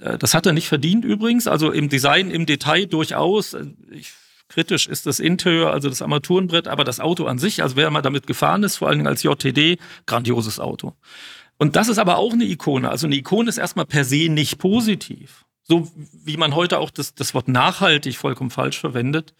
Äh, 0.00 0.18
das 0.18 0.34
hat 0.34 0.46
er 0.46 0.52
nicht 0.52 0.68
verdient 0.68 1.04
übrigens, 1.04 1.46
also 1.46 1.72
im 1.72 1.88
Design, 1.88 2.30
im 2.30 2.46
Detail 2.46 2.86
durchaus. 2.86 3.56
Ich 3.90 4.12
Kritisch 4.48 4.86
ist 4.86 5.06
das 5.06 5.18
Interieur, 5.18 5.72
also 5.72 5.88
das 5.88 6.02
Armaturenbrett, 6.02 6.68
aber 6.68 6.84
das 6.84 7.00
Auto 7.00 7.26
an 7.26 7.38
sich, 7.38 7.62
also 7.62 7.76
wer 7.76 7.90
mal 7.90 8.02
damit 8.02 8.26
gefahren 8.26 8.62
ist, 8.62 8.76
vor 8.76 8.88
allen 8.88 8.98
Dingen 8.98 9.08
als 9.08 9.22
JTD, 9.22 9.78
grandioses 10.06 10.60
Auto. 10.60 10.94
Und 11.58 11.74
das 11.74 11.88
ist 11.88 11.98
aber 11.98 12.18
auch 12.18 12.32
eine 12.32 12.44
Ikone. 12.44 12.90
Also 12.90 13.06
eine 13.06 13.16
Ikone 13.16 13.48
ist 13.48 13.58
erstmal 13.58 13.86
per 13.86 14.04
se 14.04 14.28
nicht 14.28 14.58
positiv. 14.58 15.44
So 15.62 15.90
wie 16.12 16.36
man 16.36 16.54
heute 16.54 16.78
auch 16.78 16.90
das, 16.90 17.14
das 17.14 17.34
Wort 17.34 17.48
nachhaltig 17.48 18.16
vollkommen 18.18 18.50
falsch 18.50 18.78
verwendet. 18.78 19.34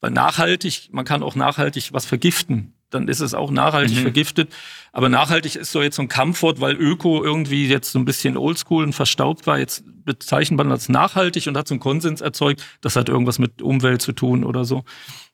Weil 0.00 0.10
nachhaltig, 0.10 0.90
man 0.92 1.04
kann 1.04 1.22
auch 1.22 1.34
nachhaltig 1.34 1.92
was 1.92 2.04
vergiften 2.04 2.73
dann 2.90 3.08
ist 3.08 3.20
es 3.20 3.34
auch 3.34 3.50
nachhaltig 3.50 3.98
mhm. 3.98 4.02
vergiftet. 4.02 4.52
Aber 4.92 5.08
nachhaltig 5.08 5.56
ist 5.56 5.72
so 5.72 5.82
jetzt 5.82 5.96
so 5.96 6.02
ein 6.02 6.08
Kampfwort, 6.08 6.60
weil 6.60 6.76
Öko 6.76 7.24
irgendwie 7.24 7.66
jetzt 7.66 7.92
so 7.92 7.98
ein 7.98 8.04
bisschen 8.04 8.36
oldschool 8.36 8.84
und 8.84 8.92
verstaubt 8.92 9.46
war. 9.46 9.58
Jetzt 9.58 9.84
bezeichnet 10.04 10.58
man 10.58 10.68
das 10.68 10.88
nachhaltig 10.88 11.46
und 11.46 11.56
hat 11.56 11.66
so 11.66 11.74
einen 11.74 11.80
Konsens 11.80 12.20
erzeugt. 12.20 12.64
Das 12.80 12.96
hat 12.96 13.08
irgendwas 13.08 13.38
mit 13.38 13.62
Umwelt 13.62 14.02
zu 14.02 14.12
tun 14.12 14.44
oder 14.44 14.64
so. 14.64 14.84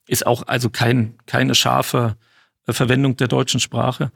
Ist 0.06 0.26
auch 0.26 0.44
also 0.46 0.70
kein, 0.70 1.18
keine 1.26 1.54
scharfe 1.54 2.16
äh, 2.66 2.72
Verwendung 2.72 3.16
der 3.16 3.28
deutschen 3.28 3.60
Sprache. 3.60 4.10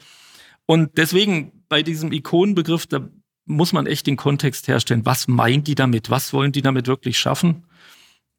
Und 0.67 0.97
deswegen 0.97 1.53
bei 1.69 1.83
diesem 1.83 2.13
Ikonenbegriff, 2.13 2.87
da 2.87 3.09
muss 3.47 3.73
man 3.73 3.87
echt 3.87 4.07
den 4.07 4.17
Kontext 4.17 4.69
herstellen. 4.69 5.05
Was 5.05 5.29
meint 5.29 5.67
die 5.67 5.75
damit? 5.75 6.11
Was 6.11 6.33
wollen 6.33 6.53
die 6.53 6.63
damit 6.63 6.87
wirklich 6.87 7.19
schaffen? 7.19 7.65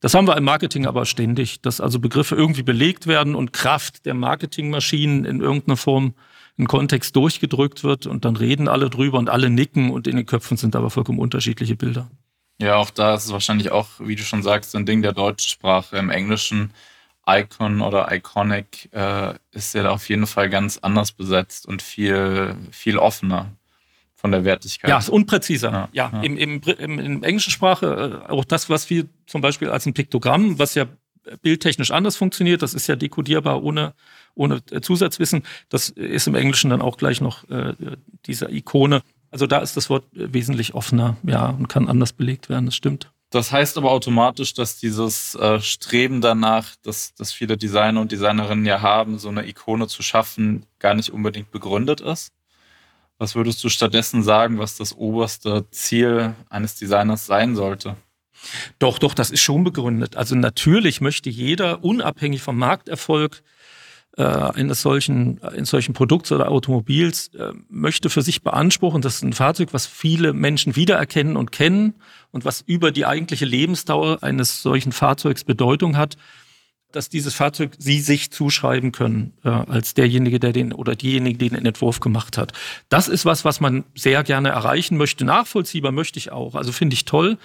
Das 0.01 0.13
haben 0.13 0.27
wir 0.27 0.37
im 0.37 0.43
Marketing 0.43 0.85
aber 0.85 1.05
ständig, 1.05 1.61
dass 1.61 1.81
also 1.81 1.99
Begriffe 1.99 2.35
irgendwie 2.35 2.63
belegt 2.63 3.07
werden 3.07 3.33
und 3.33 3.53
Kraft 3.53 4.05
der 4.05 4.13
Marketingmaschinen 4.13 5.25
in 5.25 5.41
irgendeiner 5.41 5.77
Form 5.77 6.13
in 6.57 6.67
Kontext 6.67 7.15
durchgedrückt 7.15 7.83
wird 7.83 8.05
und 8.05 8.23
dann 8.23 8.35
reden 8.35 8.67
alle 8.67 8.89
drüber 8.89 9.17
und 9.17 9.29
alle 9.29 9.49
nicken 9.49 9.91
und 9.91 10.07
in 10.07 10.15
den 10.15 10.25
Köpfen 10.25 10.57
sind 10.57 10.75
aber 10.75 10.89
vollkommen 10.89 11.19
unterschiedliche 11.19 11.75
Bilder. 11.75 12.09
Ja, 12.61 12.75
auch 12.75 12.89
da 12.89 13.15
ist 13.15 13.25
es 13.25 13.31
wahrscheinlich 13.33 13.71
auch, 13.71 13.87
wie 13.99 14.15
du 14.15 14.23
schon 14.23 14.41
sagst, 14.41 14.75
ein 14.75 14.85
Ding 14.85 15.01
der 15.01 15.11
deutschen 15.11 15.49
Sprache. 15.49 15.97
Im 15.97 16.09
Englischen 16.09 16.71
Icon 17.27 17.81
oder 17.81 18.11
Iconic 18.13 18.89
äh, 18.93 19.33
ist 19.51 19.73
ja 19.73 19.89
auf 19.89 20.07
jeden 20.07 20.27
Fall 20.27 20.49
ganz 20.49 20.77
anders 20.77 21.11
besetzt 21.11 21.65
und 21.65 21.81
viel, 21.81 22.55
viel 22.71 22.97
offener 22.97 23.51
von 24.25 24.31
der 24.31 24.43
Wertigkeit. 24.43 24.89
Ja, 24.89 24.97
ist 24.97 25.09
unpräziser. 25.09 25.71
Ja, 25.71 25.89
ja, 25.93 26.11
ja. 26.11 26.21
Im, 26.23 26.35
im, 26.35 26.61
im, 26.79 26.99
in 26.99 27.23
englischen 27.23 27.51
Sprache 27.51 28.23
äh, 28.27 28.31
auch 28.31 28.43
das, 28.43 28.71
was 28.71 28.89
wir 28.89 29.05
zum 29.27 29.41
Beispiel 29.41 29.69
als 29.69 29.85
ein 29.85 29.93
Piktogramm, 29.93 30.57
was 30.57 30.73
ja 30.73 30.87
bildtechnisch 31.43 31.91
anders 31.91 32.15
funktioniert, 32.15 32.63
das 32.63 32.73
ist 32.73 32.87
ja 32.87 32.95
dekodierbar 32.95 33.63
ohne, 33.63 33.93
ohne 34.33 34.65
Zusatzwissen. 34.65 35.43
Das 35.69 35.89
ist 35.89 36.25
im 36.25 36.33
Englischen 36.33 36.71
dann 36.71 36.81
auch 36.81 36.97
gleich 36.97 37.21
noch 37.21 37.47
äh, 37.51 37.75
diese 38.25 38.51
Ikone. 38.51 39.03
Also 39.29 39.45
da 39.45 39.59
ist 39.59 39.77
das 39.77 39.91
Wort 39.91 40.05
wesentlich 40.11 40.73
offener, 40.73 41.17
ja, 41.21 41.49
und 41.49 41.67
kann 41.67 41.87
anders 41.87 42.13
belegt 42.13 42.49
werden, 42.49 42.65
das 42.65 42.75
stimmt. 42.75 43.11
Das 43.29 43.51
heißt 43.51 43.77
aber 43.77 43.91
automatisch, 43.91 44.55
dass 44.55 44.77
dieses 44.77 45.35
äh, 45.35 45.61
Streben 45.61 46.21
danach, 46.21 46.75
dass, 46.81 47.13
dass 47.13 47.31
viele 47.31 47.57
Designer 47.57 48.01
und 48.01 48.11
Designerinnen 48.11 48.65
ja 48.65 48.81
haben, 48.81 49.19
so 49.19 49.29
eine 49.29 49.47
Ikone 49.47 49.87
zu 49.87 50.01
schaffen, 50.01 50.65
gar 50.79 50.95
nicht 50.95 51.11
unbedingt 51.11 51.51
begründet 51.51 52.01
ist? 52.01 52.31
Was 53.17 53.35
würdest 53.35 53.63
du 53.63 53.69
stattdessen 53.69 54.23
sagen, 54.23 54.59
was 54.59 54.75
das 54.75 54.93
oberste 54.93 55.69
Ziel 55.71 56.35
eines 56.49 56.75
Designers 56.75 57.25
sein 57.25 57.55
sollte? 57.55 57.95
Doch, 58.79 58.99
doch, 58.99 59.13
das 59.13 59.31
ist 59.31 59.41
schon 59.41 59.63
begründet. 59.63 60.17
Also 60.17 60.35
natürlich 60.35 61.01
möchte 61.01 61.29
jeder 61.29 61.83
unabhängig 61.83 62.41
vom 62.41 62.57
Markterfolg 62.57 63.41
äh, 64.17 64.23
eines 64.23 64.81
solchen, 64.81 65.41
eines 65.43 65.69
solchen 65.69 65.93
Produkts 65.93 66.31
oder 66.31 66.49
Automobils, 66.49 67.33
äh, 67.35 67.53
möchte 67.69 68.09
für 68.09 68.21
sich 68.21 68.43
beanspruchen, 68.43 69.01
das 69.01 69.15
ist 69.15 69.23
ein 69.23 69.33
Fahrzeug, 69.33 69.69
was 69.71 69.87
viele 69.87 70.33
Menschen 70.33 70.75
wiedererkennen 70.75 71.37
und 71.37 71.51
kennen 71.51 71.95
und 72.31 72.45
was 72.45 72.61
über 72.61 72.91
die 72.91 73.05
eigentliche 73.05 73.45
Lebensdauer 73.45 74.23
eines 74.23 74.61
solchen 74.61 74.91
Fahrzeugs 74.91 75.43
Bedeutung 75.43 75.97
hat, 75.97 76.17
dass 76.95 77.09
dieses 77.09 77.33
Fahrzeug 77.33 77.71
sie 77.77 77.99
sich 77.99 78.31
zuschreiben 78.31 78.91
können 78.91 79.33
äh, 79.43 79.49
als 79.49 79.93
derjenige, 79.93 80.39
der 80.39 80.53
den 80.53 80.71
oder 80.71 80.95
diejenige, 80.95 81.37
die 81.37 81.49
den 81.49 81.65
Entwurf 81.65 81.99
gemacht 81.99 82.37
hat. 82.37 82.53
Das 82.89 83.07
ist 83.07 83.25
was, 83.25 83.43
was 83.43 83.59
man 83.59 83.83
sehr 83.95 84.23
gerne 84.23 84.49
erreichen 84.49 84.97
möchte. 84.97 85.25
Nachvollziehbar 85.25 85.91
möchte 85.91 86.19
ich 86.19 86.31
auch. 86.31 86.55
Also 86.55 86.71
finde 86.71 86.93
ich 86.93 87.05
toll, 87.05 87.37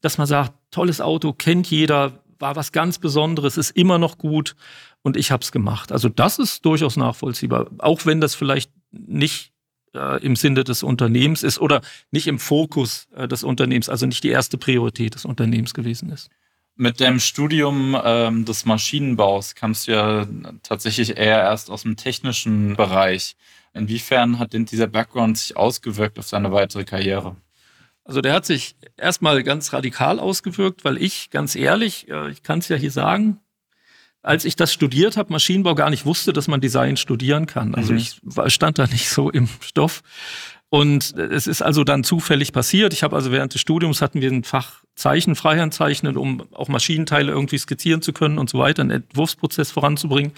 dass 0.00 0.18
man 0.18 0.26
sagt, 0.26 0.52
tolles 0.70 1.00
Auto, 1.00 1.32
kennt 1.32 1.68
jeder, 1.70 2.20
war 2.38 2.56
was 2.56 2.72
ganz 2.72 2.98
Besonderes, 2.98 3.56
ist 3.56 3.70
immer 3.70 3.98
noch 3.98 4.18
gut 4.18 4.56
und 5.02 5.16
ich 5.16 5.30
habe 5.30 5.42
es 5.42 5.52
gemacht. 5.52 5.92
Also 5.92 6.08
das 6.08 6.38
ist 6.38 6.64
durchaus 6.64 6.96
nachvollziehbar, 6.96 7.68
auch 7.78 8.04
wenn 8.06 8.20
das 8.20 8.34
vielleicht 8.34 8.70
nicht 8.90 9.52
äh, 9.94 10.22
im 10.24 10.36
Sinne 10.36 10.64
des 10.64 10.82
Unternehmens 10.82 11.42
ist 11.42 11.60
oder 11.60 11.82
nicht 12.10 12.26
im 12.26 12.38
Fokus 12.38 13.08
äh, 13.14 13.28
des 13.28 13.44
Unternehmens, 13.44 13.88
also 13.88 14.06
nicht 14.06 14.24
die 14.24 14.30
erste 14.30 14.58
Priorität 14.58 15.14
des 15.14 15.24
Unternehmens 15.24 15.74
gewesen 15.74 16.10
ist. 16.10 16.30
Mit 16.80 17.00
dem 17.00 17.18
Studium 17.18 18.00
ähm, 18.04 18.44
des 18.44 18.64
Maschinenbaus 18.64 19.56
kamst 19.56 19.88
du 19.88 19.92
ja 19.92 20.26
tatsächlich 20.62 21.16
eher 21.16 21.40
erst 21.40 21.70
aus 21.70 21.82
dem 21.82 21.96
technischen 21.96 22.76
Bereich. 22.76 23.34
Inwiefern 23.74 24.38
hat 24.38 24.52
denn 24.52 24.64
dieser 24.64 24.86
Background 24.86 25.38
sich 25.38 25.56
ausgewirkt 25.56 26.20
auf 26.20 26.30
deine 26.30 26.52
weitere 26.52 26.84
Karriere? 26.84 27.34
Also 28.04 28.20
der 28.20 28.32
hat 28.32 28.46
sich 28.46 28.76
erstmal 28.96 29.42
ganz 29.42 29.72
radikal 29.72 30.20
ausgewirkt, 30.20 30.84
weil 30.84 31.02
ich, 31.02 31.30
ganz 31.30 31.56
ehrlich, 31.56 32.08
äh, 32.08 32.30
ich 32.30 32.44
kann 32.44 32.60
es 32.60 32.68
ja 32.68 32.76
hier 32.76 32.92
sagen, 32.92 33.40
als 34.22 34.44
ich 34.44 34.54
das 34.54 34.72
studiert 34.72 35.16
habe, 35.16 35.32
Maschinenbau, 35.32 35.74
gar 35.74 35.90
nicht 35.90 36.06
wusste, 36.06 36.32
dass 36.32 36.46
man 36.46 36.60
Design 36.60 36.96
studieren 36.96 37.46
kann. 37.46 37.74
Also 37.74 37.92
mhm. 37.92 37.98
ich 37.98 38.20
stand 38.52 38.78
da 38.78 38.86
nicht 38.86 39.10
so 39.10 39.30
im 39.30 39.48
Stoff. 39.60 40.02
Und 40.70 41.16
es 41.16 41.46
ist 41.46 41.62
also 41.62 41.82
dann 41.82 42.04
zufällig 42.04 42.52
passiert. 42.52 42.92
Ich 42.92 43.02
habe 43.02 43.16
also 43.16 43.32
während 43.32 43.54
des 43.54 43.60
Studiums 43.60 44.02
hatten 44.02 44.20
wir 44.20 44.30
ein 44.30 44.44
Fach 44.44 44.82
Zeichen, 44.94 45.34
Freihand 45.34 45.72
zeichnen, 45.72 46.16
um 46.16 46.46
auch 46.52 46.68
Maschinenteile 46.68 47.32
irgendwie 47.32 47.56
skizzieren 47.56 48.02
zu 48.02 48.12
können 48.12 48.38
und 48.38 48.50
so 48.50 48.58
weiter, 48.58 48.82
einen 48.82 48.90
Entwurfsprozess 48.90 49.70
voranzubringen. 49.70 50.32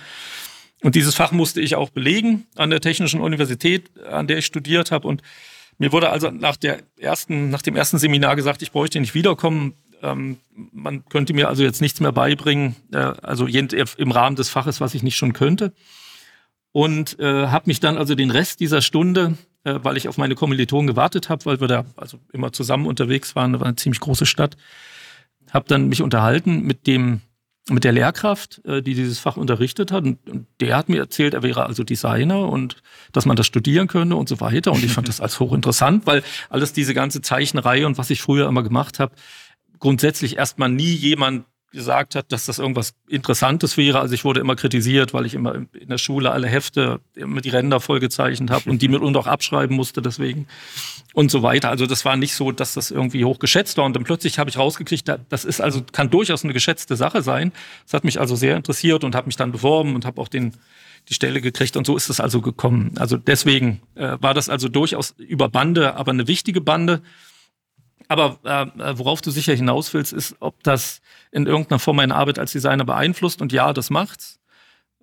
Und 0.83 0.95
dieses 0.95 1.15
Fach 1.15 1.33
musste 1.33 1.61
ich 1.61 1.75
auch 1.75 1.91
belegen 1.91 2.47
an 2.57 2.71
der 2.71 2.81
Technischen 2.81 3.21
Universität, 3.21 3.91
an 4.07 4.27
der 4.27 4.39
ich 4.39 4.47
studiert 4.47 4.93
habe. 4.93 5.09
Und 5.09 5.23
mir 5.79 5.93
wurde 5.93 6.11
also 6.11 6.31
nach 6.31 6.57
der 6.57 6.79
ersten, 6.99 7.51
nach 7.51 7.63
dem 7.63 7.75
ersten 7.75 7.99
Seminar 7.99 8.37
gesagt, 8.37 8.63
ich 8.63 8.71
bräuchte 8.71 9.01
nicht 9.01 9.15
wiederkommen. 9.15 9.75
ähm, 10.03 10.39
man 10.73 11.05
könnte 11.07 11.35
mir 11.35 11.49
also 11.49 11.63
jetzt 11.63 11.81
nichts 11.81 12.01
mehr 12.01 12.13
beibringen, 12.13 12.77
äh, 12.93 12.99
also 12.99 13.47
im 13.47 14.13
Rahmen 14.13 14.37
des 14.37 14.49
Faches, 14.49 14.81
was 14.81 14.95
ich 14.95 15.03
nicht 15.03 15.17
schon 15.17 15.33
könnte. 15.33 15.73
Und 16.73 17.19
äh, 17.19 17.49
habe 17.49 17.65
mich 17.67 17.81
dann 17.81 17.99
also 17.99 18.15
den 18.15 18.31
Rest 18.31 18.61
dieser 18.61 18.81
Stunde, 18.81 19.37
äh, 19.65 19.79
weil 19.83 19.97
ich 19.97 20.09
auf 20.09 20.19
meine 20.19 20.35
Kommilitonen 20.35 20.87
gewartet 20.87 21.29
habe, 21.29 21.45
weil 21.47 21.61
wir 21.61 21.69
da 21.69 21.85
also 21.97 22.19
immer 22.33 22.53
zusammen 22.53 22.87
unterwegs 22.87 23.37
waren, 23.37 23.53
das 23.53 23.61
war 23.61 23.69
eine 23.69 23.77
ziemlich 23.77 24.01
große 24.01 24.27
Stadt, 24.27 24.57
habe 25.51 25.67
dann 25.69 25.89
mich 25.89 26.03
unterhalten 26.03 26.63
mit 26.63 26.87
dem 26.87 27.23
mit 27.69 27.85
der 27.85 27.93
Lehrkraft, 27.93 28.65
äh, 28.65 28.83
die 28.83 28.95
dieses 28.95 29.19
Fach 29.19 29.37
unterrichtet 29.37 29.93
hat. 29.93 30.05
Und, 30.05 30.19
der 30.61 30.77
hat 30.77 30.89
mir 30.89 30.99
erzählt, 30.99 31.35
er 31.35 31.43
wäre 31.43 31.67
also 31.67 31.85
Designer 31.85 32.49
und 32.49 32.83
dass 33.13 33.27
man 33.27 33.37
das 33.37 33.47
studieren 33.47 33.87
könne 33.87 34.17
und 34.17 34.29
so 34.29 34.41
weiter. 34.41 34.73
Und 34.73 34.83
ich 34.83 34.93
fand 34.93 35.09
das 35.09 35.21
als 35.21 35.39
hochinteressant, 35.41 36.07
weil 36.07 36.23
alles 36.49 36.73
diese 36.73 36.95
ganze 36.95 37.23
Zeichnerei 37.23 37.87
und 37.87 37.99
was 37.99 38.11
ich 38.11 38.23
früher 38.23 38.49
immer 38.49 38.63
gemacht 38.63 38.99
habe, 38.99 39.15
grundsätzlich 39.79 40.37
erstmal 40.37 40.69
nie 40.69 40.93
jemand 40.93 41.45
gesagt 41.71 42.15
hat, 42.15 42.33
dass 42.33 42.47
das 42.47 42.59
irgendwas 42.59 42.95
Interessantes 43.09 43.77
wäre. 43.77 44.01
Also 44.01 44.15
ich 44.15 44.25
wurde 44.25 44.41
immer 44.41 44.57
kritisiert, 44.57 45.15
weil 45.15 45.27
ich 45.27 45.35
immer 45.35 45.55
in 45.55 45.89
der 45.89 45.99
Schule 45.99 46.33
alle 46.33 46.49
Hefte 46.49 47.01
immer 47.15 47.41
die 47.41 47.51
Ränder 47.51 47.81
vollgezeichnet 47.81 48.51
habe 48.51 48.69
und 48.71 48.83
die 48.83 48.89
mit 48.89 49.01
und 49.03 49.17
auch 49.17 49.27
abschreiben 49.27 49.77
musste 49.77 50.03
deswegen 50.03 50.47
und 51.15 51.31
so 51.31 51.43
weiter. 51.43 51.71
Also 51.71 51.87
das 51.87 52.05
war 52.05 52.17
nicht 52.17 52.35
so, 52.35 52.53
dass 52.53 52.75
das 52.75 52.91
irgendwie 52.91 53.25
hochgeschätzt 53.25 53.77
war. 53.79 53.85
Und 53.85 53.95
dann 53.95 54.05
plötzlich 54.05 54.39
habe 54.39 54.51
ich 54.51 54.59
rausgekriegt, 54.59 55.11
das 55.29 55.45
ist 55.45 55.61
also 55.61 55.83
kann 55.93 56.11
durchaus 56.11 56.45
eine 56.45 56.53
geschätzte 56.53 56.97
Sache 56.97 57.23
sein. 57.23 57.53
Das 57.85 57.95
hat 57.95 58.05
mich 58.05 58.21
also 58.21 58.35
sehr 58.35 58.57
interessiert 58.57 59.05
und 59.05 59.15
habe 59.15 59.27
mich 59.27 59.37
dann 59.37 59.53
beworben 59.53 59.95
und 59.95 60.05
habe 60.05 60.21
auch 60.21 60.29
den 60.29 60.55
die 61.09 61.15
Stelle 61.15 61.41
gekriegt 61.41 61.77
und 61.77 61.87
so 61.87 61.97
ist 61.97 62.11
es 62.11 62.21
also 62.21 62.41
gekommen. 62.41 62.93
Also 62.99 63.17
deswegen 63.17 63.81
äh, 63.95 64.17
war 64.21 64.35
das 64.35 64.49
also 64.49 64.69
durchaus 64.69 65.15
über 65.19 65.49
Bande, 65.49 65.97
aber 65.97 66.13
eine 66.13 66.29
wichtige 66.29 66.61
Bande. 66.61 67.01
Aber 68.11 68.41
äh, 68.43 68.99
worauf 68.99 69.21
du 69.21 69.31
sicher 69.31 69.55
hinaus 69.55 69.95
willst, 69.95 70.13
ist, 70.13 70.35
ob 70.41 70.65
das 70.65 71.01
in 71.31 71.47
irgendeiner 71.47 71.79
Form 71.79 71.95
meine 71.95 72.17
Arbeit 72.17 72.41
als 72.41 72.51
Designer 72.51 72.85
beeinflusst. 72.85 73.41
Und 73.41 73.53
ja, 73.53 73.73
das 73.73 73.89
macht's. 73.89 74.41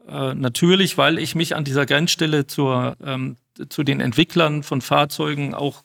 Äh, 0.09 0.33
natürlich, 0.33 0.97
weil 0.97 1.17
ich 1.17 1.33
mich 1.33 1.55
an 1.55 1.63
dieser 1.63 1.85
Grenzstelle 1.85 2.47
zur, 2.47 2.97
ähm, 3.01 3.37
zu 3.69 3.83
den 3.83 4.01
Entwicklern 4.01 4.61
von 4.61 4.81
Fahrzeugen 4.81 5.55
auch 5.55 5.83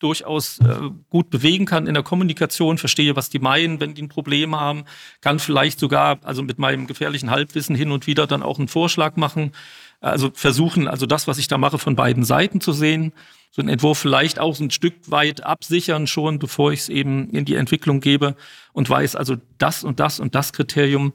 durchaus 0.00 0.58
äh, 0.58 0.90
gut 1.08 1.30
bewegen 1.30 1.64
kann 1.64 1.86
in 1.86 1.94
der 1.94 2.02
Kommunikation, 2.02 2.76
verstehe, 2.76 3.16
was 3.16 3.30
die 3.30 3.38
meinen, 3.38 3.80
wenn 3.80 3.94
die 3.94 4.02
ein 4.02 4.10
Problem 4.10 4.54
haben, 4.54 4.84
kann 5.22 5.38
vielleicht 5.38 5.80
sogar, 5.80 6.18
also 6.24 6.42
mit 6.42 6.58
meinem 6.58 6.86
gefährlichen 6.86 7.30
Halbwissen 7.30 7.74
hin 7.74 7.90
und 7.90 8.06
wieder 8.06 8.26
dann 8.26 8.42
auch 8.42 8.58
einen 8.58 8.68
Vorschlag 8.68 9.16
machen, 9.16 9.52
also 10.02 10.30
versuchen, 10.34 10.88
also 10.88 11.06
das, 11.06 11.26
was 11.26 11.38
ich 11.38 11.48
da 11.48 11.56
mache, 11.56 11.78
von 11.78 11.96
beiden 11.96 12.24
Seiten 12.24 12.60
zu 12.60 12.72
sehen. 12.72 13.14
So 13.50 13.62
einen 13.62 13.70
Entwurf 13.70 13.98
vielleicht 13.98 14.38
auch 14.38 14.58
ein 14.60 14.70
Stück 14.70 14.94
weit 15.06 15.44
absichern 15.44 16.06
schon, 16.06 16.38
bevor 16.38 16.72
ich 16.72 16.80
es 16.80 16.88
eben 16.88 17.30
in 17.30 17.44
die 17.44 17.54
Entwicklung 17.54 18.00
gebe 18.00 18.36
und 18.72 18.88
weiß, 18.88 19.16
also 19.16 19.36
das 19.58 19.84
und 19.84 20.00
das 20.00 20.20
und 20.20 20.34
das 20.34 20.52
Kriterium, 20.52 21.12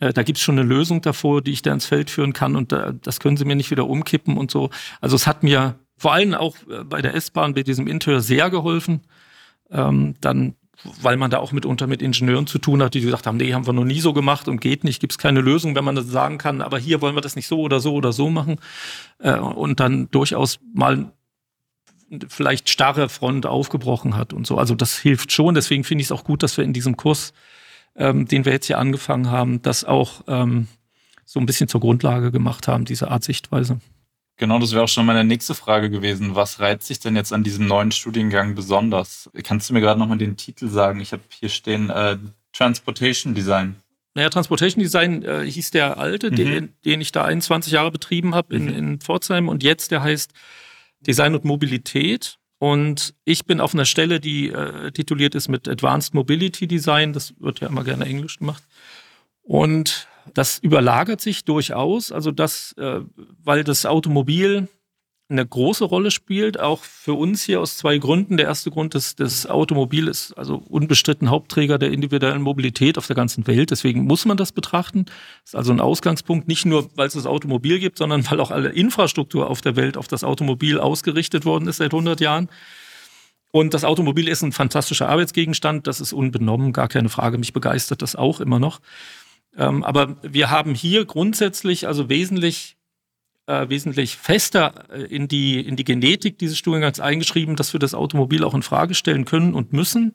äh, 0.00 0.12
da 0.12 0.22
gibt 0.22 0.38
es 0.38 0.44
schon 0.44 0.58
eine 0.58 0.68
Lösung 0.68 1.00
davor, 1.00 1.42
die 1.42 1.52
ich 1.52 1.62
da 1.62 1.72
ins 1.72 1.86
Feld 1.86 2.10
führen 2.10 2.32
kann 2.32 2.56
und 2.56 2.72
da, 2.72 2.92
das 2.92 3.20
können 3.20 3.36
sie 3.36 3.44
mir 3.44 3.56
nicht 3.56 3.70
wieder 3.70 3.88
umkippen 3.88 4.36
und 4.36 4.50
so. 4.50 4.70
Also 5.00 5.16
es 5.16 5.26
hat 5.26 5.42
mir 5.42 5.78
vor 5.96 6.12
allem 6.12 6.34
auch 6.34 6.56
äh, 6.68 6.84
bei 6.84 7.02
der 7.02 7.14
S-Bahn, 7.14 7.54
bei 7.54 7.62
diesem 7.62 7.86
Interieur 7.86 8.20
sehr 8.20 8.50
geholfen. 8.50 9.02
Ähm, 9.70 10.14
dann 10.20 10.54
weil 11.00 11.16
man 11.16 11.30
da 11.30 11.38
auch 11.38 11.52
mitunter 11.52 11.86
mit 11.86 12.02
Ingenieuren 12.02 12.46
zu 12.46 12.58
tun 12.58 12.82
hat, 12.82 12.94
die 12.94 13.00
gesagt 13.00 13.26
haben, 13.26 13.36
nee, 13.36 13.52
haben 13.52 13.66
wir 13.66 13.72
noch 13.72 13.84
nie 13.84 14.00
so 14.00 14.12
gemacht 14.12 14.48
und 14.48 14.60
geht 14.60 14.84
nicht, 14.84 15.00
gibt 15.00 15.12
es 15.12 15.18
keine 15.18 15.40
Lösung, 15.40 15.74
wenn 15.74 15.84
man 15.84 15.94
das 15.94 16.06
sagen 16.06 16.38
kann, 16.38 16.60
aber 16.60 16.78
hier 16.78 17.00
wollen 17.00 17.14
wir 17.14 17.20
das 17.20 17.36
nicht 17.36 17.46
so 17.46 17.60
oder 17.60 17.80
so 17.80 17.94
oder 17.94 18.12
so 18.12 18.30
machen 18.30 18.56
äh, 19.18 19.38
und 19.38 19.80
dann 19.80 20.10
durchaus 20.10 20.58
mal 20.74 21.12
vielleicht 22.28 22.68
starre 22.68 23.08
Front 23.08 23.46
aufgebrochen 23.46 24.16
hat 24.16 24.32
und 24.32 24.46
so. 24.46 24.58
Also 24.58 24.74
das 24.74 24.98
hilft 24.98 25.32
schon. 25.32 25.54
Deswegen 25.54 25.84
finde 25.84 26.02
ich 26.02 26.08
es 26.08 26.12
auch 26.12 26.24
gut, 26.24 26.42
dass 26.42 26.56
wir 26.56 26.64
in 26.64 26.72
diesem 26.72 26.96
Kurs, 26.96 27.32
ähm, 27.96 28.26
den 28.26 28.44
wir 28.44 28.52
jetzt 28.52 28.66
hier 28.66 28.78
angefangen 28.78 29.30
haben, 29.30 29.62
das 29.62 29.84
auch 29.84 30.22
ähm, 30.28 30.68
so 31.24 31.40
ein 31.40 31.46
bisschen 31.46 31.68
zur 31.68 31.80
Grundlage 31.80 32.30
gemacht 32.30 32.68
haben, 32.68 32.84
diese 32.84 33.10
Art 33.10 33.24
Sichtweise. 33.24 33.80
Genau, 34.36 34.58
das 34.58 34.72
wäre 34.72 34.84
auch 34.84 34.88
schon 34.88 35.06
meine 35.06 35.24
nächste 35.24 35.54
Frage 35.54 35.90
gewesen. 35.90 36.34
Was 36.34 36.58
reizt 36.60 36.86
sich 36.86 36.98
denn 36.98 37.16
jetzt 37.16 37.32
an 37.32 37.44
diesem 37.44 37.66
neuen 37.66 37.92
Studiengang 37.92 38.54
besonders? 38.54 39.30
Kannst 39.44 39.70
du 39.70 39.74
mir 39.74 39.80
gerade 39.80 40.00
nochmal 40.00 40.18
den 40.18 40.36
Titel 40.36 40.68
sagen? 40.68 41.00
Ich 41.00 41.12
habe 41.12 41.22
hier 41.28 41.48
stehen 41.48 41.90
äh, 41.90 42.18
Transportation 42.52 43.34
Design. 43.34 43.76
Naja, 44.14 44.28
Transportation 44.28 44.82
Design 44.82 45.22
äh, 45.22 45.44
hieß 45.48 45.70
der 45.70 45.96
alte, 45.98 46.30
mhm. 46.30 46.36
den, 46.36 46.72
den, 46.84 47.00
ich 47.00 47.12
da 47.12 47.24
21 47.24 47.72
Jahre 47.72 47.90
betrieben 47.90 48.34
habe 48.34 48.54
in, 48.54 48.64
mhm. 48.64 48.74
in 48.74 49.00
Pforzheim 49.00 49.48
und 49.48 49.62
jetzt 49.62 49.90
der 49.90 50.02
heißt 50.02 50.32
Design 51.06 51.34
und 51.34 51.44
Mobilität. 51.44 52.38
Und 52.58 53.14
ich 53.24 53.44
bin 53.44 53.60
auf 53.60 53.74
einer 53.74 53.84
Stelle, 53.84 54.20
die 54.20 54.50
äh, 54.50 54.92
tituliert 54.92 55.34
ist 55.34 55.48
mit 55.48 55.66
Advanced 55.68 56.14
Mobility 56.14 56.66
Design. 56.66 57.12
Das 57.12 57.34
wird 57.40 57.60
ja 57.60 57.68
immer 57.68 57.84
gerne 57.84 58.04
Englisch 58.04 58.38
gemacht. 58.38 58.62
Und 59.42 60.06
das 60.34 60.58
überlagert 60.58 61.20
sich 61.20 61.44
durchaus, 61.44 62.12
also 62.12 62.30
das, 62.30 62.72
äh, 62.78 63.00
weil 63.42 63.64
das 63.64 63.86
Automobil 63.86 64.68
eine 65.32 65.46
große 65.46 65.84
Rolle 65.84 66.10
spielt, 66.10 66.60
auch 66.60 66.84
für 66.84 67.14
uns 67.14 67.42
hier 67.42 67.60
aus 67.60 67.76
zwei 67.76 67.98
Gründen. 67.98 68.36
Der 68.36 68.46
erste 68.46 68.70
Grund 68.70 68.94
ist, 68.94 69.18
das 69.18 69.46
Automobil 69.46 70.06
ist 70.06 70.32
also 70.38 70.62
unbestritten 70.68 71.30
Hauptträger 71.30 71.78
der 71.78 71.90
individuellen 71.90 72.42
Mobilität 72.42 72.98
auf 72.98 73.06
der 73.06 73.16
ganzen 73.16 73.46
Welt. 73.46 73.70
Deswegen 73.70 74.04
muss 74.04 74.24
man 74.24 74.36
das 74.36 74.52
betrachten. 74.52 75.06
Das 75.06 75.50
ist 75.50 75.56
also 75.56 75.72
ein 75.72 75.80
Ausgangspunkt, 75.80 76.46
nicht 76.46 76.66
nur, 76.66 76.88
weil 76.94 77.08
es 77.08 77.14
das 77.14 77.26
Automobil 77.26 77.80
gibt, 77.80 77.98
sondern 77.98 78.30
weil 78.30 78.38
auch 78.40 78.50
alle 78.50 78.68
Infrastruktur 78.68 79.50
auf 79.50 79.60
der 79.60 79.74
Welt 79.76 79.96
auf 79.96 80.06
das 80.06 80.22
Automobil 80.22 80.78
ausgerichtet 80.78 81.44
worden 81.44 81.66
ist 81.66 81.78
seit 81.78 81.92
100 81.92 82.20
Jahren. 82.20 82.48
Und 83.50 83.74
das 83.74 83.84
Automobil 83.84 84.28
ist 84.28 84.42
ein 84.42 84.52
fantastischer 84.52 85.08
Arbeitsgegenstand. 85.08 85.86
Das 85.86 86.00
ist 86.00 86.12
unbenommen, 86.12 86.72
gar 86.72 86.88
keine 86.88 87.08
Frage. 87.08 87.36
Mich 87.38 87.52
begeistert 87.52 88.00
das 88.00 88.16
auch 88.16 88.40
immer 88.40 88.58
noch. 88.58 88.80
Ähm, 89.56 89.84
aber 89.84 90.16
wir 90.22 90.50
haben 90.50 90.74
hier 90.74 91.04
grundsätzlich 91.04 91.86
also 91.86 92.08
wesentlich 92.08 92.76
äh, 93.46 93.68
wesentlich 93.68 94.16
fester 94.16 94.84
äh, 94.90 95.02
in 95.02 95.28
die 95.28 95.60
in 95.60 95.76
die 95.76 95.84
Genetik 95.84 96.38
dieses 96.38 96.58
Studiengangs 96.58 97.00
eingeschrieben, 97.00 97.56
dass 97.56 97.72
wir 97.72 97.80
das 97.80 97.94
Automobil 97.94 98.44
auch 98.44 98.54
in 98.54 98.62
Frage 98.62 98.94
stellen 98.94 99.24
können 99.24 99.54
und 99.54 99.72
müssen. 99.72 100.14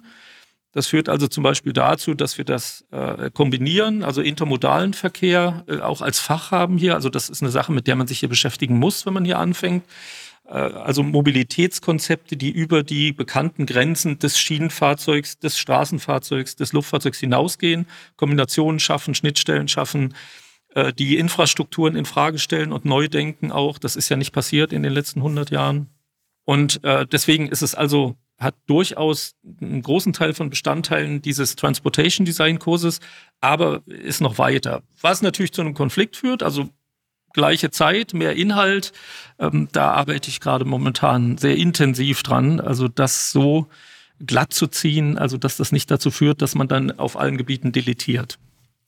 Das 0.73 0.87
führt 0.87 1.09
also 1.09 1.27
zum 1.27 1.43
Beispiel 1.43 1.73
dazu, 1.73 2.13
dass 2.13 2.37
wir 2.37 2.45
das 2.45 2.85
äh, 2.91 3.31
kombinieren, 3.31 4.03
also 4.03 4.21
intermodalen 4.21 4.93
Verkehr 4.93 5.63
äh, 5.67 5.79
auch 5.79 6.01
als 6.01 6.19
Fach 6.19 6.51
haben 6.51 6.77
hier. 6.77 6.93
Also 6.93 7.09
das 7.09 7.29
ist 7.29 7.41
eine 7.41 7.51
Sache, 7.51 7.71
mit 7.71 7.87
der 7.87 7.95
man 7.95 8.05
sich 8.05 8.19
hier 8.19 8.29
beschäftigen 8.29 8.77
muss, 8.77 9.05
wenn 9.05 9.13
man 9.13 9.25
hier 9.25 9.39
anfängt. 9.39 9.83
Äh, 10.45 10.51
also 10.51 11.03
Mobilitätskonzepte, 11.03 12.37
die 12.37 12.51
über 12.51 12.83
die 12.83 13.11
bekannten 13.11 13.65
Grenzen 13.65 14.19
des 14.19 14.37
Schienenfahrzeugs, 14.39 15.39
des 15.39 15.57
Straßenfahrzeugs, 15.57 16.55
des 16.55 16.73
Luftfahrzeugs 16.73 17.19
hinausgehen, 17.19 17.87
Kombinationen 18.15 18.79
schaffen, 18.79 19.15
Schnittstellen 19.15 19.67
schaffen, 19.67 20.13
äh, 20.77 20.93
die 20.93 21.17
Infrastrukturen 21.17 21.95
in 21.95 22.05
Frage 22.05 22.37
stellen 22.37 22.71
und 22.71 22.85
neu 22.85 23.07
denken 23.07 23.51
auch. 23.51 23.79
Das 23.79 23.95
ist 23.95 24.09
ja 24.09 24.15
nicht 24.15 24.31
passiert 24.31 24.71
in 24.71 24.83
den 24.83 24.93
letzten 24.93 25.21
100 25.21 25.49
Jahren. 25.49 25.87
Und 26.45 26.83
äh, 26.83 27.07
deswegen 27.07 27.47
ist 27.47 27.63
es 27.63 27.73
also 27.73 28.15
hat 28.37 28.53
durchaus 28.67 29.33
einen 29.59 29.81
großen 29.81 30.13
Teil 30.13 30.35
von 30.35 30.51
Bestandteilen 30.51 31.23
dieses 31.23 31.55
Transportation 31.55 32.23
Design 32.23 32.59
Kurses, 32.59 32.99
aber 33.41 33.81
ist 33.87 34.21
noch 34.21 34.37
weiter. 34.37 34.83
Was 35.01 35.23
natürlich 35.23 35.51
zu 35.51 35.61
einem 35.61 35.73
Konflikt 35.73 36.15
führt, 36.15 36.43
also 36.43 36.69
gleiche 37.33 37.71
Zeit, 37.71 38.13
mehr 38.13 38.35
Inhalt. 38.35 38.93
Ähm, 39.39 39.69
da 39.71 39.89
arbeite 39.93 40.29
ich 40.29 40.39
gerade 40.39 40.65
momentan 40.65 41.39
sehr 41.39 41.55
intensiv 41.55 42.21
dran. 42.21 42.59
Also 42.59 42.87
das 42.87 43.31
so 43.31 43.67
glatt 44.23 44.53
zu 44.53 44.67
ziehen, 44.67 45.17
also 45.17 45.37
dass 45.37 45.57
das 45.57 45.71
nicht 45.71 45.89
dazu 45.89 46.11
führt, 46.11 46.43
dass 46.43 46.53
man 46.53 46.67
dann 46.67 46.91
auf 46.99 47.17
allen 47.17 47.37
Gebieten 47.37 47.71
deletiert. 47.71 48.37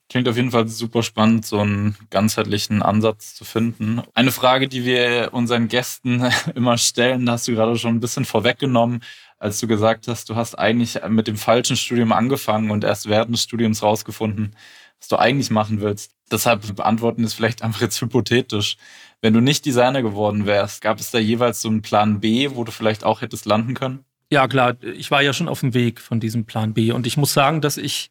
Klingt 0.09 0.27
auf 0.27 0.37
jeden 0.37 0.49
Fall 0.49 0.67
super 0.67 1.03
spannend, 1.03 1.45
so 1.45 1.59
einen 1.59 1.95
ganzheitlichen 2.09 2.81
Ansatz 2.81 3.35
zu 3.35 3.45
finden. 3.45 4.01
Eine 4.15 4.31
Frage, 4.31 4.67
die 4.67 4.83
wir 4.83 5.29
unseren 5.33 5.67
Gästen 5.67 6.27
immer 6.55 6.79
stellen, 6.79 7.27
da 7.27 7.33
hast 7.33 7.47
du 7.47 7.53
gerade 7.53 7.77
schon 7.77 7.95
ein 7.95 7.99
bisschen 7.99 8.25
vorweggenommen, 8.25 9.03
als 9.37 9.59
du 9.59 9.67
gesagt 9.67 10.07
hast, 10.07 10.27
du 10.29 10.35
hast 10.35 10.57
eigentlich 10.57 10.99
mit 11.07 11.27
dem 11.27 11.37
falschen 11.37 11.77
Studium 11.77 12.11
angefangen 12.11 12.71
und 12.71 12.83
erst 12.83 13.07
während 13.07 13.33
des 13.33 13.43
Studiums 13.43 13.83
rausgefunden, 13.83 14.55
was 14.99 15.09
du 15.09 15.17
eigentlich 15.17 15.51
machen 15.51 15.79
willst. 15.79 16.15
Deshalb 16.31 16.75
beantworten 16.75 17.23
ist 17.23 17.35
vielleicht 17.35 17.61
einfach 17.63 17.81
jetzt 17.81 18.01
hypothetisch. 18.01 18.77
Wenn 19.21 19.35
du 19.35 19.41
nicht 19.41 19.63
Designer 19.63 20.01
geworden 20.01 20.47
wärst, 20.47 20.81
gab 20.81 20.99
es 20.99 21.11
da 21.11 21.19
jeweils 21.19 21.61
so 21.61 21.69
einen 21.69 21.83
Plan 21.83 22.19
B, 22.19 22.49
wo 22.55 22.63
du 22.63 22.71
vielleicht 22.71 23.03
auch 23.03 23.21
hättest 23.21 23.45
landen 23.45 23.75
können? 23.75 24.05
Ja, 24.31 24.47
klar. 24.47 24.75
Ich 24.81 25.11
war 25.11 25.21
ja 25.21 25.33
schon 25.33 25.47
auf 25.47 25.59
dem 25.59 25.75
Weg 25.75 25.99
von 25.99 26.19
diesem 26.19 26.45
Plan 26.45 26.73
B. 26.73 26.91
Und 26.91 27.05
ich 27.05 27.17
muss 27.17 27.33
sagen, 27.33 27.61
dass 27.61 27.77
ich 27.77 28.09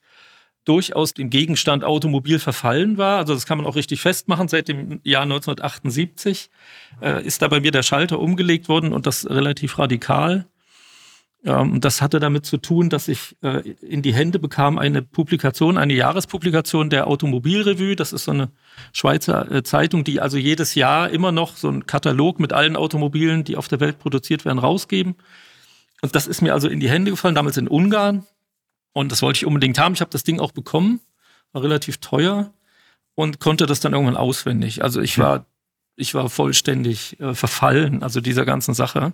durchaus 0.68 1.14
dem 1.14 1.30
Gegenstand 1.30 1.84
Automobil 1.84 2.38
verfallen 2.38 2.98
war. 2.98 3.18
Also 3.18 3.34
das 3.34 3.46
kann 3.46 3.58
man 3.58 3.66
auch 3.66 3.76
richtig 3.76 4.00
festmachen. 4.00 4.48
Seit 4.48 4.68
dem 4.68 5.00
Jahr 5.02 5.22
1978 5.22 6.50
äh, 7.00 7.24
ist 7.24 7.42
da 7.42 7.48
bei 7.48 7.60
mir 7.60 7.70
der 7.70 7.82
Schalter 7.82 8.18
umgelegt 8.18 8.68
worden 8.68 8.92
und 8.92 9.06
das 9.06 9.28
relativ 9.28 9.78
radikal. 9.78 10.46
Ähm, 11.44 11.80
das 11.80 12.02
hatte 12.02 12.18
damit 12.20 12.46
zu 12.46 12.58
tun, 12.58 12.90
dass 12.90 13.08
ich 13.08 13.36
äh, 13.42 13.68
in 13.80 14.02
die 14.02 14.12
Hände 14.12 14.38
bekam 14.38 14.78
eine 14.78 15.02
Publikation, 15.02 15.78
eine 15.78 15.94
Jahrespublikation 15.94 16.90
der 16.90 17.06
Automobilrevue. 17.06 17.96
Das 17.96 18.12
ist 18.12 18.24
so 18.24 18.32
eine 18.32 18.50
Schweizer 18.92 19.50
äh, 19.50 19.62
Zeitung, 19.62 20.04
die 20.04 20.20
also 20.20 20.36
jedes 20.36 20.74
Jahr 20.74 21.10
immer 21.10 21.32
noch 21.32 21.56
so 21.56 21.68
einen 21.68 21.86
Katalog 21.86 22.40
mit 22.40 22.52
allen 22.52 22.76
Automobilen, 22.76 23.44
die 23.44 23.56
auf 23.56 23.68
der 23.68 23.80
Welt 23.80 23.98
produziert 23.98 24.44
werden, 24.44 24.58
rausgeben. 24.58 25.14
Und 26.02 26.14
das 26.14 26.26
ist 26.26 26.42
mir 26.42 26.54
also 26.54 26.68
in 26.68 26.80
die 26.80 26.90
Hände 26.90 27.10
gefallen, 27.10 27.34
damals 27.34 27.56
in 27.56 27.68
Ungarn. 27.68 28.26
Und 28.93 29.12
das 29.12 29.22
wollte 29.22 29.39
ich 29.39 29.47
unbedingt 29.47 29.78
haben. 29.78 29.95
Ich 29.95 30.01
habe 30.01 30.11
das 30.11 30.24
Ding 30.24 30.41
auch 30.41 30.53
bekommen, 30.53 31.01
war 31.53 31.62
relativ 31.62 31.99
teuer 31.99 32.53
und 33.14 33.41
konnte 33.41 33.66
das 33.66 33.80
dann 33.80 33.93
irgendwann 33.93 34.16
auswendig. 34.16 34.82
Also 34.82 35.01
ich 35.01 35.18
war, 35.18 35.47
ich 35.97 36.14
war 36.14 36.28
vollständig 36.30 37.18
äh, 37.20 37.34
verfallen, 37.34 38.03
also 38.03 38.20
dieser 38.20 38.45
ganzen 38.45 38.74
Sache. 38.74 39.12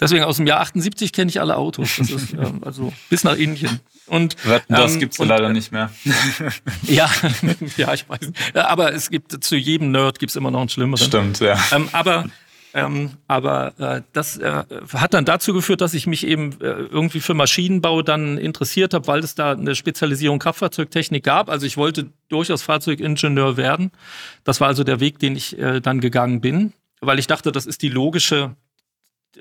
Deswegen 0.00 0.24
aus 0.24 0.38
dem 0.38 0.46
Jahr 0.46 0.60
78 0.60 1.12
kenne 1.12 1.28
ich 1.28 1.40
alle 1.40 1.56
Autos. 1.56 1.96
Das 1.98 2.10
ist, 2.10 2.32
äh, 2.34 2.50
also 2.62 2.92
bis 3.10 3.22
nach 3.22 3.36
Indien. 3.36 3.80
Und 4.06 4.36
das 4.68 4.94
ähm, 4.94 5.00
gibt's 5.00 5.18
und, 5.18 5.28
leider 5.28 5.50
nicht 5.50 5.70
mehr. 5.70 5.90
ja, 6.82 7.08
ja, 7.76 7.92
ich 7.92 8.08
weiß. 8.08 8.32
Aber 8.54 8.92
es 8.94 9.10
gibt 9.10 9.44
zu 9.44 9.56
jedem 9.56 9.92
Nerd 9.92 10.18
gibt's 10.18 10.36
immer 10.36 10.50
noch 10.50 10.60
einen 10.60 10.68
schlimmeren. 10.70 11.06
Stimmt, 11.06 11.40
ja. 11.40 11.58
Ähm, 11.72 11.88
aber 11.92 12.24
ähm, 12.72 13.10
aber 13.26 13.78
äh, 13.78 14.02
das 14.12 14.38
äh, 14.38 14.64
hat 14.94 15.14
dann 15.14 15.24
dazu 15.24 15.52
geführt, 15.52 15.80
dass 15.80 15.94
ich 15.94 16.06
mich 16.06 16.26
eben 16.26 16.52
äh, 16.60 16.66
irgendwie 16.66 17.20
für 17.20 17.34
Maschinenbau 17.34 18.02
dann 18.02 18.38
interessiert 18.38 18.94
habe, 18.94 19.06
weil 19.06 19.20
es 19.20 19.34
da 19.34 19.52
eine 19.52 19.74
Spezialisierung 19.74 20.38
Kraftfahrzeugtechnik 20.38 21.24
gab. 21.24 21.50
Also 21.50 21.66
ich 21.66 21.76
wollte 21.76 22.10
durchaus 22.28 22.62
Fahrzeugingenieur 22.62 23.56
werden. 23.56 23.90
Das 24.44 24.60
war 24.60 24.68
also 24.68 24.84
der 24.84 25.00
Weg, 25.00 25.18
den 25.18 25.34
ich 25.34 25.58
äh, 25.58 25.80
dann 25.80 26.00
gegangen 26.00 26.40
bin, 26.40 26.72
weil 27.00 27.18
ich 27.18 27.26
dachte, 27.26 27.50
das 27.50 27.66
ist 27.66 27.82
die 27.82 27.88
logische 27.88 28.54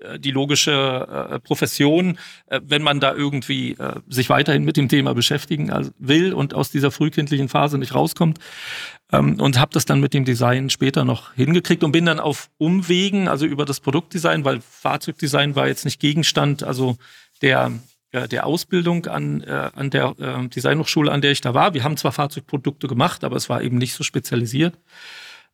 äh, 0.02 0.20
die 0.20 0.32
logische 0.32 1.30
äh, 1.32 1.40
Profession, 1.40 2.18
wenn 2.50 2.82
man 2.82 3.00
da 3.00 3.14
irgendwie 3.14 3.76
sich 4.08 4.30
weiterhin 4.30 4.64
mit 4.64 4.78
dem 4.78 4.90
Thema 4.90 5.14
beschäftigen 5.14 5.92
will 6.00 6.34
und 6.34 6.54
aus 6.54 6.72
dieser 6.72 6.92
frühkindlichen 6.92 7.50
Phase 7.50 7.78
nicht 7.78 7.94
rauskommt. 7.94 8.40
Ähm, 9.12 9.40
und 9.40 9.60
habe 9.60 9.72
das 9.74 9.86
dann 9.86 10.00
mit 10.00 10.14
dem 10.14 10.26
Design 10.26 10.70
später 10.70 11.06
noch 11.06 11.34
hingekriegt 11.34 11.84
und 11.84 11.92
bin 11.92 12.06
dann 12.06 12.20
auf 12.20 12.50
Umwegen, 12.58 13.28
also 13.28 13.46
über 13.46 13.66
das 13.66 13.80
Produktdesign, 13.80 14.46
weil 14.46 14.62
Fahrzeugdesign 14.62 15.56
war 15.56 15.68
jetzt 15.68 15.86
nicht 15.86 16.00
Gegenstand, 16.00 16.64
also 16.64 16.98
der 17.42 17.72
äh, 18.12 18.28
der 18.28 18.46
Ausbildung 18.46 19.06
an, 19.06 19.42
äh, 19.42 19.70
an 19.76 19.92
der 19.92 20.16
äh, 20.20 20.48
Designhochschule, 20.48 21.12
an 21.12 21.22
der 21.22 21.32
ich 21.32 21.42
da 21.42 21.54
war. 21.54 21.74
Wir 21.74 21.84
haben 21.84 21.98
zwar 21.98 22.12
Fahrzeugprodukte 22.12 22.88
gemacht, 22.88 23.24
aber 23.24 23.36
es 23.36 23.50
war 23.50 23.62
eben 23.62 23.78
nicht 23.78 23.94
so 23.94 24.04
spezialisiert 24.04 24.76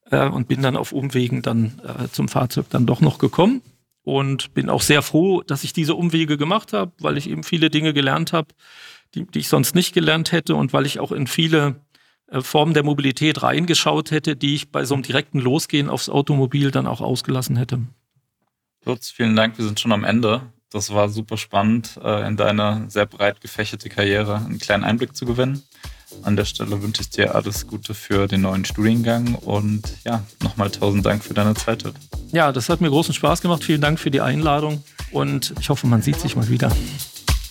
äh, 0.10 0.28
und 0.28 0.48
bin 0.48 0.62
dann 0.62 0.78
auf 0.78 0.94
Umwegen 0.94 1.42
dann 1.42 1.82
äh, 1.84 2.08
zum 2.10 2.30
Fahrzeug 2.30 2.68
dann 2.70 2.86
doch 2.86 3.02
noch 3.02 3.18
gekommen 3.18 3.62
und 4.04 4.54
bin 4.54 4.70
auch 4.70 4.82
sehr 4.82 5.02
froh, 5.02 5.42
dass 5.42 5.64
ich 5.66 5.74
diese 5.74 5.96
Umwege 5.96 6.38
gemacht 6.38 6.72
habe, 6.72 6.94
weil 7.00 7.18
ich 7.18 7.30
eben 7.30 7.44
viele 7.44 7.70
Dinge 7.70 7.94
gelernt 7.94 8.32
habe, 8.32 8.48
die, 9.16 9.26
die 9.26 9.40
ich 9.40 9.50
sonst 9.50 9.76
nicht 9.76 9.94
gelernt 9.94 10.32
hätte 10.32 10.56
und 10.56 10.72
weil 10.72 10.86
ich 10.86 11.00
auch 11.00 11.12
in 11.12 11.28
viele 11.28 11.76
äh, 12.28 12.42
Formen 12.42 12.74
der 12.74 12.84
Mobilität 12.84 13.44
reingeschaut 13.44 14.12
hätte, 14.12 14.36
die 14.36 14.56
ich 14.56 14.72
bei 14.72 14.86
so 14.86 14.94
einem 14.94 15.04
direkten 15.04 15.40
Losgehen 15.40 15.90
aufs 15.90 16.10
Automobil 16.10 16.72
dann 16.72 16.88
auch 16.88 17.02
ausgelassen 17.02 17.56
hätte. 17.56 17.82
Lutz, 18.86 19.10
vielen 19.10 19.36
Dank. 19.36 19.58
Wir 19.58 19.66
sind 19.66 19.80
schon 19.80 19.92
am 19.92 20.04
Ende. 20.04 20.42
Das 20.72 20.94
war 20.94 21.10
super 21.10 21.38
spannend, 21.38 21.98
äh, 22.04 22.28
in 22.28 22.38
deine 22.38 22.86
sehr 22.90 23.06
breit 23.06 23.40
gefächerte 23.40 23.90
Karriere 23.90 24.36
einen 24.38 24.60
kleinen 24.60 24.84
Einblick 24.84 25.16
zu 25.16 25.26
gewinnen. 25.26 25.64
An 26.24 26.36
der 26.36 26.46
Stelle 26.46 26.82
wünsche 26.82 27.02
ich 27.02 27.10
dir 27.10 27.36
alles 27.36 27.68
Gute 27.68 27.94
für 27.94 28.28
den 28.28 28.42
neuen 28.42 28.66
Studiengang 28.66 29.36
und 29.36 29.84
ja, 30.06 30.24
nochmal 30.44 30.70
tausend 30.70 31.06
Dank 31.06 31.24
für 31.24 31.34
deine 31.34 31.54
Zeit. 31.56 31.84
Ja, 32.32 32.52
das 32.52 32.70
hat 32.70 32.82
mir 32.82 32.90
großen 32.90 33.14
Spaß 33.14 33.42
gemacht. 33.42 33.64
Vielen 33.64 33.82
Dank 33.82 34.00
für 34.00 34.12
die 34.12 34.22
Einladung 34.22 34.84
und 35.12 35.54
ich 35.60 35.70
hoffe, 35.70 35.88
man 35.88 36.02
sieht 36.02 36.20
sich 36.20 36.36
mal 36.36 36.50
wieder. 36.50 36.72